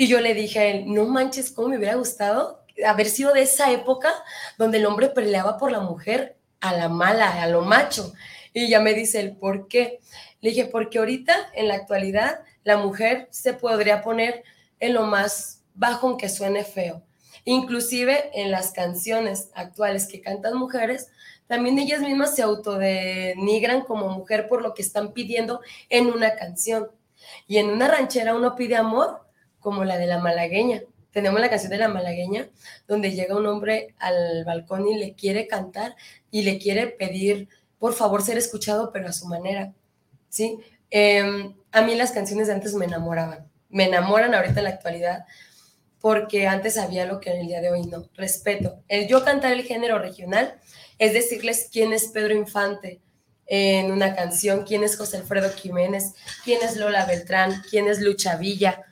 Y 0.01 0.07
yo 0.07 0.19
le 0.19 0.33
dije 0.33 0.57
a 0.57 0.65
él, 0.65 0.85
no 0.87 1.05
manches, 1.05 1.51
cómo 1.51 1.67
me 1.67 1.77
hubiera 1.77 1.93
gustado 1.93 2.65
haber 2.87 3.07
sido 3.07 3.33
de 3.33 3.43
esa 3.43 3.71
época 3.71 4.11
donde 4.57 4.79
el 4.79 4.87
hombre 4.87 5.09
peleaba 5.09 5.59
por 5.59 5.71
la 5.71 5.79
mujer 5.79 6.37
a 6.59 6.73
la 6.73 6.89
mala, 6.89 7.39
a 7.39 7.45
lo 7.45 7.61
macho. 7.61 8.11
Y 8.51 8.67
ya 8.67 8.79
me 8.79 8.95
dice 8.95 9.19
él, 9.19 9.37
¿por 9.37 9.67
qué? 9.67 9.99
Le 10.39 10.49
dije, 10.49 10.65
porque 10.65 10.97
ahorita, 10.97 11.51
en 11.53 11.67
la 11.67 11.75
actualidad, 11.75 12.39
la 12.63 12.77
mujer 12.77 13.27
se 13.29 13.53
podría 13.53 14.01
poner 14.01 14.43
en 14.79 14.95
lo 14.95 15.03
más 15.03 15.61
bajo 15.75 16.07
aunque 16.07 16.29
suene 16.29 16.63
feo. 16.63 17.03
Inclusive 17.45 18.31
en 18.33 18.49
las 18.49 18.71
canciones 18.71 19.51
actuales 19.53 20.07
que 20.07 20.19
cantan 20.19 20.57
mujeres, 20.57 21.11
también 21.45 21.77
ellas 21.77 22.01
mismas 22.01 22.35
se 22.35 22.41
autodenigran 22.41 23.81
como 23.81 24.09
mujer 24.09 24.47
por 24.47 24.63
lo 24.63 24.73
que 24.73 24.81
están 24.81 25.13
pidiendo 25.13 25.61
en 25.89 26.07
una 26.07 26.33
canción. 26.33 26.89
Y 27.45 27.59
en 27.59 27.69
una 27.69 27.87
ranchera 27.87 28.33
uno 28.33 28.55
pide 28.55 28.75
amor 28.75 29.29
como 29.61 29.85
la 29.85 29.97
de 29.97 30.07
la 30.07 30.19
malagueña. 30.19 30.83
Tenemos 31.11 31.39
la 31.39 31.49
canción 31.49 31.71
de 31.71 31.77
la 31.77 31.87
malagueña, 31.87 32.49
donde 32.87 33.11
llega 33.11 33.37
un 33.37 33.45
hombre 33.45 33.95
al 33.99 34.43
balcón 34.43 34.87
y 34.87 34.97
le 34.97 35.13
quiere 35.13 35.47
cantar 35.47 35.95
y 36.29 36.41
le 36.43 36.57
quiere 36.57 36.87
pedir, 36.87 37.47
por 37.79 37.93
favor, 37.93 38.21
ser 38.21 38.37
escuchado, 38.37 38.91
pero 38.91 39.07
a 39.07 39.13
su 39.13 39.27
manera. 39.27 39.73
¿sí? 40.27 40.57
Eh, 40.89 41.53
a 41.71 41.81
mí 41.81 41.95
las 41.95 42.11
canciones 42.11 42.47
de 42.47 42.53
antes 42.53 42.73
me 42.73 42.85
enamoraban. 42.85 43.49
Me 43.69 43.85
enamoran 43.85 44.35
ahorita 44.35 44.59
en 44.59 44.63
la 44.65 44.71
actualidad 44.71 45.25
porque 46.01 46.47
antes 46.47 46.77
había 46.77 47.05
lo 47.05 47.19
que 47.19 47.31
en 47.31 47.41
el 47.41 47.47
día 47.47 47.61
de 47.61 47.71
hoy 47.71 47.83
no. 47.83 48.03
Respeto. 48.15 48.83
El 48.87 49.07
yo 49.07 49.23
cantar 49.23 49.53
el 49.53 49.63
género 49.63 49.99
regional 49.99 50.59
es 50.97 51.13
decirles 51.13 51.69
quién 51.71 51.93
es 51.93 52.07
Pedro 52.07 52.33
Infante 52.33 52.99
en 53.45 53.91
una 53.91 54.15
canción, 54.15 54.63
quién 54.63 54.83
es 54.83 54.97
José 54.97 55.17
Alfredo 55.17 55.49
Jiménez, 55.51 56.13
quién 56.43 56.61
es 56.63 56.77
Lola 56.77 57.05
Beltrán, 57.05 57.61
quién 57.69 57.87
es 57.87 57.99
Lucha 57.99 58.35
Villa. 58.35 58.85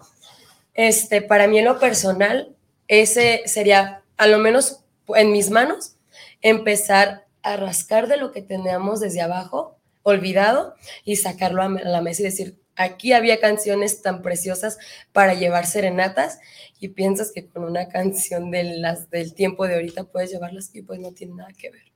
Este, 0.79 1.21
para 1.21 1.45
mí 1.49 1.59
en 1.59 1.65
lo 1.65 1.77
personal, 1.77 2.55
ese 2.87 3.41
sería, 3.47 4.01
a 4.15 4.27
lo 4.27 4.37
menos 4.37 4.79
en 5.09 5.33
mis 5.33 5.49
manos, 5.49 5.97
empezar 6.41 7.25
a 7.41 7.57
rascar 7.57 8.07
de 8.07 8.15
lo 8.15 8.31
que 8.31 8.41
teníamos 8.41 9.01
desde 9.01 9.19
abajo, 9.19 9.75
olvidado, 10.03 10.75
y 11.03 11.17
sacarlo 11.17 11.63
a 11.63 11.67
la 11.67 12.01
mesa 12.01 12.21
y 12.21 12.25
decir, 12.25 12.57
aquí 12.77 13.11
había 13.11 13.41
canciones 13.41 14.01
tan 14.01 14.21
preciosas 14.21 14.77
para 15.11 15.33
llevar 15.33 15.65
serenatas 15.65 16.39
y 16.79 16.87
piensas 16.87 17.33
que 17.33 17.45
con 17.45 17.65
una 17.65 17.89
canción 17.89 18.49
de 18.49 18.63
las, 18.63 19.09
del 19.09 19.33
tiempo 19.33 19.67
de 19.67 19.75
ahorita 19.75 20.05
puedes 20.05 20.31
llevarlas 20.31 20.73
y 20.73 20.81
pues 20.81 21.01
no 21.01 21.11
tiene 21.11 21.35
nada 21.35 21.49
que 21.57 21.71
ver. 21.71 21.91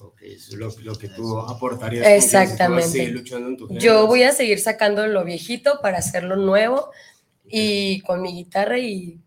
Ok, 0.00 0.22
eso 0.22 0.50
es 0.50 0.54
lo, 0.54 0.74
lo 0.80 0.98
que 0.98 1.08
tú 1.10 1.38
aportarías. 1.38 2.04
tú 2.04 2.10
Exactamente. 2.10 3.06
luchando 3.06 3.48
en 3.50 3.56
tu. 3.56 3.68
Yo 3.78 4.08
voy 4.08 4.24
a 4.24 4.32
seguir 4.32 4.58
sacando 4.58 5.06
lo 5.06 5.24
viejito 5.24 5.78
para 5.80 5.98
hacerlo 5.98 6.34
nuevo 6.34 6.90
y 7.48 8.00
con 8.00 8.22
mi 8.22 8.32
guitarra 8.32 8.78
y 8.78 9.20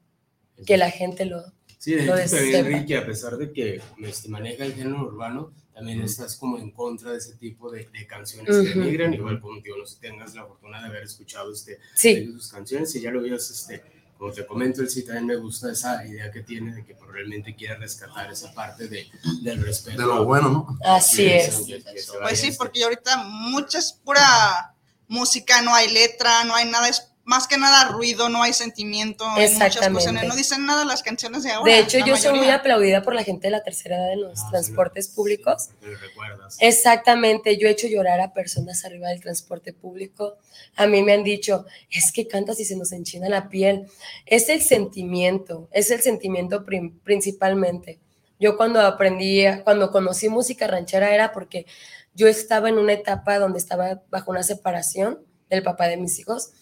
que 0.66 0.78
la 0.78 0.90
gente 0.92 1.26
lo, 1.26 1.44
Sí, 1.78 1.96
de 1.96 2.06
lo 2.06 2.18
hecho 2.18 2.36
también. 2.36 2.66
Enrique, 2.66 2.98
a 2.98 3.06
pesar 3.06 3.38
de 3.38 3.52
que 3.54 3.82
este, 4.02 4.28
maneja 4.28 4.66
el 4.66 4.74
género 4.74 5.02
urbano, 5.04 5.54
también 5.74 6.02
estás 6.02 6.36
como 6.36 6.58
en 6.58 6.72
contra 6.72 7.12
de 7.14 7.20
ese 7.20 7.36
tipo 7.36 7.72
de, 7.72 7.88
de 7.94 8.06
canciones 8.06 8.50
que 8.54 8.70
Ujú. 8.72 8.80
denigran, 8.82 9.14
igual 9.14 9.40
como 9.40 9.62
digo, 9.62 9.78
no 9.78 9.86
sé 9.86 9.96
si 9.96 10.02
tengas 10.02 10.36
la 10.36 10.46
fortuna 10.46 10.82
de 10.82 10.88
haber 10.88 11.04
escuchado 11.04 11.54
este, 11.54 11.80
Sí. 11.96 12.16
de 12.16 12.26
sus 12.34 12.52
canciones, 12.52 12.94
y 12.96 13.02
ya 13.02 13.12
lo 13.12 13.22
veías, 13.22 13.50
este, 13.50 13.82
como 14.18 14.34
te 14.34 14.46
comento, 14.46 14.82
él 14.82 14.90
sí 14.90 15.04
también 15.06 15.26
me 15.28 15.36
gusta 15.38 15.72
esa 15.72 16.06
idea 16.06 16.30
que 16.30 16.42
tiene 16.42 16.76
de 16.76 16.84
que 16.84 16.94
probablemente 16.96 17.56
quiera 17.56 17.78
rescatar 17.78 18.30
esa 18.30 18.54
parte 18.54 18.90
de, 18.90 19.08
del 19.42 19.64
respeto. 19.64 20.02
De 20.02 20.06
lo 20.06 20.26
bueno, 20.26 20.50
¿no? 20.50 20.78
Así 20.84 21.24
Que- 21.24 21.38
es. 21.46 21.56
que- 21.66 21.78
que 21.82 22.02
Pues 22.22 22.40
sí, 22.42 22.48
este, 22.48 22.58
porque 22.58 22.84
ahorita 22.84 23.24
muchas 23.24 23.94
pura 23.94 24.76
música, 25.08 25.62
no 25.62 25.74
hay 25.74 25.90
letra, 25.94 26.44
no 26.44 26.54
hay 26.56 26.70
nada, 26.70 26.90
es 26.90 27.09
más 27.30 27.48
que 27.48 27.58
nada 27.60 27.90
ruido, 27.90 28.28
no 28.28 28.42
hay 28.42 28.54
sentimiento. 28.54 29.24
en 29.38 29.54
muchas 29.54 29.92
no 30.28 30.36
dicen 30.36 30.66
nada 30.66 30.84
las 30.84 31.04
canciones 31.04 31.44
de 31.44 31.52
ahora. 31.52 31.72
De 31.72 31.78
hecho, 31.78 32.00
yo 32.00 32.18
soy 32.18 32.32
muy 32.32 32.40
mayoría. 32.40 32.56
aplaudida 32.56 33.04
por 33.04 33.14
la 33.14 33.24
gente 33.24 33.46
de 33.48 33.52
la 33.52 33.62
tercera 33.62 33.98
edad 33.98 34.14
en 34.14 34.22
los 34.24 34.40
Ah, 34.40 34.48
transportes 34.50 35.06
sí, 35.06 35.12
públicos. 35.16 35.70
sí, 35.80 35.86
me 35.86 35.96
recuerdas. 35.96 36.58
Exactamente, 36.60 37.56
yo 37.60 37.68
he 37.68 37.72
hecho 37.72 37.86
llorar 37.88 38.20
a 38.20 38.34
personas 38.34 38.84
arriba 38.84 39.10
del 39.10 39.22
transporte 39.22 39.74
público. 39.74 40.38
A 40.76 40.88
mí 40.88 41.04
me 41.04 41.14
han 41.14 41.24
dicho, 41.24 41.66
es 41.92 42.12
que 42.12 42.28
cantas 42.28 42.60
y 42.60 42.66
se 42.66 42.76
nos 42.76 42.92
enchina 42.94 43.30
la 43.30 43.48
piel. 43.48 43.86
Es 44.26 44.50
el 44.50 44.64
sentimiento, 44.64 45.70
es 45.72 45.92
el 45.92 46.02
sentimiento 46.02 46.66
prim- 46.66 46.98
principalmente. 47.04 48.00
Yo 48.40 48.58
cuando 48.58 48.82
aprendí, 48.82 49.44
cuando 49.64 49.92
conocí 49.92 50.30
música 50.30 50.66
ranchera 50.66 51.14
era 51.14 51.32
porque 51.32 51.68
yo 52.16 52.28
estaba 52.28 52.70
en 52.70 52.80
una 52.80 52.94
etapa 52.94 53.38
donde 53.38 53.60
estaba 53.60 54.02
bajo 54.10 54.32
una 54.32 54.42
separación 54.42 55.20
del 55.48 55.62
papá 55.62 55.88
de 55.88 55.98
mis 55.98 56.18
hijos 56.18 56.54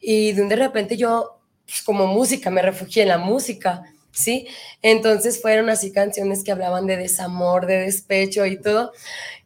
y 0.00 0.32
de 0.32 0.56
repente 0.56 0.96
yo, 0.96 1.38
pues, 1.66 1.82
como 1.82 2.06
música, 2.06 2.50
me 2.50 2.62
refugié 2.62 3.02
en 3.02 3.08
la 3.08 3.18
música, 3.18 3.82
¿sí? 4.12 4.48
Entonces 4.82 5.40
fueron 5.40 5.68
así 5.70 5.92
canciones 5.92 6.42
que 6.42 6.52
hablaban 6.52 6.86
de 6.86 6.96
desamor, 6.96 7.66
de 7.66 7.78
despecho 7.78 8.46
y 8.46 8.60
todo. 8.60 8.92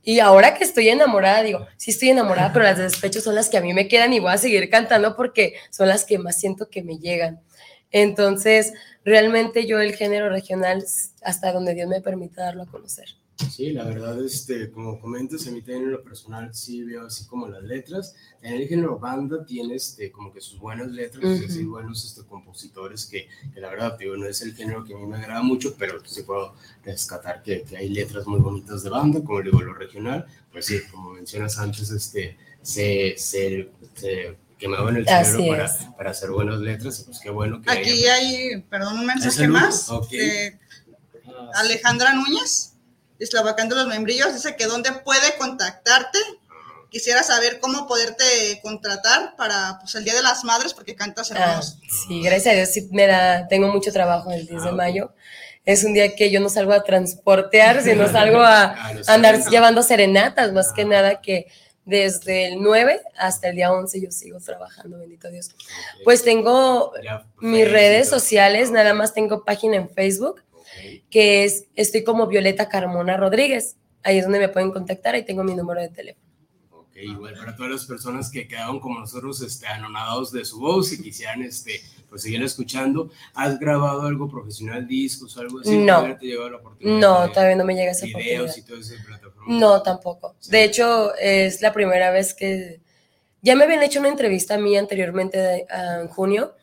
Y 0.02 0.20
ahora 0.20 0.54
que 0.54 0.64
estoy 0.64 0.88
enamorada, 0.88 1.42
digo, 1.42 1.66
sí 1.76 1.90
estoy 1.90 2.10
enamorada, 2.10 2.52
pero 2.52 2.64
las 2.64 2.76
de 2.76 2.84
despecho 2.84 3.20
son 3.20 3.34
las 3.34 3.48
que 3.48 3.56
a 3.56 3.60
mí 3.62 3.74
me 3.74 3.88
quedan 3.88 4.12
y 4.12 4.20
voy 4.20 4.32
a 4.32 4.38
seguir 4.38 4.68
cantando 4.70 5.16
porque 5.16 5.54
son 5.70 5.88
las 5.88 6.04
que 6.04 6.18
más 6.18 6.38
siento 6.38 6.68
que 6.68 6.82
me 6.82 6.98
llegan. 6.98 7.40
Entonces, 7.90 8.74
realmente 9.04 9.66
yo 9.66 9.80
el 9.80 9.94
género 9.94 10.28
regional, 10.28 10.84
hasta 11.22 11.52
donde 11.52 11.74
Dios 11.74 11.88
me 11.88 12.00
permita 12.00 12.44
darlo 12.44 12.64
a 12.64 12.66
conocer. 12.66 13.06
Sí, 13.50 13.72
la 13.72 13.84
verdad, 13.84 14.22
este, 14.24 14.70
como 14.70 15.00
comentas, 15.00 15.46
a 15.46 15.50
mí 15.50 15.60
también 15.60 15.84
en 15.84 15.90
lo 15.92 16.02
personal 16.04 16.54
sí 16.54 16.84
veo 16.84 17.06
así 17.06 17.26
como 17.26 17.48
las 17.48 17.62
letras. 17.64 18.14
En 18.42 18.54
el 18.54 18.68
género 18.68 18.98
banda 18.98 19.44
tiene 19.44 19.74
este, 19.74 20.12
como 20.12 20.32
que 20.32 20.40
sus 20.40 20.58
buenas 20.58 20.88
letras, 20.88 21.24
Ujú. 21.24 21.32
es 21.34 21.40
decir, 21.40 21.66
buenos 21.66 22.04
este, 22.04 22.22
compositores 22.28 23.06
que, 23.06 23.28
que 23.52 23.60
la 23.60 23.70
verdad, 23.70 23.98
digo, 23.98 24.16
no 24.16 24.26
es 24.26 24.40
el 24.42 24.54
género 24.54 24.84
que 24.84 24.94
a 24.94 24.96
mí 24.98 25.06
me 25.06 25.16
agrada 25.16 25.42
mucho, 25.42 25.74
pero 25.76 25.98
sí 26.04 26.22
puedo 26.22 26.54
rescatar 26.84 27.42
que, 27.42 27.62
que 27.62 27.76
hay 27.76 27.88
letras 27.88 28.26
muy 28.26 28.38
bonitas 28.40 28.84
de 28.84 28.90
banda, 28.90 29.20
como 29.24 29.42
digo, 29.42 29.60
lo 29.60 29.74
regional, 29.74 30.26
pues 30.52 30.66
sí, 30.66 30.78
como 30.92 31.10
mencionas 31.10 31.58
antes, 31.58 31.90
este, 31.90 32.36
se, 32.62 33.14
se, 33.18 33.68
se 33.94 34.36
quemaban 34.58 34.96
el 34.96 35.08
Así 35.08 35.32
cerebro 35.32 35.56
para, 35.56 35.96
para 35.96 36.10
hacer 36.10 36.30
buenas 36.30 36.60
letras, 36.60 37.02
pues 37.04 37.18
qué 37.18 37.30
bueno 37.30 37.60
que 37.60 37.70
Aquí 37.70 37.90
haya- 37.90 38.14
hay, 38.14 38.60
perdón, 38.70 38.94
un 38.94 39.00
¿Hay 39.00 39.06
mensaje 39.18 39.48
más. 39.48 39.90
Ok. 39.90 40.10
de 40.10 40.58
Ah, 41.26 41.50
Alejandra 41.54 42.14
Núñez, 42.14 42.73
Eslavacando 43.18 43.74
los 43.76 43.86
membrillos, 43.86 44.34
dice 44.34 44.56
que 44.56 44.66
dónde 44.66 44.92
puede 44.92 45.36
contactarte, 45.38 46.18
quisiera 46.90 47.22
saber 47.22 47.60
cómo 47.60 47.86
poderte 47.86 48.24
contratar 48.62 49.34
para 49.36 49.78
pues, 49.80 49.94
el 49.94 50.04
Día 50.04 50.14
de 50.14 50.22
las 50.22 50.44
Madres, 50.44 50.74
porque 50.74 50.94
cantas 50.96 51.30
Ah, 51.32 51.50
hermoso. 51.50 51.78
sí, 52.06 52.22
gracias 52.22 52.52
a 52.52 52.56
Dios, 52.56 52.68
sí 52.70 52.88
me 52.92 53.06
da, 53.06 53.46
tengo 53.48 53.68
mucho 53.68 53.92
trabajo 53.92 54.30
el 54.30 54.46
10 54.46 54.64
de 54.64 54.72
mayo. 54.72 55.12
Es 55.64 55.82
un 55.82 55.94
día 55.94 56.14
que 56.14 56.30
yo 56.30 56.40
no 56.40 56.48
salgo 56.50 56.72
a 56.74 56.84
transportear, 56.84 57.82
sino 57.82 58.06
salgo 58.12 58.40
a, 58.40 58.64
Ah, 58.64 58.74
a 59.06 59.14
andar 59.14 59.32
serenatas. 59.36 59.50
llevando 59.50 59.82
serenatas, 59.82 60.52
más 60.52 60.72
que 60.72 60.84
nada 60.84 61.20
que 61.22 61.46
desde 61.86 62.48
el 62.48 62.62
9 62.62 63.00
hasta 63.18 63.48
el 63.48 63.56
día 63.56 63.70
11 63.72 64.00
yo 64.00 64.10
sigo 64.10 64.38
trabajando, 64.40 64.98
bendito 64.98 65.28
Dios. 65.30 65.50
Pues 66.04 66.22
tengo 66.22 66.92
Ya, 67.02 67.24
mis 67.40 67.60
Facebook, 67.60 67.72
redes 67.72 68.08
sociales, 68.08 68.70
nada 68.70 68.94
más 68.94 69.14
tengo 69.14 69.44
página 69.44 69.76
en 69.76 69.88
Facebook, 69.90 70.42
que 71.10 71.44
es, 71.44 71.66
estoy 71.74 72.04
como 72.04 72.26
Violeta 72.26 72.68
Carmona 72.68 73.16
Rodríguez. 73.16 73.76
Ahí 74.02 74.18
es 74.18 74.24
donde 74.24 74.38
me 74.38 74.48
pueden 74.48 74.70
contactar, 74.70 75.14
ahí 75.14 75.24
tengo 75.24 75.42
mi 75.44 75.54
número 75.54 75.80
de 75.80 75.88
teléfono. 75.88 76.24
Ok, 76.70 76.96
igual 76.96 77.34
para 77.34 77.56
todas 77.56 77.72
las 77.72 77.84
personas 77.86 78.30
que 78.30 78.46
quedaron 78.46 78.78
como 78.80 79.00
nosotros 79.00 79.40
este, 79.42 79.66
anonadados 79.66 80.30
de 80.30 80.44
su 80.44 80.60
voz 80.60 80.92
y 80.92 81.02
quisieran 81.02 81.42
este, 81.42 81.80
pues, 82.08 82.22
seguir 82.22 82.42
escuchando, 82.42 83.10
¿has 83.34 83.58
grabado 83.58 84.02
algo 84.02 84.28
profesional, 84.28 84.86
discos 84.86 85.36
o 85.36 85.40
algo 85.40 85.60
así? 85.60 85.76
No. 85.78 85.94
¿Todavía 85.96 86.18
te 86.18 86.26
llegó 86.26 86.48
la 86.50 86.56
oportunidad 86.58 86.98
No, 87.00 87.30
todavía 87.32 87.56
no 87.56 87.64
me 87.64 87.74
llega 87.74 87.90
esa 87.92 88.06
videos 88.06 88.50
oportunidad. 88.52 88.56
y 88.56 88.62
todo 88.62 88.78
eso 88.80 88.94
en 88.94 89.04
plataforma? 89.04 89.58
No, 89.58 89.82
tampoco. 89.82 90.36
De 90.48 90.62
hecho, 90.64 91.14
es 91.16 91.60
la 91.62 91.72
primera 91.72 92.10
vez 92.10 92.34
que... 92.34 92.80
Ya 93.42 93.56
me 93.56 93.64
habían 93.64 93.82
hecho 93.82 94.00
una 94.00 94.08
entrevista 94.08 94.54
a 94.54 94.58
mí 94.58 94.76
anteriormente 94.76 95.36
de- 95.38 95.66
en 96.00 96.08
junio, 96.08 96.54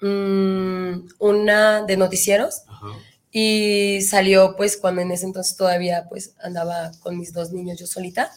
mm, 0.00 1.08
una 1.20 1.82
de 1.82 1.96
noticieros. 1.96 2.62
Y 3.32 4.00
salió 4.02 4.54
pues 4.56 4.76
cuando 4.76 5.00
en 5.00 5.10
ese 5.10 5.24
entonces 5.26 5.56
todavía 5.56 6.06
pues 6.08 6.34
andaba 6.42 6.92
con 7.00 7.18
mis 7.18 7.32
dos 7.32 7.50
niños 7.50 7.78
yo 7.80 7.86
solita, 7.86 8.30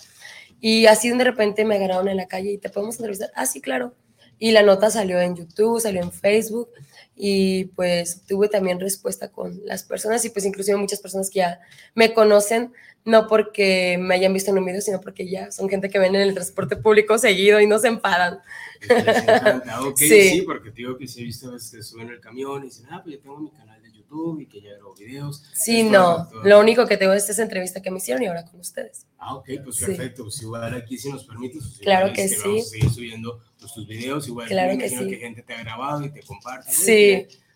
y 0.61 0.85
así 0.87 1.09
de 1.09 1.23
repente 1.23 1.65
me 1.65 1.75
agarraron 1.75 2.07
en 2.07 2.17
la 2.17 2.27
calle 2.27 2.53
y 2.53 2.57
te 2.57 2.69
podemos 2.69 2.95
entrevistar. 2.95 3.29
Ah, 3.35 3.45
sí, 3.45 3.61
claro. 3.61 3.93
Y 4.39 4.51
la 4.51 4.63
nota 4.63 4.89
salió 4.89 5.19
en 5.19 5.35
YouTube, 5.35 5.79
salió 5.79 6.01
en 6.01 6.11
Facebook 6.11 6.69
y 7.15 7.65
pues 7.75 8.23
tuve 8.25 8.49
también 8.49 8.79
respuesta 8.79 9.31
con 9.31 9.61
las 9.65 9.83
personas 9.83 10.25
y 10.25 10.29
pues 10.29 10.45
inclusive 10.45 10.77
muchas 10.77 10.99
personas 10.99 11.29
que 11.29 11.39
ya 11.39 11.59
me 11.93 12.13
conocen, 12.13 12.73
no 13.05 13.27
porque 13.27 13.97
me 13.99 14.15
hayan 14.15 14.33
visto 14.33 14.51
en 14.51 14.57
un 14.57 14.65
video, 14.65 14.81
sino 14.81 14.99
porque 14.99 15.29
ya 15.29 15.51
son 15.51 15.69
gente 15.69 15.89
que 15.89 15.99
ven 15.99 16.15
en 16.15 16.21
el 16.21 16.33
transporte 16.33 16.75
público 16.75 17.17
seguido 17.17 17.61
y 17.61 17.67
no 17.67 17.77
se 17.79 17.87
empadan. 17.87 18.39
Les 18.81 18.89
encanta. 19.23 19.63
Ah, 19.69 19.81
ok, 19.87 19.97
Sí. 19.99 20.29
sí. 20.29 20.41
porque 20.41 20.71
te 20.71 20.77
digo 20.77 20.97
que 20.97 21.07
sí 21.07 21.21
he 21.21 21.25
visto 21.25 21.51
veces 21.51 21.71
que 21.71 21.83
suben 21.83 22.09
el 22.09 22.19
camión 22.19 22.63
y 22.63 22.65
dicen, 22.65 22.87
ah, 22.89 23.01
pues 23.03 23.15
yo 23.15 23.21
tengo 23.21 23.39
mi 23.39 23.51
canal 23.51 23.74
YouTube 24.15 24.39
y 24.41 24.47
que 24.47 24.61
ya 24.61 24.71
grabo 24.73 24.93
videos. 24.95 25.43
Sí, 25.53 25.83
no, 25.83 26.27
todo, 26.27 26.43
lo 26.43 26.59
único 26.59 26.85
que 26.87 26.97
tengo 26.97 27.13
es 27.13 27.29
esa 27.29 27.43
entrevista 27.43 27.81
que 27.81 27.91
me 27.91 27.97
hicieron 27.97 28.23
y 28.23 28.27
ahora 28.27 28.45
con 28.45 28.59
ustedes. 28.59 29.05
Ah, 29.17 29.35
ok, 29.35 29.49
pues 29.63 29.75
Sí. 29.77 29.85
perfecto. 29.85 30.23
Pues 30.23 30.41
igual 30.41 30.73
aquí 30.73 30.97
si 30.97 31.11
nos 31.11 31.25
permites. 31.25 31.61
pues, 31.63 31.79
Claro 31.79 32.13
que 32.13 32.23
este, 32.25 32.37
sí. 32.37 32.43
Vamos 32.47 32.65
a 32.65 32.69
seguir 32.69 32.89
subiendo 32.91 33.39
pues, 33.59 33.73
tus 33.73 33.87
videos. 33.87 34.27
Igual 34.27 34.47
Claro 34.47 34.77
que 34.77 34.89
sí. 34.89 35.07
que 35.07 35.17
gente 35.17 35.41
te 35.43 35.53
ha 35.53 35.63
grabado 35.63 36.03
y 36.03 36.09
te 36.11 36.21
comparte. 36.23 36.69
¿no? 36.69 36.75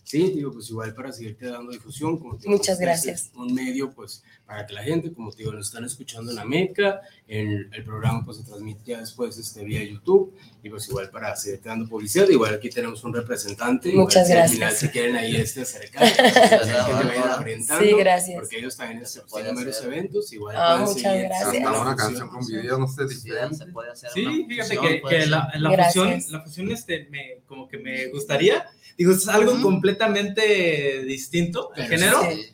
Sí. 0.10 0.20
Sí, 0.20 0.32
digo, 0.34 0.52
pues 0.52 0.68
igual 0.72 0.94
para 0.96 1.12
seguirte 1.12 1.46
dando 1.46 1.72
difusión. 1.72 2.18
Como 2.18 2.36
te 2.36 2.50
Muchas 2.50 2.78
pues, 2.78 2.80
este 2.80 2.86
gracias. 2.86 3.32
Un 3.36 3.54
medio, 3.54 3.92
pues, 3.92 4.24
para 4.46 4.66
que 4.66 4.74
la 4.74 4.82
gente, 4.82 5.14
como 5.14 5.30
te 5.32 5.38
digo, 5.38 5.52
nos 5.54 5.68
están 5.68 5.86
escuchando 5.86 6.32
en 6.32 6.38
la 6.38 6.46
Meca. 6.46 7.02
El, 7.28 7.70
el 7.72 7.84
programa, 7.84 8.26
pues, 8.26 8.38
se 8.38 8.44
transmite 8.44 8.82
ya 8.86 9.00
después 9.02 9.38
este, 9.38 9.64
vía 9.64 9.84
YouTube. 9.84 10.36
Y 10.64 10.70
pues 10.70 10.90
igual 10.90 11.10
para 11.12 11.36
seguirte 11.36 11.70
dando 11.70 11.88
publicidad. 11.88 12.28
Igual 12.28 12.56
aquí 12.56 12.70
tenemos 12.70 13.04
un 13.04 13.14
representante. 13.14 13.90
igual 13.90 14.06
Muchas 14.06 14.26
si 14.28 14.34
al 14.34 14.38
gracias. 14.40 14.56
final 14.56 14.74
se 14.74 14.92
quieren 14.92 15.16
ahí 15.16 15.36
este 15.36 15.62
acercar, 15.62 16.02
pues, 16.18 16.22
que 16.24 16.30
te 16.32 17.08
vayan 17.08 17.40
orientando. 17.40 17.86
Sí, 17.86 17.94
gracias. 17.94 18.36
Porque 18.40 18.58
ellos 18.60 18.76
también 18.76 19.00
pues, 19.02 19.24
tienen 19.32 19.56
varios 19.56 19.82
eventos. 19.84 20.34
Igual 20.34 20.56
Ah, 20.58 20.78
pueden 20.80 20.96
muchas 20.96 21.12
seguir 21.14 21.28
gracias. 21.28 21.66
Hasta 21.66 21.82
una 21.82 21.96
canción 21.96 22.30
con 22.30 22.46
video, 22.48 22.78
no 22.80 22.88
sé, 22.88 23.06
diferente. 23.08 23.56
Se 23.58 23.66
puede 23.68 23.92
hacer 23.92 24.10
Sí, 24.12 24.46
fíjate 24.50 24.76
fusión, 24.76 24.88
que, 24.88 25.02
que 25.08 25.26
la, 25.28 25.52
la 25.56 25.72
Gracias. 25.72 26.04
fusión, 26.04 26.32
la 26.34 26.42
fusión 26.42 26.72
este, 26.72 27.08
me, 27.12 27.42
como 27.48 27.68
que 27.70 27.78
me 27.78 28.08
gustaría. 28.08 28.66
Digo, 29.00 29.14
es 29.14 29.28
algo 29.30 29.60
completamente 29.62 31.04
distinto, 31.06 31.72
el 31.76 31.88
género, 31.88 32.22
Sí. 32.22 32.48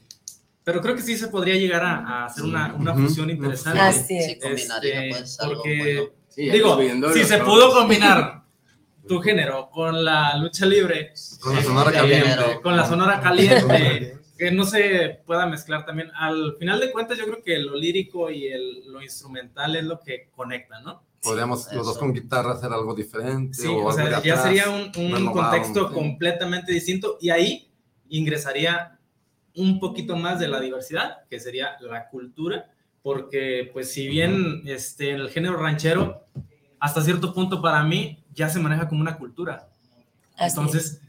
pero 0.64 0.80
creo 0.80 0.96
que 0.96 1.02
sí 1.02 1.18
se 1.18 1.28
podría 1.28 1.56
llegar 1.56 1.84
a, 1.84 1.96
a 2.08 2.26
hacer 2.28 2.44
una, 2.44 2.74
una 2.76 2.94
Ujú. 2.94 3.02
fusión 3.08 3.30
interesante. 3.32 3.80
Así 3.80 4.08
Sí, 4.08 4.18
es. 4.18 4.38
combinaría, 4.42 5.06
Este, 5.06 5.10
pues, 5.20 5.38
porque, 5.44 5.96
bueno. 5.98 6.10
Sí, 6.30 6.50
digo, 6.50 7.14
si 7.14 7.24
se 7.24 7.38
pudo 7.40 7.74
combinar 7.74 8.44
tu 9.08 9.20
género 9.22 9.70
con 9.72 10.04
la 10.06 10.38
lucha 10.38 10.66
libre, 10.66 11.14
Con 11.40 11.56
la 11.56 11.62
eh, 11.62 11.64
sonora 11.64 11.90
eh, 11.90 11.94
caliente. 11.94 12.60
con 12.62 12.76
la 12.78 12.86
sonora 12.88 13.20
caliente, 13.22 14.18
que 14.38 14.52
no 14.52 14.66
se 14.66 15.22
pueda 15.26 15.46
mezclar 15.48 15.86
también. 15.86 16.12
Al 16.16 16.58
final 16.60 16.80
de 16.80 16.92
cuentas, 16.92 17.18
yo 17.18 17.26
creo 17.26 17.42
que 17.44 17.58
lo 17.58 17.76
lírico 17.76 18.30
y 18.30 18.48
el, 18.50 18.84
lo 18.92 19.02
instrumental 19.02 19.76
es 19.78 19.84
lo 19.86 20.00
que 20.00 20.30
conecta, 20.36 20.80
¿no? 20.82 21.04
Podríamos 21.26 21.72
los 21.74 21.86
dos 21.86 21.98
con 21.98 22.14
guitarra 22.14 22.54
hacer 22.54 22.72
algo 22.72 22.94
diferente. 22.96 23.58
Sí, 23.58 23.68
o, 23.68 23.86
o 23.86 23.92
sea, 23.92 24.10
ya 24.10 24.18
atrás, 24.18 24.44
sería 24.44 24.70
un, 24.70 25.14
un 25.14 25.32
contexto 25.34 25.90
sí. 25.90 25.94
completamente 25.94 26.72
distinto 26.72 27.18
y 27.20 27.30
ahí 27.32 27.70
ingresaría 28.10 29.00
un 29.56 29.80
poquito 29.80 30.16
más 30.16 30.40
de 30.40 30.48
la 30.48 30.60
diversidad, 30.60 31.26
que 31.30 31.40
sería 31.40 31.78
la 31.82 32.10
cultura, 32.10 32.72
porque 33.02 33.70
pues 33.74 33.92
si 33.92 34.08
bien 34.08 34.64
este, 34.66 35.12
el 35.12 35.30
género 35.30 35.58
ranchero, 35.58 36.26
hasta 36.80 37.02
cierto 37.02 37.34
punto 37.34 37.62
para 37.62 37.84
mí 37.84 38.24
ya 38.34 38.50
se 38.50 38.60
maneja 38.60 38.88
como 38.88 39.02
una 39.02 39.18
cultura. 39.18 39.70
Así 40.36 40.46
es. 40.46 40.58
Entonces, 40.58 41.02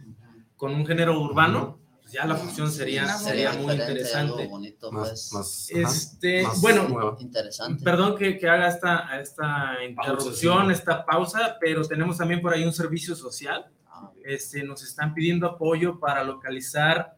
con 0.57 0.75
un 0.75 0.87
género 0.87 1.21
urbano, 1.21 1.79
pues 2.07 2.13
ya 2.13 2.25
la 2.25 2.37
fusión 2.37 2.71
sería, 2.71 3.05
sería 3.19 3.53
muy 3.55 3.75
interesante. 3.75 4.43
Algo 4.43 4.49
bonito, 4.49 4.93
Más, 4.93 5.29
pues, 5.33 5.33
más, 5.33 5.71
Este, 5.71 6.45
más 6.45 6.61
bueno, 6.61 6.89
nueva. 6.89 7.17
interesante. 7.19 7.83
Perdón 7.83 8.17
que, 8.17 8.39
que 8.39 8.49
haga 8.49 8.69
esta, 8.69 9.21
esta 9.21 9.75
interrupción, 9.89 10.71
esta 10.71 11.05
pausa, 11.05 11.57
pero 11.61 11.83
tenemos 11.85 12.17
también 12.17 12.41
por 12.41 12.55
ahí 12.55 12.65
un 12.65 12.73
servicio 12.73 13.17
social. 13.17 13.67
Ah, 13.89 14.13
Este, 14.25 14.63
nos 14.63 14.85
están 14.85 15.15
pidiendo 15.15 15.49
apoyo 15.49 15.99
para 15.99 16.23
localizar 16.23 17.17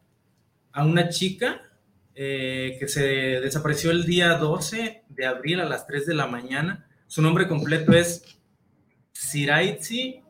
a 0.72 0.84
una 0.86 1.10
chica 1.10 1.60
eh, 2.14 2.76
que 2.80 2.88
se 2.88 3.02
desapareció 3.02 3.90
el 3.90 4.06
día 4.06 4.38
12 4.38 5.04
de 5.08 5.26
abril 5.26 5.60
a 5.60 5.64
las 5.66 5.86
3 5.86 6.06
de 6.06 6.14
la 6.14 6.26
mañana. 6.26 6.88
Su 7.06 7.20
nombre 7.20 7.46
completo 7.46 7.92
es 7.92 8.22
Siraitzi 9.12 10.22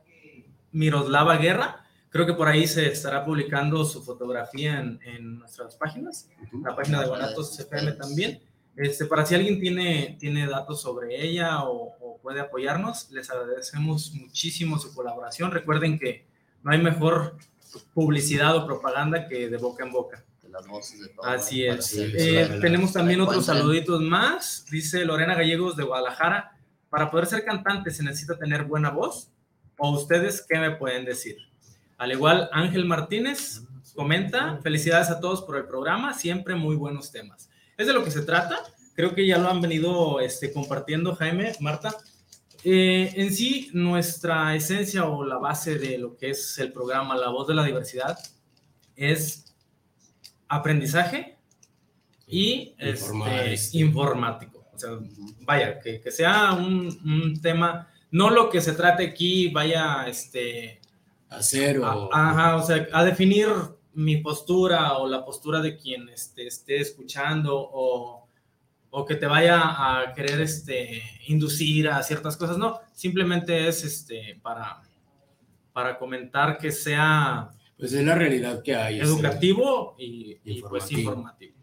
Miroslava 0.72 1.36
Guerra. 1.36 1.84
Creo 2.11 2.26
que 2.26 2.32
por 2.32 2.48
ahí 2.48 2.66
se 2.66 2.90
estará 2.90 3.24
publicando 3.24 3.84
su 3.84 4.02
fotografía 4.02 4.80
en, 4.80 4.98
en 5.02 5.38
nuestras 5.38 5.76
páginas, 5.76 6.28
la 6.64 6.74
página 6.74 7.00
de 7.02 7.09
Guanatos 7.09 7.59
FM 7.59 7.92
también. 7.92 8.40
Este, 8.76 9.06
para 9.06 9.26
si 9.26 9.34
alguien 9.34 9.59
tiene, 9.61 10.16
tiene 10.20 10.46
datos 10.46 10.80
sobre 10.80 11.20
ella 11.20 11.64
o, 11.64 11.96
o 12.00 12.18
puede 12.18 12.40
apoyarnos, 12.40 13.11
les 13.11 13.28
agradecemos 13.28 14.12
muchísimo 14.14 14.78
su 14.78 14.94
colaboración. 14.94 15.50
Recuerden 15.50 15.98
que 15.98 16.26
no 16.62 16.70
hay 16.70 16.80
mejor 16.80 17.36
publicidad 17.92 18.56
o 18.56 18.66
propaganda 18.66 19.28
que 19.28 19.48
de 19.48 19.56
boca 19.56 19.84
en 19.84 19.92
boca. 19.92 20.24
de 20.42 20.48
las 20.48 20.66
voces 20.66 21.00
de 21.00 21.09
todo, 21.09 21.26
Así 21.26 21.66
para 21.66 21.80
es. 21.80 21.96
Eh, 21.96 22.59
tenemos 22.61 22.92
también 22.92 23.20
otros 23.20 23.46
saluditos 23.46 24.00
más. 24.00 24.64
Dice 24.70 25.04
Lorena 25.04 25.34
Gallegos 25.34 25.76
de 25.76 25.84
Guadalajara. 25.84 26.52
Para 26.88 27.11
poder 27.11 27.26
ser 27.26 27.44
cantante 27.44 27.90
se 27.90 28.02
necesita 28.02 28.38
tener 28.38 28.64
buena 28.64 28.90
voz. 28.90 29.30
¿O 29.76 29.90
ustedes 29.90 30.44
qué 30.48 30.59
me 30.59 30.72
pueden 30.72 31.04
decir? 31.04 31.36
Al 31.99 32.12
igual, 32.12 32.49
Ángel 32.53 32.84
Martínez 32.84 33.64
comenta, 33.94 34.61
felicidades 34.62 35.11
a 35.11 35.18
todos 35.18 35.42
por 35.42 35.57
el 35.57 35.64
programa, 35.66 36.14
siempre 36.14 36.55
muy 36.55 36.76
buenos 36.76 37.11
temas. 37.11 37.51
Es 37.76 37.88
de 37.88 37.92
lo 37.92 38.05
que 38.05 38.12
se 38.12 38.22
trata, 38.22 38.62
creo 38.94 39.14
que 39.14 39.26
ya 39.26 39.38
lo 39.38 39.49
han 39.49 39.61
venido 39.61 40.20
este, 40.20 40.53
compartiendo 40.53 41.16
Jaime, 41.16 41.53
Marta. 41.59 41.92
Eh, 42.62 43.12
en 43.16 43.34
sí, 43.34 43.70
nuestra 43.72 44.55
esencia 44.55 45.07
o 45.07 45.24
la 45.24 45.38
base 45.38 45.76
de 45.76 45.99
lo 45.99 46.16
que 46.16 46.30
es 46.30 46.59
el 46.59 46.72
programa 46.72 47.16
La 47.16 47.30
Voz 47.30 47.49
de 47.49 47.55
la 47.55 47.64
Diversidad 47.64 48.16
es 48.94 49.57
aprendizaje 50.46 51.36
y 52.28 52.74
este, 52.78 53.55
este. 53.55 53.78
informático. 53.78 54.66
O 54.72 54.78
sea, 54.78 54.90
vaya, 55.40 55.80
que, 55.80 56.01
que 56.01 56.12
sea 56.12 56.53
un, 56.53 56.86
un 57.05 57.40
tema, 57.40 57.88
no 58.12 58.30
lo 58.30 58.51
que 58.51 58.61
se 58.61 58.72
trate 58.72 59.05
aquí 59.05 59.49
vaya 59.49 60.07
este, 60.07 60.78
Hacer 61.31 61.79
o... 61.81 62.12
a, 62.12 62.31
ajá, 62.31 62.57
o 62.57 62.62
sea, 62.62 62.87
a 62.93 63.05
definir 63.05 63.49
mi 63.95 64.18
postura 64.18 64.97
o 64.99 65.09
la 65.09 65.24
postura 65.24 65.61
de 65.61 65.76
quien 65.76 66.09
este, 66.09 66.47
esté 66.47 66.81
escuchando 66.81 67.57
o, 67.59 68.29
o 68.91 69.05
que 69.05 69.16
te 69.16 69.26
vaya 69.26 69.61
a 69.61 70.12
querer 70.14 70.41
este, 70.41 71.03
inducir 71.26 71.89
a 71.89 72.03
ciertas 72.03 72.37
cosas, 72.37 72.57
no, 72.59 72.79
simplemente 72.93 73.66
es 73.68 73.85
este, 73.85 74.39
para, 74.43 74.83
para 75.72 75.99
comentar 75.99 76.59
que 76.59 76.70
sea 76.72 77.51
Pues 77.76 77.93
es 77.93 78.05
la 78.05 78.14
realidad 78.14 78.62
que 78.62 78.74
hay. 78.76 79.01
este, 79.01 79.07
educativo 79.09 79.95
y, 79.99 80.39
y, 80.45 80.62
pues 80.62 80.91
Informativo. 80.93 81.01
informativo. 81.01 81.55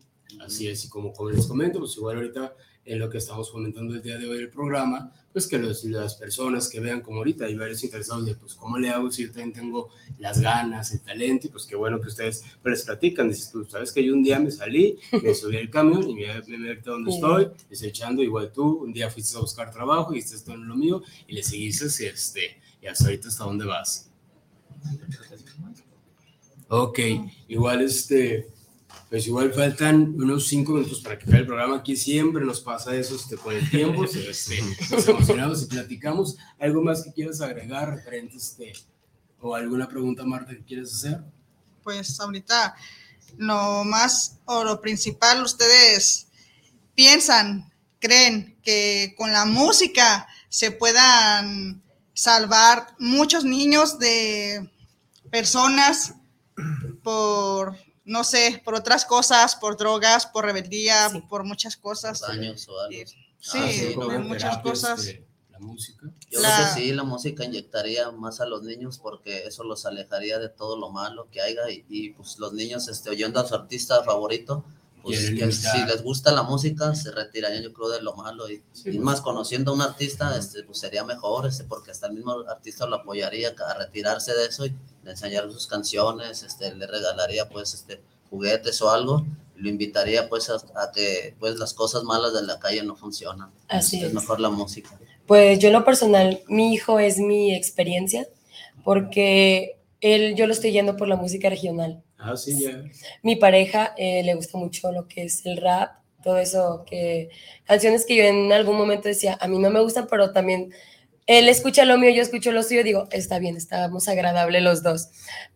Así 0.42 0.68
es, 0.68 0.86
y 0.86 0.90
como, 0.90 1.14
como 1.14 1.30
les 1.30 1.48
comento, 1.48 1.80
pues 1.80 1.96
igual 1.96 2.18
ahorita 2.18 2.54
en 2.86 3.00
lo 3.00 3.10
que 3.10 3.18
estamos 3.18 3.50
comentando 3.50 3.96
el 3.96 4.02
día 4.02 4.18
de 4.18 4.28
hoy 4.28 4.38
el 4.38 4.50
programa, 4.50 5.12
pues 5.34 5.48
que 5.48 5.58
los, 5.58 5.84
las 5.86 6.16
personas 6.16 6.70
que 6.70 6.80
vean 6.80 7.02
como 7.02 7.18
ahorita 7.18 7.46
hay 7.46 7.56
varios 7.56 7.84
interesados 7.84 8.26
de 8.26 8.36
pues 8.36 8.54
cómo 8.54 8.78
le 8.78 8.90
hago 8.90 9.12
si 9.12 9.24
yo 9.24 9.30
también 9.30 9.54
tengo 9.54 9.90
las 10.20 10.40
ganas, 10.40 10.94
el 10.94 11.02
talento 11.02 11.48
y 11.48 11.50
pues 11.50 11.66
qué 11.66 11.76
bueno 11.76 12.00
que 12.00 12.08
ustedes 12.08 12.44
pues, 12.62 12.78
les 12.78 12.86
platican, 12.86 13.28
dices 13.28 13.52
tú, 13.52 13.66
sabes 13.66 13.92
que 13.92 14.04
yo 14.04 14.14
un 14.14 14.24
día 14.24 14.40
me 14.40 14.52
salí, 14.52 14.98
me 15.24 15.34
subí 15.34 15.58
al 15.58 15.70
camión 15.70 16.08
y 16.10 16.16
me, 16.16 16.42
me 16.48 16.58
metí 16.58 16.84
donde 16.84 17.12
estoy, 17.12 17.48
estoy 17.70 17.90
echando 17.90 18.22
igual 18.22 18.52
tú, 18.54 18.84
un 18.84 18.94
día 18.94 19.10
fuiste 19.10 19.36
a 19.36 19.42
buscar 19.42 19.72
trabajo 19.72 20.14
y 20.14 20.20
estás 20.20 20.44
todo 20.44 20.56
en 20.56 20.68
lo 20.68 20.76
mío 20.76 21.02
y 21.28 21.34
le 21.34 21.44
seguiste 21.44 21.86
este, 22.08 22.62
y 22.82 22.88
hasta 22.88 23.06
ahorita 23.06 23.28
hasta 23.28 23.44
dónde 23.44 23.66
vas. 23.66 24.12
Ok, 26.68 27.00
igual 27.48 27.82
este, 27.82 28.48
pues 29.10 29.28
igual 29.28 29.54
faltan 29.54 30.16
unos 30.16 30.48
cinco 30.48 30.74
minutos 30.74 31.02
para 31.02 31.18
que 31.18 31.26
acabe 31.26 31.40
el 31.40 31.46
programa. 31.46 31.78
Aquí 31.78 31.96
siempre 31.96 32.44
nos 32.44 32.62
pasa 32.62 32.96
eso 32.96 33.16
este, 33.16 33.38
con 33.38 33.56
el 33.56 33.70
tiempo. 33.70 34.04
este, 34.30 34.62
nos 34.90 35.08
emocionamos 35.08 35.64
y 35.64 35.68
platicamos. 35.68 36.38
¿Algo 36.60 36.82
más 36.82 37.04
que 37.04 37.14
quieras 37.14 37.42
agregar 37.42 37.90
referente 37.90 38.38
este, 38.38 38.74
o 39.40 39.56
alguna 39.56 39.88
pregunta, 39.88 40.24
Marta, 40.24 40.54
que 40.54 40.64
quieras 40.64 40.94
hacer? 40.94 41.22
Pues 41.84 42.20
ahorita 42.20 42.76
lo 43.38 43.84
más 43.84 44.40
o 44.46 44.64
lo 44.64 44.82
principal, 44.82 45.44
ustedes 45.44 46.28
piensan, 46.96 47.72
creen 48.00 48.58
que 48.64 49.14
con 49.18 49.32
la 49.32 49.46
música 49.46 50.28
se 50.50 50.72
puedan 50.72 51.84
salvar 52.14 52.96
muchos 52.98 53.44
niños 53.44 54.00
de 54.00 54.70
personas 55.30 56.16
por 57.04 57.78
no 58.06 58.24
sé, 58.24 58.62
por 58.64 58.76
otras 58.76 59.04
cosas, 59.04 59.56
por 59.56 59.76
drogas, 59.78 60.28
por 60.28 60.46
rebeldía, 60.46 61.10
por 61.28 61.44
muchas 61.44 61.76
cosas. 61.76 62.22
Daños 62.22 62.70
o 62.70 62.80
algo. 62.80 63.00
Sí, 63.40 63.60
ah, 63.60 63.92
por 63.96 64.20
muchas 64.20 64.58
cosas. 64.60 65.16
la 65.50 65.60
música. 65.60 66.08
Yo 66.30 66.40
creo 66.40 66.52
que 66.58 66.82
sí, 66.82 66.94
la 66.94 67.04
música 67.04 67.44
inyectaría 67.46 68.12
más 68.12 68.42
a 68.42 68.46
los 68.46 68.64
niños 68.64 69.00
porque 69.00 69.46
eso 69.46 69.64
los 69.64 69.86
alejaría 69.86 70.40
de 70.40 70.50
todo 70.50 70.78
lo 70.78 70.92
malo 70.92 71.28
que 71.32 71.42
haya 71.42 71.62
y, 71.70 72.12
pues 72.12 72.38
los 72.38 72.54
niños 72.54 72.88
este, 72.88 73.10
oyendo 73.10 73.40
a 73.40 73.48
su 73.48 73.56
artista 73.56 74.04
favorito, 74.04 74.66
pues 75.06 75.62
si 75.62 75.86
les 75.86 76.02
gusta 76.02 76.32
la 76.32 76.44
música 76.44 76.96
se 76.96 77.12
retirarían 77.12 77.64
yo 77.64 77.72
creo 77.72 77.90
de 77.90 78.02
lo 78.02 78.16
malo 78.16 78.50
y, 78.50 78.64
pues. 78.84 78.96
más 78.98 79.22
conociendo 79.22 79.72
a 79.72 79.76
un 79.76 79.82
artista 79.82 80.36
este, 80.38 80.64
pues 80.64 80.80
sería 80.80 81.04
mejor 81.04 81.46
este, 81.46 81.64
porque 81.64 81.92
hasta 81.92 82.08
el 82.08 82.14
mismo 82.14 82.32
artista 82.50 82.88
lo 82.88 82.96
apoyaría 82.96 83.50
a 83.50 83.74
retirarse 83.76 84.34
de 84.34 84.48
eso 84.48 84.66
y 84.66 84.74
le 85.04 85.12
enseñaría 85.12 85.50
sus 85.52 85.68
canciones, 85.68 86.42
este, 86.42 86.74
le 86.74 86.88
regalaría 86.88 87.48
pues 87.48 87.74
este, 87.76 88.02
juguetes 88.30 88.82
o 88.82 88.90
algo 88.90 89.24
lo 89.58 89.70
invitaría 89.70 90.28
pues 90.28 90.50
a, 90.50 90.92
que 90.94 91.36
pues 91.40 91.58
las 91.58 91.74
cosas 91.74 92.04
malas 92.04 92.34
de 92.34 92.44
la 92.44 92.60
calle 92.60 92.84
no 92.84 92.96
funcionan. 92.96 93.52
Así 93.68 93.98
es. 93.98 94.04
Es 94.04 94.14
mejor 94.14 94.40
la 94.40 94.50
música. 94.50 94.90
Pues 95.26 95.60
yo 95.60 95.68
en 95.68 95.74
lo 95.74 95.86
personal, 95.86 96.42
mi 96.48 96.74
hijo 96.74 97.00
es 97.00 97.20
mi 97.20 97.56
experiencia 97.56 98.28
porque 98.84 99.78
él, 100.02 100.36
yo 100.36 100.46
lo 100.46 100.54
estoy 100.54 100.72
yendo 100.72 100.98
por 100.98 101.08
la 101.08 101.16
música 101.16 101.50
regional. 101.50 102.04
Ah. 102.26 102.36
Mi 103.22 103.36
pareja 103.36 103.94
eh, 103.98 104.24
le 104.24 104.34
gusta 104.36 104.58
mucho 104.58 104.92
lo 104.92 105.08
que 105.08 105.24
es 105.24 105.46
el 105.46 105.58
rap, 105.58 106.00
todo 106.24 106.40
eso, 106.40 106.84
que 106.90 107.30
canciones 107.66 108.06
que 108.06 108.16
yo 108.16 108.24
en 108.24 108.52
algún 108.52 108.78
momento 108.78 109.08
decía, 109.08 109.38
a 109.40 109.48
mí 109.48 109.60
no 109.60 109.70
me 109.70 109.80
gustan, 109.80 110.08
pero 110.10 110.32
también 110.32 110.74
él 111.28 111.50
escucha 111.50 111.86
lo 111.86 111.98
mío, 111.98 112.10
yo 112.10 112.22
escucho 112.22 112.52
lo 112.52 112.64
suyo, 112.64 112.84
digo, 112.84 113.08
está 113.12 113.40
bien, 113.40 113.56
estamos 113.56 114.08
agradables 114.08 114.62
los 114.64 114.84
dos. 114.84 115.10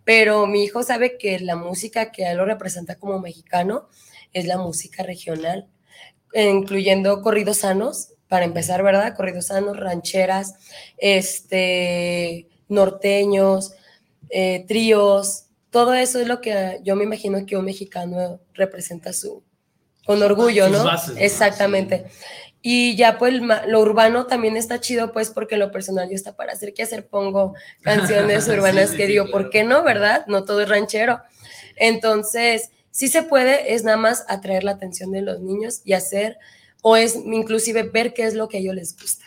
Pero 0.03 0.47
mi 0.47 0.63
hijo 0.63 0.83
sabe 0.83 1.17
que 1.17 1.39
la 1.39 1.55
música 1.55 2.11
que 2.11 2.29
él 2.29 2.37
lo 2.37 2.45
representa 2.45 2.95
como 2.95 3.19
mexicano 3.19 3.89
es 4.33 4.45
la 4.45 4.57
música 4.57 5.03
regional, 5.03 5.67
incluyendo 6.33 7.21
corridos 7.21 7.57
sanos, 7.57 8.13
para 8.27 8.45
empezar, 8.45 8.83
¿verdad? 8.83 9.15
Corridos 9.15 9.47
sanos, 9.47 9.77
rancheras, 9.77 10.53
este, 10.97 12.47
norteños, 12.67 13.73
eh, 14.29 14.65
tríos, 14.67 15.48
todo 15.71 15.93
eso 15.93 16.19
es 16.19 16.27
lo 16.27 16.41
que 16.41 16.79
yo 16.83 16.95
me 16.95 17.03
imagino 17.03 17.45
que 17.45 17.57
un 17.57 17.65
mexicano 17.65 18.39
representa 18.53 19.13
su, 19.13 19.43
con 20.05 20.23
orgullo, 20.23 20.69
¿no? 20.69 20.85
Exactamente. 21.17 22.05
Y 22.61 22.95
ya 22.97 23.17
pues 23.17 23.35
lo 23.67 23.79
urbano 23.79 24.25
también 24.25 24.57
está 24.57 24.81
chido 24.81 25.13
pues 25.13 25.29
porque 25.29 25.55
lo 25.55 25.71
personal 25.71 26.09
yo 26.09 26.15
está 26.15 26.35
para 26.35 26.51
hacer 26.51 26.73
que 26.73 26.83
hacer 26.83 27.07
pongo 27.07 27.53
canciones 27.81 28.47
urbanas 28.49 28.91
que 28.91 29.07
digo, 29.07 29.29
¿por 29.31 29.49
qué 29.49 29.63
no, 29.63 29.83
verdad? 29.83 30.25
No 30.27 30.43
todo 30.43 30.61
es 30.61 30.69
ranchero. 30.69 31.21
Entonces, 31.77 32.71
sí 32.91 33.07
se 33.07 33.23
puede, 33.23 33.73
es 33.73 33.83
nada 33.83 33.97
más 33.97 34.25
atraer 34.27 34.63
la 34.63 34.71
atención 34.71 35.11
de 35.11 35.21
los 35.21 35.39
niños 35.39 35.81
y 35.85 35.93
hacer, 35.93 36.37
o 36.81 36.97
es 36.97 37.15
inclusive 37.15 37.83
ver 37.83 38.13
qué 38.13 38.25
es 38.25 38.33
lo 38.33 38.49
que 38.49 38.57
a 38.57 38.59
ellos 38.59 38.75
les 38.75 38.97
gusta, 38.97 39.25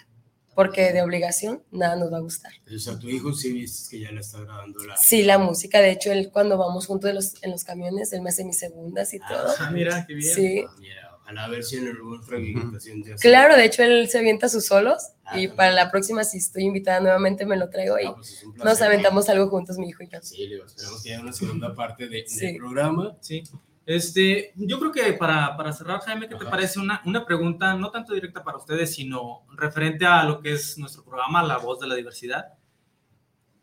porque 0.54 0.92
de 0.92 1.02
obligación 1.02 1.62
nada 1.70 1.96
nos 1.96 2.12
va 2.12 2.18
a 2.18 2.20
gustar. 2.20 2.52
O 2.74 2.78
sea, 2.78 2.98
tu 2.98 3.08
hijo 3.08 3.32
sí 3.32 3.52
viste 3.52 3.90
que 3.90 4.02
ya 4.02 4.12
le 4.12 4.20
está 4.20 4.40
grabando 4.40 4.84
la... 4.84 4.96
Sí, 4.96 5.22
la 5.22 5.38
música, 5.38 5.80
de 5.80 5.90
hecho, 5.90 6.12
él 6.12 6.30
cuando 6.32 6.58
vamos 6.58 6.86
juntos 6.86 7.10
en 7.10 7.16
los, 7.16 7.42
en 7.42 7.50
los 7.50 7.64
camiones, 7.64 8.12
él 8.12 8.22
me 8.22 8.30
hace 8.30 8.44
mis 8.44 8.58
segundas 8.58 9.12
y 9.14 9.18
ah, 9.22 9.28
todo. 9.28 9.54
Ah, 9.58 9.70
mira, 9.70 10.06
qué 10.06 10.14
bien. 10.14 10.34
Sí. 10.34 10.64
Ah, 10.64 11.12
a 11.38 11.48
ver 11.48 11.62
si 11.62 11.78
en 11.78 11.88
alguna 11.88 12.20
otra 12.20 12.38
invitación 12.38 13.02
Claro, 13.20 13.56
de 13.56 13.64
hecho 13.64 13.82
él 13.82 14.08
se 14.08 14.18
avienta 14.18 14.48
sus 14.48 14.66
solos 14.66 15.12
ah, 15.24 15.38
y 15.38 15.48
para 15.48 15.72
la 15.72 15.90
próxima 15.90 16.24
si 16.24 16.38
estoy 16.38 16.64
invitada 16.64 17.00
nuevamente 17.00 17.46
me 17.46 17.56
lo 17.56 17.70
traigo 17.70 17.98
y 17.98 18.06
ah, 18.06 18.14
pues 18.14 18.44
nos 18.56 18.82
aventamos 18.82 19.28
algo 19.28 19.48
juntos 19.48 19.78
mi 19.78 19.88
hijo 19.88 20.02
y 20.02 20.08
yo. 20.08 20.18
Sí, 20.22 20.46
le 20.46 20.56
esperamos 20.56 21.02
que 21.02 21.12
haya 21.14 21.22
una 21.22 21.32
segunda 21.32 21.74
parte 21.74 22.08
de, 22.08 22.24
del 22.28 22.56
programa. 22.56 23.16
Sí. 23.20 23.42
Este, 23.84 24.52
yo 24.56 24.78
creo 24.78 24.92
que 24.92 25.12
para, 25.14 25.56
para 25.56 25.72
cerrar, 25.72 26.00
Jaime, 26.00 26.28
¿qué 26.28 26.36
te 26.36 26.44
parece 26.44 26.78
una, 26.78 27.02
una 27.04 27.24
pregunta 27.24 27.74
no 27.74 27.90
tanto 27.90 28.14
directa 28.14 28.44
para 28.44 28.58
ustedes, 28.58 28.94
sino 28.94 29.42
referente 29.56 30.06
a 30.06 30.22
lo 30.24 30.40
que 30.40 30.52
es 30.52 30.78
nuestro 30.78 31.04
programa, 31.04 31.42
La 31.42 31.58
Voz 31.58 31.80
de 31.80 31.88
la 31.88 31.94
Diversidad? 31.94 32.46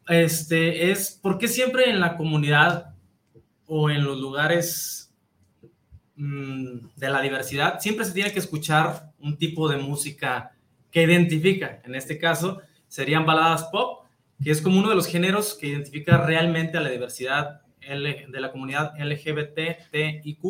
Este, 0.07 0.91
es, 0.91 1.11
¿por 1.11 1.37
qué 1.37 1.47
siempre 1.47 1.89
en 1.89 1.99
la 1.99 2.17
comunidad 2.17 2.95
o 3.65 3.89
en 3.89 4.03
los 4.03 4.19
lugares 4.19 5.09
Mm, 6.21 6.89
de 6.97 7.09
la 7.09 7.21
diversidad, 7.21 7.79
siempre 7.79 8.03
se 8.03 8.11
tiene 8.11 8.33
que 8.33 8.39
escuchar 8.39 9.13
un 9.19 9.37
tipo 9.37 9.69
de 9.69 9.77
música 9.77 10.51
que 10.91 11.03
identifica. 11.03 11.81
En 11.85 11.95
este 11.95 12.17
caso, 12.17 12.61
serían 12.89 13.25
baladas 13.25 13.63
pop, 13.71 14.03
que 14.43 14.51
es 14.51 14.61
como 14.61 14.79
uno 14.79 14.89
de 14.89 14.95
los 14.95 15.07
géneros 15.07 15.53
que 15.53 15.67
identifica 15.67 16.17
realmente 16.17 16.77
a 16.77 16.81
la 16.81 16.89
diversidad 16.89 17.61
de 17.89 18.39
la 18.39 18.51
comunidad 18.51 18.93
LGBTIQ, 18.97 20.41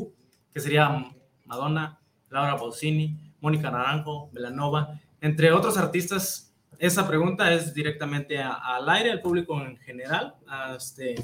que 0.54 0.60
sería 0.60 1.12
Madonna, 1.46 2.00
Laura 2.30 2.58
Pausini, 2.58 3.34
Mónica 3.42 3.72
Naranjo, 3.72 4.30
Belanova, 4.32 5.00
entre 5.22 5.52
otros 5.52 5.78
artistas. 5.78 6.54
Esa 6.78 7.08
pregunta 7.08 7.52
es 7.54 7.74
directamente 7.74 8.38
al 8.40 8.90
aire, 8.90 9.12
al 9.12 9.22
público 9.22 9.60
en 9.62 9.78
general, 9.78 10.36
a 10.48 10.76
este, 10.76 11.16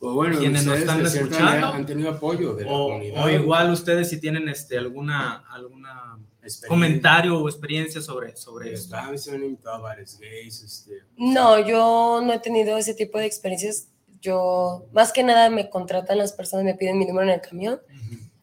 pues 0.00 0.14
bueno, 0.14 0.38
quienes 0.38 0.64
nos 0.64 0.78
están 0.78 1.04
escuchando 1.04 1.66
han 1.66 1.84
tenido 1.84 2.10
apoyo 2.10 2.54
de 2.54 2.64
la 2.64 2.72
o, 2.72 2.88
comunidad. 2.88 3.24
O 3.24 3.28
igual 3.28 3.70
ustedes 3.70 4.08
si 4.08 4.18
tienen 4.18 4.48
este 4.48 4.78
alguna 4.78 5.44
alguna 5.50 6.18
comentario 6.66 7.38
o 7.38 7.46
experiencia 7.48 8.00
sobre 8.00 8.34
sobre 8.34 8.72
esto. 8.72 8.96
A 8.96 9.10
veces 9.10 9.34
han 9.34 9.44
invitado 9.44 9.76
a 9.76 9.80
varios 9.80 10.18
gays. 10.18 10.62
Este, 10.62 11.02
no, 11.18 11.58
yo 11.66 12.22
no 12.24 12.32
he 12.32 12.38
tenido 12.38 12.78
ese 12.78 12.94
tipo 12.94 13.18
de 13.18 13.26
experiencias. 13.26 13.88
Yo 14.20 14.86
más 14.92 15.12
que 15.12 15.22
nada 15.22 15.50
me 15.50 15.70
contratan 15.70 16.18
las 16.18 16.32
personas, 16.32 16.64
me 16.64 16.74
piden 16.74 16.98
mi 16.98 17.06
número 17.06 17.28
en 17.28 17.34
el 17.34 17.40
camión. 17.40 17.80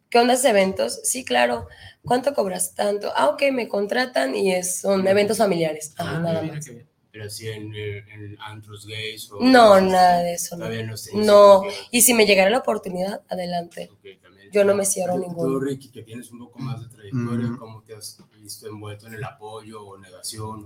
¿Qué 0.10 0.20
onda 0.20 0.36
eventos? 0.46 1.02
Sí, 1.04 1.26
claro. 1.26 1.68
¿Cuánto 2.04 2.34
cobras? 2.34 2.74
Tanto. 2.74 3.12
Ah, 3.16 3.28
ok, 3.28 3.44
me 3.52 3.68
contratan 3.68 4.36
y 4.36 4.54
es, 4.54 4.80
son 4.80 5.06
eventos 5.08 5.38
familiares. 5.38 5.94
Ah, 5.98 6.20
nada 6.20 6.42
más 6.42 6.66
pero 7.18 7.26
así 7.26 7.48
en, 7.48 7.74
en 7.74 8.38
antros 8.40 8.86
gays 8.86 9.32
o 9.32 9.40
no 9.42 9.82
nada 9.82 10.20
de 10.20 10.34
eso 10.34 10.56
no, 10.56 10.68
no. 11.16 11.64
y 11.90 12.02
si 12.02 12.14
me 12.14 12.28
llegara 12.28 12.52
la 12.52 12.60
oportunidad 12.60 13.22
adelante 13.28 13.90
yo 14.52 14.64
no 14.64 14.76
me 14.76 14.86
cierro 14.86 15.18
ninguno 15.18 15.54
tú 15.54 15.60
Ricky 15.60 15.90
que 15.90 16.04
tienes 16.04 16.30
un 16.32 16.40
poco 16.40 16.60
más 16.60 16.80
de 16.82 16.96
trayectoria 16.96 17.56
cómo 17.58 17.82
te 17.82 17.96
has 17.96 18.20
visto 18.40 18.68
envuelto 18.68 19.08
en 19.08 19.16
el 19.16 19.24
apoyo 19.24 19.84
o 19.84 19.98
negación 19.98 20.66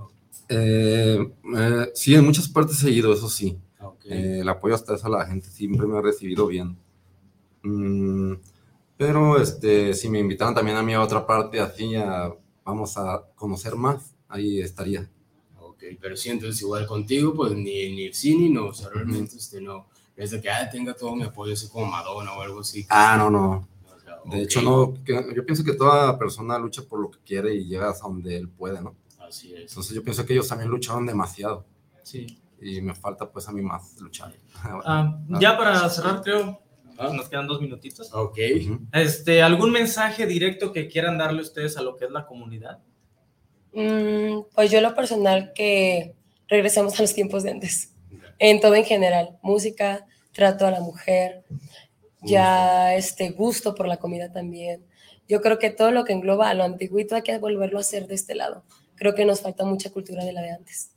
Eh, 0.50 1.18
eh, 1.58 1.92
sí 1.94 2.16
en 2.16 2.26
muchas 2.26 2.50
partes 2.50 2.84
he 2.84 2.92
ido 2.92 3.14
eso 3.14 3.30
sí 3.30 3.58
eh, 4.06 4.40
el 4.42 4.50
apoyo 4.50 4.76
hasta 4.76 4.96
eso 4.96 5.08
a 5.08 5.10
la 5.10 5.26
gente 5.26 5.50
siempre 5.50 5.88
me 5.88 5.98
ha 5.98 6.02
recibido 6.02 6.48
bien 6.48 6.78
mm, 7.64 8.34
pero 8.98 9.42
este 9.42 9.94
si 9.94 10.10
me 10.10 10.20
invitaran 10.20 10.56
también 10.56 10.78
a 10.78 10.84
mí 10.84 10.94
a 10.94 11.02
otra 11.02 11.26
parte 11.26 11.60
así 11.60 11.96
a, 11.96 12.34
vamos 12.64 12.98
a 12.98 13.24
conocer 13.36 13.76
más 13.76 14.16
ahí 14.28 14.60
estaría 14.60 15.10
pero 16.00 16.16
sí, 16.16 16.30
entonces 16.30 16.62
igual 16.62 16.86
contigo, 16.86 17.34
pues 17.34 17.54
ni, 17.54 17.92
ni 17.92 18.06
el 18.06 18.14
cine, 18.14 18.50
no, 18.50 18.68
o 18.68 18.74
sea, 18.74 18.90
realmente 18.90 19.36
este, 19.36 19.62
no, 19.62 19.88
es 20.16 20.32
de 20.32 20.42
que 20.42 20.50
ah, 20.50 20.70
tenga 20.70 20.94
todo 20.94 21.16
mi 21.16 21.24
apoyo, 21.24 21.54
así 21.54 21.68
como 21.70 21.88
Madonna 21.88 22.34
o 22.34 22.42
algo 22.42 22.60
así. 22.60 22.86
Ah, 22.90 23.16
no, 23.18 23.30
no. 23.30 23.68
de 24.26 24.44
hecho, 24.44 24.62
no, 24.62 24.94
yo 25.06 25.46
pienso 25.46 25.64
que 25.64 25.74
toda 25.74 26.18
persona 26.18 26.60
lucha 26.60 26.84
por 26.84 27.00
lo 27.00 27.12
que 27.12 27.20
quiere 27.26 27.56
y 27.56 27.66
llega 27.66 27.90
hasta 27.90 28.08
donde 28.08 28.38
él 28.38 28.50
puede, 28.50 28.82
¿no? 28.82 28.96
Así 29.20 29.54
es. 29.54 29.70
Entonces 29.70 29.94
yo 29.96 30.04
pienso 30.04 30.26
que 30.26 30.34
ellos 30.34 30.48
también 30.48 30.70
lucharon 30.70 31.06
demasiado. 31.06 31.66
Sí. 32.04 32.38
Y 32.62 32.80
me 32.82 32.94
falta 32.94 33.30
pues 33.30 33.48
a 33.48 33.52
mí 33.52 33.62
más 33.62 34.00
luchar. 34.00 34.32
Ah, 34.86 35.20
ya 35.40 35.58
para 35.58 35.90
cerrar, 35.90 36.22
creo, 36.22 36.62
nos 37.14 37.30
quedan 37.30 37.48
dos 37.48 37.60
minutitos. 37.60 38.14
Ok. 38.14 38.38
Este, 38.94 39.42
¿Algún 39.42 39.72
mensaje 39.72 40.28
directo 40.28 40.72
que 40.72 40.88
quieran 40.88 41.18
darle 41.18 41.42
ustedes 41.42 41.78
a 41.78 41.82
lo 41.82 41.98
que 41.98 42.06
es 42.06 42.12
la 42.12 42.26
comunidad? 42.26 42.80
Mm, 43.74 44.42
pues 44.54 44.70
yo 44.70 44.82
lo 44.82 44.94
personal 44.94 45.54
que 45.54 46.16
regresemos 46.48 46.98
a 47.00 47.02
los 47.02 47.14
tiempos 47.14 47.44
de 47.44 47.52
antes, 47.52 47.94
en 48.38 48.60
todo 48.60 48.76
en 48.76 48.86
general, 48.86 49.40
música, 49.42 50.06
trato 50.34 50.68
a 50.68 50.72
la 50.72 50.82
mujer, 50.82 51.44
ya 52.22 52.94
este 52.96 53.30
gusto 53.32 53.74
por 53.74 53.88
la 53.88 53.98
comida 53.98 54.32
también. 54.32 54.86
Yo 55.28 55.42
creo 55.42 55.60
que 55.60 55.70
todo 55.70 55.92
lo 55.92 56.04
que 56.04 56.14
engloba 56.14 56.50
a 56.50 56.54
lo 56.54 56.64
antiguito 56.64 57.16
hay 57.16 57.22
que 57.22 57.38
volverlo 57.38 57.78
a 57.78 57.82
hacer 57.82 58.08
de 58.08 58.16
este 58.16 58.36
lado. 58.36 58.66
Creo 58.96 59.16
que 59.16 59.26
nos 59.26 59.42
falta 59.42 59.66
mucha 59.66 59.90
cultura 59.90 60.26
de 60.26 60.34
la 60.34 60.42
de 60.42 60.52
antes. 60.52 60.91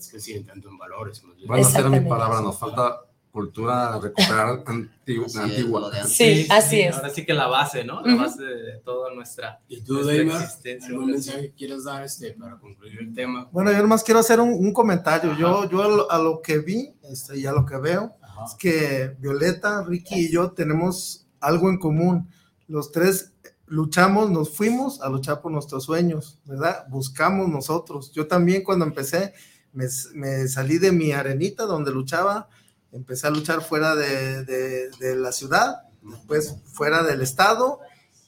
Es 0.00 0.08
que 0.10 0.20
sí, 0.20 0.42
tanto 0.44 0.68
en 0.68 0.78
valores. 0.78 1.22
Bueno, 1.46 1.62
esa 1.62 1.80
era 1.80 1.90
mi 1.90 2.00
palabra, 2.00 2.40
nos 2.40 2.58
falta 2.58 3.00
cultura 3.30 3.98
recuperar 4.00 4.64
antigua. 4.66 5.26
antigua. 5.36 5.92
Sí, 6.04 6.46
así 6.50 6.80
es. 6.80 6.96
Ahora 6.96 7.10
sí 7.10 7.24
que 7.24 7.34
la 7.34 7.46
base, 7.46 7.84
¿no? 7.84 8.00
La 8.02 8.14
base 8.16 8.42
de 8.42 8.78
toda 8.78 9.14
nuestra, 9.14 9.60
¿Y 9.68 9.82
tú, 9.82 10.02
Deimar, 10.04 10.48
algún 10.88 11.10
mensaje 11.12 11.42
que 11.42 11.52
quieras 11.52 11.84
dar 11.84 12.02
este, 12.02 12.32
para 12.32 12.58
concluir 12.58 12.98
el 12.98 13.14
tema? 13.14 13.48
Bueno, 13.52 13.70
yo 13.72 13.78
nomás 13.78 14.02
quiero 14.02 14.20
hacer 14.20 14.40
un, 14.40 14.52
un 14.52 14.72
comentario. 14.72 15.36
Yo, 15.36 15.68
yo 15.68 15.82
a 15.82 15.88
lo, 15.88 16.10
a 16.10 16.18
lo, 16.18 16.40
que 16.40 16.58
vi 16.58 16.92
este, 17.02 17.38
y 17.38 17.46
a 17.46 17.52
lo 17.52 17.64
que 17.64 17.76
veo 17.76 18.16
Ajá. 18.22 18.44
es 18.46 18.54
que 18.54 19.14
Violeta, 19.18 19.84
Ricky 19.84 20.26
y 20.26 20.32
yo 20.32 20.52
tenemos 20.52 21.28
algo 21.40 21.68
en 21.68 21.78
común. 21.78 22.28
Los 22.66 22.90
tres 22.90 23.32
luchamos, 23.70 24.30
nos 24.30 24.56
fuimos 24.56 25.00
a 25.00 25.08
luchar 25.08 25.40
por 25.40 25.52
nuestros 25.52 25.84
sueños, 25.84 26.40
¿verdad? 26.44 26.86
Buscamos 26.88 27.48
nosotros. 27.48 28.12
Yo 28.12 28.26
también 28.26 28.64
cuando 28.64 28.84
empecé, 28.84 29.32
me, 29.72 30.48
salí 30.48 30.78
de 30.78 30.92
mi 30.92 31.12
arenita 31.12 31.64
donde 31.64 31.92
luchaba 31.92 32.48
empecé 32.92 33.26
a 33.26 33.30
luchar 33.30 33.62
fuera 33.62 33.94
de, 33.94 34.90
la 35.16 35.32
ciudad, 35.32 35.82
después 36.02 36.56
fuera 36.72 37.02
del 37.02 37.22
estado, 37.22 37.80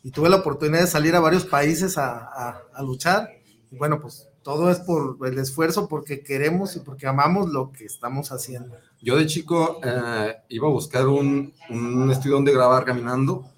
y 0.04 0.10
tuve 0.10 0.28
la 0.28 0.36
oportunidad 0.36 0.80
de 0.80 0.86
salir 0.86 1.14
a 1.14 1.20
varios 1.20 1.44
países 1.44 1.98
a, 1.98 2.62
luchar. 2.80 3.28
Bueno, 3.70 4.00
pues 4.00 4.28
todo 4.42 4.70
es 4.70 4.78
por 4.80 5.16
el 5.26 5.38
esfuerzo, 5.38 5.88
porque 5.88 6.22
queremos 6.22 6.76
y 6.76 6.80
porque 6.80 7.06
amamos 7.06 7.50
lo 7.50 7.72
que 7.72 7.84
estamos 7.84 8.32
haciendo. 8.32 8.76
Yo 9.00 9.16
de 9.16 9.26
chico 9.26 9.80
eh, 9.84 10.36
iba 10.48 10.68
a 10.68 10.70
buscar 10.70 11.06
un, 11.08 11.52
un 11.70 12.10
estudio 12.10 12.36
donde 12.36 12.52
grabar 12.52 12.84
caminando 12.84 13.51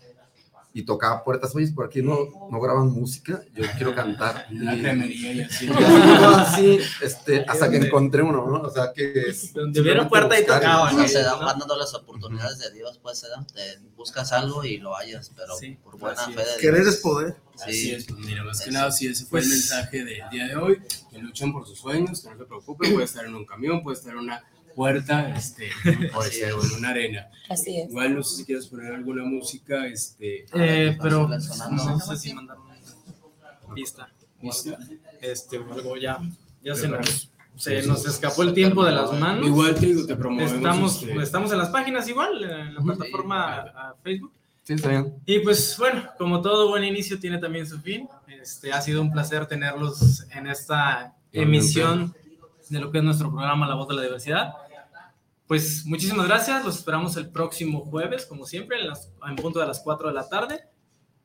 y 0.76 0.84
tocaba 0.84 1.22
puertas, 1.22 1.54
oye, 1.54 1.70
por 1.72 1.86
aquí 1.86 2.02
no, 2.02 2.18
no 2.50 2.60
graban 2.60 2.90
música, 2.90 3.40
yo 3.54 3.64
quiero 3.76 3.94
cantar. 3.94 4.46
Y, 4.54 5.36
y 5.36 5.40
así. 5.40 5.68
así, 5.68 6.78
este, 7.00 7.44
hasta 7.46 7.70
que 7.70 7.76
encontré 7.76 8.22
uno, 8.22 8.44
¿no? 8.46 8.62
O 8.62 8.70
sea, 8.70 8.92
que... 8.92 9.32
Donde 9.52 9.80
hubiera 9.80 10.08
puerta 10.08 10.38
y 10.38 10.44
tocaba. 10.44 10.90
No, 10.90 11.06
se 11.06 11.22
dan 11.22 11.38
dando 11.38 11.76
las 11.76 11.94
oportunidades 11.94 12.58
de 12.58 12.72
Dios, 12.72 12.98
pues, 13.00 13.18
se 13.18 13.28
dan, 13.28 13.46
te 13.46 13.78
buscas 13.96 14.32
algo 14.32 14.64
y 14.64 14.78
lo 14.78 14.96
hallas, 14.96 15.30
pero 15.36 15.56
sí, 15.56 15.78
por 15.84 15.96
buena 15.96 16.20
fe 16.24 16.30
de 16.30 16.44
Dios. 16.44 16.56
Querer 16.58 16.86
es 16.88 16.96
poder. 16.96 17.36
Sí. 17.54 17.62
Así 17.62 17.90
es, 17.92 18.06
pues 18.06 18.18
mira, 18.18 18.42
más 18.42 18.60
que 18.60 18.72
nada, 18.72 18.90
sí, 18.90 19.06
ese 19.06 19.26
fue 19.26 19.40
el 19.40 19.48
mensaje 19.48 20.04
del 20.04 20.28
día 20.30 20.48
de 20.48 20.56
hoy, 20.56 20.82
que 21.08 21.18
luchen 21.18 21.52
por 21.52 21.66
sus 21.66 21.78
sueños, 21.78 22.20
que 22.20 22.30
no 22.30 22.38
se 22.38 22.44
preocupen, 22.46 22.92
puede 22.92 23.04
estar 23.04 23.24
en 23.24 23.34
un 23.36 23.46
camión, 23.46 23.82
puede 23.82 23.96
estar 23.96 24.12
en 24.12 24.18
una 24.18 24.42
puerta, 24.74 25.34
este, 25.36 25.70
puede 26.12 26.30
ser 26.30 26.50
en 26.50 26.72
una 26.78 26.90
arena. 26.90 27.28
Así 27.48 27.78
es. 27.78 27.90
Igual 27.90 28.16
no 28.16 28.22
sé 28.22 28.36
si 28.36 28.44
quieres 28.44 28.66
poner 28.66 28.94
alguna 28.94 29.24
música, 29.24 29.86
este. 29.86 30.46
Eh, 30.54 30.96
pero 31.00 31.28
no 31.28 31.40
sé 32.00 32.16
si 32.16 32.34
mandar 32.34 32.58
una 32.58 33.74
pista. 33.74 34.08
¿Pista? 34.40 34.78
Este, 35.20 35.56
algo 35.56 35.96
ya, 35.96 36.20
ya 36.62 36.74
se 36.74 36.88
nos, 36.88 37.30
se 37.56 37.82
nos 37.86 38.06
escapó 38.06 38.42
el 38.42 38.52
tiempo 38.52 38.84
de 38.84 38.92
las 38.92 39.12
manos. 39.18 39.46
Igual 39.46 39.74
te 39.74 39.86
digo, 39.86 40.06
te 40.06 40.16
promovemos. 40.16 40.52
Estamos, 40.52 41.02
este... 41.02 41.22
estamos 41.22 41.52
en 41.52 41.58
las 41.58 41.70
páginas 41.70 42.08
igual, 42.08 42.42
en 42.44 42.74
la 42.74 42.80
plataforma 42.82 43.54
a 43.60 43.94
Facebook. 44.02 44.32
Sí, 44.64 44.74
está 44.74 44.88
bien. 44.88 45.14
Y 45.26 45.40
pues 45.40 45.76
bueno, 45.78 46.04
como 46.18 46.40
todo 46.40 46.68
buen 46.68 46.84
inicio 46.84 47.18
tiene 47.18 47.38
también 47.38 47.66
su 47.66 47.78
fin. 47.80 48.08
Este, 48.28 48.72
ha 48.72 48.80
sido 48.80 49.02
un 49.02 49.12
placer 49.12 49.46
tenerlos 49.46 50.26
en 50.30 50.46
esta 50.46 51.14
emisión 51.32 52.14
de 52.70 52.80
lo 52.80 52.90
que 52.90 52.98
es 52.98 53.04
nuestro 53.04 53.30
programa 53.30 53.68
La 53.68 53.74
Voz 53.74 53.88
de 53.88 53.94
la 53.94 54.02
Diversidad. 54.02 54.54
Pues 55.46 55.84
muchísimas 55.84 56.26
gracias, 56.26 56.64
los 56.64 56.78
esperamos 56.78 57.16
el 57.16 57.30
próximo 57.30 57.84
jueves, 57.84 58.24
como 58.24 58.46
siempre, 58.46 58.80
en, 58.80 58.88
las, 58.88 59.10
en 59.28 59.36
punto 59.36 59.60
de 59.60 59.66
las 59.66 59.80
4 59.80 60.08
de 60.08 60.14
la 60.14 60.28
tarde. 60.28 60.60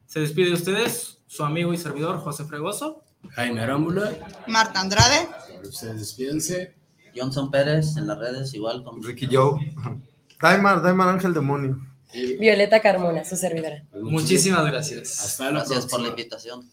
Se 0.05 0.20
despide 0.20 0.47
de 0.47 0.55
ustedes 0.55 1.22
su 1.28 1.43
amigo 1.43 1.74
y 1.74 1.78
servidor 1.78 2.20
José 2.20 2.43
Fregoso. 2.45 3.03
Jaime 3.32 3.61
Arámbula. 3.61 4.11
Marta 4.47 4.82
Andrade. 4.82 5.28
Ustedes 5.63 5.99
despídense. 5.99 6.76
Johnson 7.15 7.51
Pérez 7.51 7.97
en 7.97 8.07
las 8.07 8.17
redes, 8.17 8.53
igual 8.53 8.84
con 8.84 9.01
Ricky 9.01 9.28
Joe. 9.32 9.59
Daimar, 10.41 10.82
Daimar 10.82 11.09
Ángel 11.09 11.34
Demonio. 11.34 11.80
Y... 12.13 12.38
Violeta 12.38 12.82
Carmona, 12.82 13.24
su 13.24 13.36
servidora. 13.36 13.84
Pues 13.91 14.03
muchísimas 14.03 14.65
gracias. 14.65 15.20
Hasta 15.24 15.45
la 15.45 15.51
gracias 15.51 15.80
próxima. 15.80 15.91
por 15.91 16.01
la 16.01 16.07
invitación. 16.09 16.70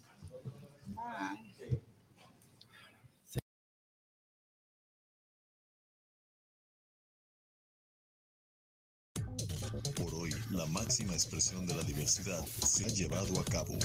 La 10.57 10.67
máxima 10.67 11.13
expresión 11.13 11.67
de 11.67 11.75
la 11.75 11.83
diversidad 11.83 12.43
se 12.67 12.87
ha 12.87 12.89
llevado 12.89 13.39
a 13.39 13.45
cabo. 13.45 13.79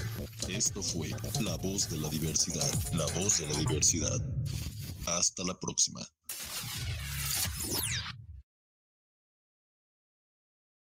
Esto 0.47 0.81
fue 0.81 1.09
La 1.41 1.57
Voz 1.57 1.89
de 1.89 1.97
la 1.97 2.07
Diversidad. 2.07 2.69
La 2.93 3.05
Voz 3.19 3.39
de 3.39 3.47
la 3.47 3.59
Diversidad. 3.59 4.21
Hasta 5.05 5.43
la 5.43 5.59
próxima. 5.59 6.01